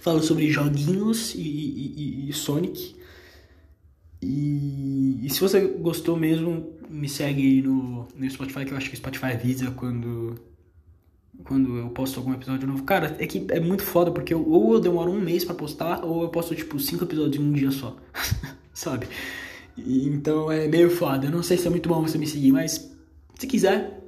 falo 0.00 0.20
sobre 0.20 0.50
joguinhos 0.50 1.34
e, 1.34 2.28
e, 2.28 2.32
Sonic. 2.32 2.96
E, 4.20 5.20
e, 5.24 5.30
se 5.30 5.40
você 5.40 5.60
gostou 5.60 6.16
mesmo, 6.16 6.72
me 6.90 7.08
segue 7.08 7.40
aí 7.40 7.62
no, 7.62 8.08
no 8.16 8.30
Spotify, 8.30 8.64
que 8.64 8.72
eu 8.72 8.76
acho 8.76 8.88
que 8.88 8.94
o 8.94 8.98
Spotify 8.98 9.26
avisa 9.26 9.70
quando, 9.70 10.34
quando 11.44 11.76
eu 11.76 11.88
posto 11.90 12.18
algum 12.18 12.34
episódio 12.34 12.66
novo. 12.66 12.82
Cara, 12.82 13.16
é 13.20 13.26
que 13.28 13.46
é 13.50 13.60
muito 13.60 13.84
foda, 13.84 14.10
porque 14.10 14.34
eu, 14.34 14.44
ou 14.44 14.74
eu 14.74 14.80
demoro 14.80 15.12
um 15.12 15.20
mês 15.20 15.44
para 15.44 15.54
postar, 15.54 16.04
ou 16.04 16.22
eu 16.22 16.30
posto, 16.30 16.52
tipo, 16.56 16.80
cinco 16.80 17.04
episódios 17.04 17.40
em 17.40 17.46
um 17.46 17.52
dia 17.52 17.70
só. 17.70 17.96
Sabe? 18.74 19.06
Então 19.86 20.50
é 20.50 20.66
meio 20.66 20.90
foda. 20.90 21.26
Eu 21.26 21.30
não 21.30 21.42
sei 21.42 21.56
se 21.56 21.66
é 21.66 21.70
muito 21.70 21.88
bom 21.88 22.02
você 22.02 22.18
me 22.18 22.26
seguir, 22.26 22.52
mas 22.52 22.90
se 23.38 23.46
quiser, 23.46 24.00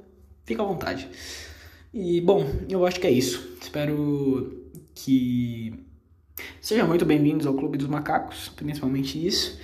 fica 0.45 0.61
à 0.61 0.65
vontade. 0.65 1.07
E 1.93 2.21
bom, 2.21 2.45
eu 2.69 2.85
acho 2.85 2.99
que 2.99 3.07
é 3.07 3.11
isso. 3.11 3.55
Espero 3.61 4.69
que 4.93 5.73
sejam 6.61 6.87
muito 6.87 7.05
bem-vindos 7.05 7.45
ao 7.45 7.53
Clube 7.53 7.77
dos 7.77 7.87
Macacos, 7.87 8.49
principalmente 8.49 9.25
isso. 9.25 9.59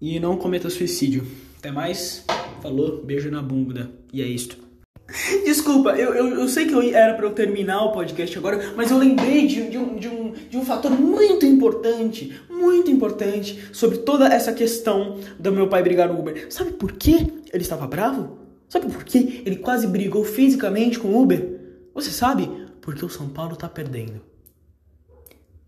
E 0.00 0.18
não 0.18 0.36
cometa 0.36 0.68
suicídio. 0.70 1.26
Até 1.58 1.70
mais. 1.70 2.24
Falou, 2.60 3.04
beijo 3.04 3.30
na 3.30 3.42
bunda. 3.42 3.90
E 4.12 4.22
é 4.22 4.26
isto. 4.26 4.63
Desculpa, 5.44 5.90
eu, 5.90 6.14
eu, 6.14 6.40
eu, 6.40 6.48
sei 6.48 6.66
que 6.66 6.74
eu 6.74 6.82
era 6.82 7.14
para 7.14 7.26
eu 7.26 7.32
terminar 7.32 7.84
o 7.84 7.92
podcast 7.92 8.36
agora, 8.38 8.72
mas 8.74 8.90
eu 8.90 8.98
lembrei 8.98 9.46
de, 9.46 9.68
de, 9.68 9.78
um, 9.78 9.96
de, 9.96 10.08
um, 10.08 10.32
de 10.32 10.56
um 10.56 10.64
fator 10.64 10.90
muito 10.90 11.44
importante, 11.44 12.40
muito 12.48 12.90
importante, 12.90 13.68
sobre 13.72 13.98
toda 13.98 14.26
essa 14.26 14.52
questão 14.52 15.20
do 15.38 15.52
meu 15.52 15.68
pai 15.68 15.82
brigar 15.82 16.08
no 16.08 16.18
Uber. 16.18 16.46
Sabe 16.50 16.72
por 16.72 16.92
que 16.92 17.32
ele 17.52 17.62
estava 17.62 17.86
bravo? 17.86 18.38
Sabe 18.68 18.90
por 18.90 19.04
que 19.04 19.42
ele 19.44 19.56
quase 19.56 19.86
brigou 19.86 20.24
fisicamente 20.24 20.98
com 20.98 21.08
o 21.08 21.22
Uber? 21.22 21.60
Você 21.94 22.10
sabe? 22.10 22.50
Porque 22.80 23.04
o 23.04 23.10
São 23.10 23.28
Paulo 23.28 23.56
tá 23.56 23.68
perdendo. 23.68 24.20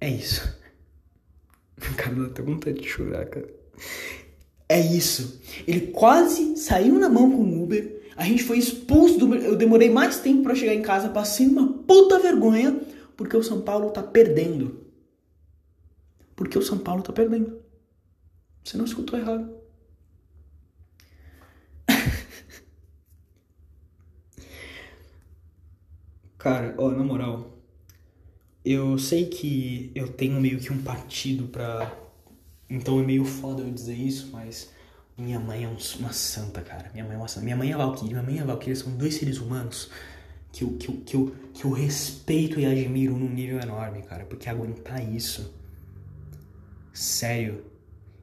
É 0.01 0.09
isso. 0.09 0.43
Cara, 1.97 2.17
não 2.17 2.31
tenho 2.31 2.49
vontade 2.49 2.81
de 2.81 2.89
chorar, 2.89 3.27
cara. 3.27 3.49
É 4.69 4.81
isso. 4.81 5.41
Ele 5.67 5.89
quase 5.89 6.57
saiu 6.57 6.99
na 6.99 7.09
mão 7.09 7.31
com 7.31 7.43
o 7.43 7.63
Uber 7.63 7.97
a 8.17 8.25
gente 8.25 8.43
foi 8.43 8.57
expulso 8.59 9.19
do. 9.19 9.35
Eu 9.35 9.57
demorei 9.57 9.91
mais 9.91 10.19
tempo 10.21 10.43
para 10.43 10.55
chegar 10.55 10.75
em 10.75 10.81
casa, 10.81 11.11
passei 11.11 11.47
uma 11.47 11.71
puta 11.83 12.19
vergonha, 12.19 12.81
porque 13.17 13.37
o 13.37 13.43
São 13.43 13.61
Paulo 13.61 13.91
tá 13.91 14.03
perdendo. 14.03 14.87
Porque 16.35 16.59
o 16.59 16.63
São 16.63 16.79
Paulo 16.79 17.03
tá 17.03 17.13
perdendo. 17.13 17.61
Você 18.65 18.79
não 18.79 18.87
escutou 18.87 19.19
errado. 19.19 19.55
Cara, 26.39 26.75
ó, 26.79 26.91
na 26.91 27.05
moral, 27.05 27.59
eu 28.65 28.99
sei 28.99 29.27
que 29.27 29.93
eu 29.95 30.09
tenho 30.09 30.41
meio 30.41 30.59
que 30.59 30.73
um 30.73 30.83
partido 30.83 31.49
pra. 31.49 31.95
Então 32.69 32.99
é 32.99 33.03
meio 33.03 33.25
foda 33.27 33.63
eu 33.63 33.71
dizer 33.71 33.95
isso, 33.95 34.31
mas 34.33 34.75
minha 35.19 35.41
mãe 35.41 35.65
é 35.65 35.69
uma 35.69 36.13
santa, 36.13 36.61
cara. 36.61 36.91
Minha 36.93 37.05
mãe 37.05 37.15
é 37.15 37.19
uma 37.19 37.29
santa. 37.29 37.45
Minha 37.45 37.57
mãe 37.57 37.73
é 37.73 37.77
Valkyrie. 37.77 38.11
Minha 38.11 38.23
mãe 38.23 38.39
é 38.39 38.45
Valkyrie 38.45 38.77
são 38.77 38.95
dois 38.97 39.15
seres 39.15 39.39
humanos 39.39 39.91
que 40.53 40.63
eu, 40.63 40.77
que, 40.77 40.89
eu, 40.89 40.97
que, 41.05 41.17
eu, 41.17 41.37
que 41.55 41.65
eu 41.65 41.71
respeito 41.73 42.61
e 42.61 42.67
admiro 42.67 43.17
num 43.17 43.29
nível 43.29 43.59
enorme, 43.61 44.03
cara. 44.03 44.27
Porque 44.27 44.49
aguentar 44.49 45.03
isso. 45.03 45.55
Sério. 46.93 47.65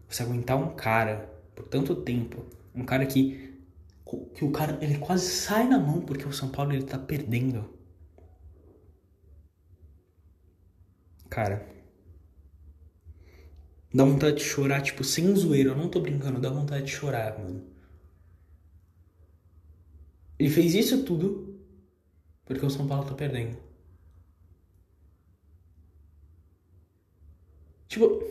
Você 0.07 0.21
aguentar 0.23 0.57
um 0.57 0.75
cara 0.75 1.29
por 1.55 1.67
tanto 1.67 1.95
tempo. 1.95 2.45
Um 2.75 2.85
cara 2.85 3.05
que. 3.05 3.51
Que 4.35 4.45
o 4.45 4.51
cara 4.51 4.77
ele 4.79 4.99
quase 4.99 5.25
sai 5.27 5.67
na 5.67 5.79
mão 5.79 6.01
porque 6.01 6.27
o 6.27 6.31
São 6.31 6.49
Paulo 6.49 6.73
ele 6.73 6.83
tá 6.83 6.99
perdendo. 6.99 7.67
Cara. 11.29 11.65
Dá 13.93 14.03
vontade 14.03 14.37
de 14.37 14.43
chorar, 14.43 14.81
tipo, 14.81 15.03
sem 15.03 15.35
zoeira. 15.35 15.69
Eu 15.69 15.77
não 15.77 15.89
tô 15.89 16.01
brincando, 16.01 16.39
dá 16.41 16.49
vontade 16.49 16.85
de 16.85 16.91
chorar, 16.91 17.37
mano. 17.39 17.63
Ele 20.39 20.49
fez 20.49 20.73
isso 20.75 21.03
tudo 21.03 21.53
porque 22.45 22.65
o 22.65 22.69
São 22.69 22.87
Paulo 22.87 23.07
tá 23.07 23.13
perdendo. 23.15 23.57
Tipo. 27.87 28.23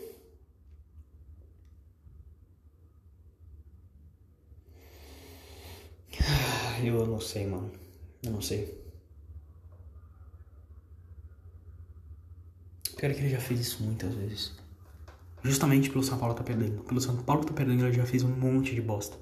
Eu 6.84 7.06
não 7.06 7.20
sei, 7.20 7.46
mano. 7.46 7.72
Eu 8.24 8.32
não 8.32 8.42
sei. 8.42 8.82
Pior 12.96 13.12
que 13.14 13.20
ele 13.20 13.30
já 13.30 13.40
fez 13.40 13.60
isso 13.60 13.82
muitas 13.82 14.14
vezes. 14.14 14.61
Justamente 15.42 15.90
pelo 15.90 16.04
São 16.04 16.18
Paulo 16.18 16.34
tá 16.34 16.44
perdendo. 16.44 16.82
Pelo 16.84 17.00
São 17.00 17.16
Paulo 17.16 17.44
tá 17.44 17.52
perdendo, 17.52 17.84
ele 17.84 17.92
já 17.92 18.06
fez 18.06 18.22
um 18.22 18.28
monte 18.28 18.74
de 18.74 18.80
bosta. 18.80 19.18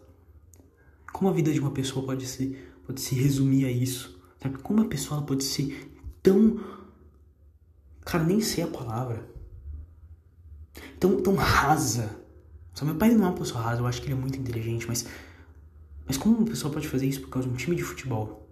Como 1.12 1.30
a 1.30 1.32
vida 1.32 1.52
de 1.52 1.60
uma 1.60 1.70
pessoa 1.70 2.04
pode 2.04 2.26
se, 2.26 2.58
pode 2.86 3.00
se 3.00 3.14
resumir 3.14 3.64
a 3.64 3.70
isso? 3.70 4.20
Sabe? 4.42 4.58
Como 4.58 4.82
a 4.82 4.86
pessoa 4.86 5.22
pode 5.22 5.44
ser 5.44 5.90
tão. 6.22 6.60
Cara, 8.04 8.24
nem 8.24 8.40
sei 8.40 8.64
a 8.64 8.66
palavra. 8.66 9.28
Tão, 10.98 11.22
tão 11.22 11.34
rasa. 11.34 12.20
Sabe? 12.74 12.90
Meu 12.90 12.98
pai 12.98 13.10
não 13.10 13.26
é 13.26 13.28
uma 13.28 13.36
pessoa 13.36 13.62
rasa, 13.62 13.80
eu 13.80 13.86
acho 13.86 14.00
que 14.00 14.06
ele 14.06 14.14
é 14.14 14.16
muito 14.16 14.38
inteligente, 14.38 14.86
mas. 14.86 15.06
Mas 16.06 16.16
como 16.16 16.36
uma 16.36 16.46
pessoa 16.46 16.72
pode 16.72 16.88
fazer 16.88 17.06
isso 17.06 17.20
por 17.20 17.30
causa 17.30 17.48
de 17.48 17.54
um 17.54 17.56
time 17.56 17.76
de 17.76 17.82
futebol? 17.82 18.48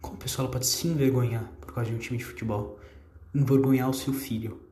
Como 0.00 0.16
a 0.16 0.18
pessoa 0.18 0.50
pode 0.50 0.66
se 0.66 0.86
envergonhar 0.86 1.50
por 1.60 1.72
causa 1.72 1.90
de 1.90 1.96
um 1.96 1.98
time 1.98 2.18
de 2.18 2.24
futebol? 2.24 2.78
Envergonhar 3.34 3.88
o 3.88 3.94
seu 3.94 4.12
filho. 4.12 4.67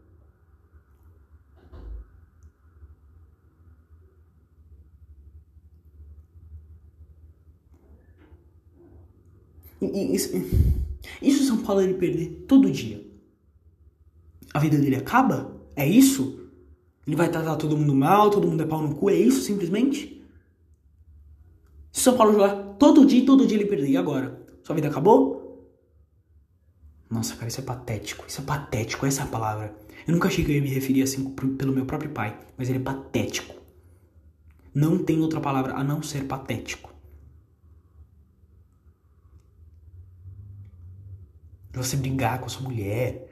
Isso, 9.80 11.44
São 11.44 11.58
Paulo 11.58 11.82
ele 11.82 11.94
perder 11.94 12.44
todo 12.48 12.70
dia. 12.70 13.04
A 14.52 14.58
vida 14.58 14.78
dele 14.78 14.96
acaba? 14.96 15.54
É 15.74 15.86
isso? 15.86 16.48
Ele 17.06 17.16
vai 17.16 17.30
tratar 17.30 17.56
todo 17.56 17.76
mundo 17.76 17.94
mal, 17.94 18.30
todo 18.30 18.48
mundo 18.48 18.62
é 18.62 18.66
pau 18.66 18.82
no 18.82 18.94
cu, 18.94 19.10
é 19.10 19.14
isso 19.14 19.42
simplesmente? 19.42 20.24
Se 21.92 22.00
São 22.00 22.16
Paulo 22.16 22.32
jogar 22.32 22.54
todo 22.78 23.06
dia, 23.06 23.24
todo 23.24 23.46
dia 23.46 23.58
ele 23.58 23.66
perder, 23.66 23.88
e 23.88 23.96
agora? 23.96 24.44
Sua 24.62 24.74
vida 24.74 24.88
acabou? 24.88 25.70
Nossa, 27.08 27.36
cara, 27.36 27.48
isso 27.48 27.60
é 27.60 27.64
patético. 27.64 28.24
Isso 28.26 28.40
é 28.40 28.44
patético, 28.44 29.06
essa 29.06 29.22
é 29.22 29.24
a 29.24 29.28
palavra. 29.28 29.76
Eu 30.06 30.12
nunca 30.14 30.28
achei 30.28 30.44
que 30.44 30.50
eu 30.50 30.56
ia 30.56 30.62
me 30.62 30.68
referir 30.68 31.02
assim 31.02 31.30
pelo 31.30 31.72
meu 31.72 31.86
próprio 31.86 32.10
pai, 32.10 32.38
mas 32.56 32.68
ele 32.68 32.78
é 32.78 32.82
patético. 32.82 33.54
Não 34.74 34.98
tem 34.98 35.20
outra 35.20 35.40
palavra 35.40 35.74
a 35.74 35.84
não 35.84 36.02
ser 36.02 36.24
patético. 36.24 36.92
Você 41.76 41.96
brigar 41.96 42.38
com 42.38 42.46
a 42.46 42.48
sua 42.48 42.62
mulher, 42.62 43.28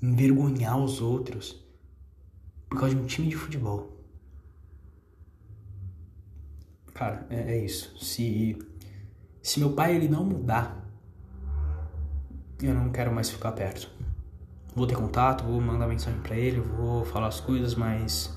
envergonhar 0.00 0.78
os 0.78 1.00
outros 1.02 1.62
por 2.68 2.80
causa 2.80 2.94
de 2.94 3.02
um 3.02 3.04
time 3.04 3.28
de 3.28 3.36
futebol. 3.36 3.92
Cara, 6.94 7.26
é, 7.28 7.52
é 7.52 7.64
isso. 7.64 7.94
Se, 8.02 8.58
se 9.42 9.60
meu 9.60 9.74
pai 9.74 9.94
ele 9.94 10.08
não 10.08 10.24
mudar, 10.24 10.88
eu 12.62 12.72
não 12.72 12.90
quero 12.90 13.12
mais 13.12 13.28
ficar 13.28 13.52
perto. 13.52 13.90
Vou 14.74 14.86
ter 14.86 14.96
contato, 14.96 15.44
vou 15.44 15.60
mandar 15.60 15.86
mensagem 15.86 16.18
para 16.20 16.34
ele, 16.34 16.60
vou 16.60 17.04
falar 17.04 17.26
as 17.26 17.40
coisas, 17.40 17.74
mas 17.74 18.34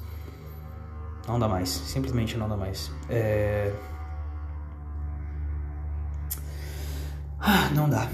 não 1.25 1.39
dá 1.39 1.47
mais. 1.47 1.69
Simplesmente 1.69 2.35
não 2.37 2.49
dá 2.49 2.57
mais. 2.57 2.91
É... 3.09 3.73
Ah, 7.39 7.69
não 7.73 7.89
dá. 7.89 8.09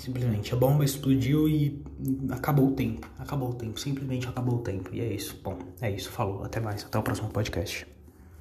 Simplesmente 0.00 0.54
a 0.54 0.56
bomba 0.56 0.82
explodiu 0.82 1.46
e 1.46 1.82
acabou 2.30 2.68
o 2.68 2.72
tempo. 2.72 3.06
Acabou 3.18 3.50
o 3.50 3.54
tempo. 3.54 3.78
Simplesmente 3.78 4.26
acabou 4.26 4.56
o 4.56 4.62
tempo. 4.62 4.88
E 4.94 5.00
é 5.00 5.12
isso. 5.12 5.38
Bom, 5.44 5.58
é 5.80 5.90
isso. 5.90 6.10
Falou. 6.10 6.42
Até 6.42 6.58
mais. 6.58 6.84
Até 6.84 6.98
o 6.98 7.02
próximo 7.02 7.28
podcast. 7.28 7.86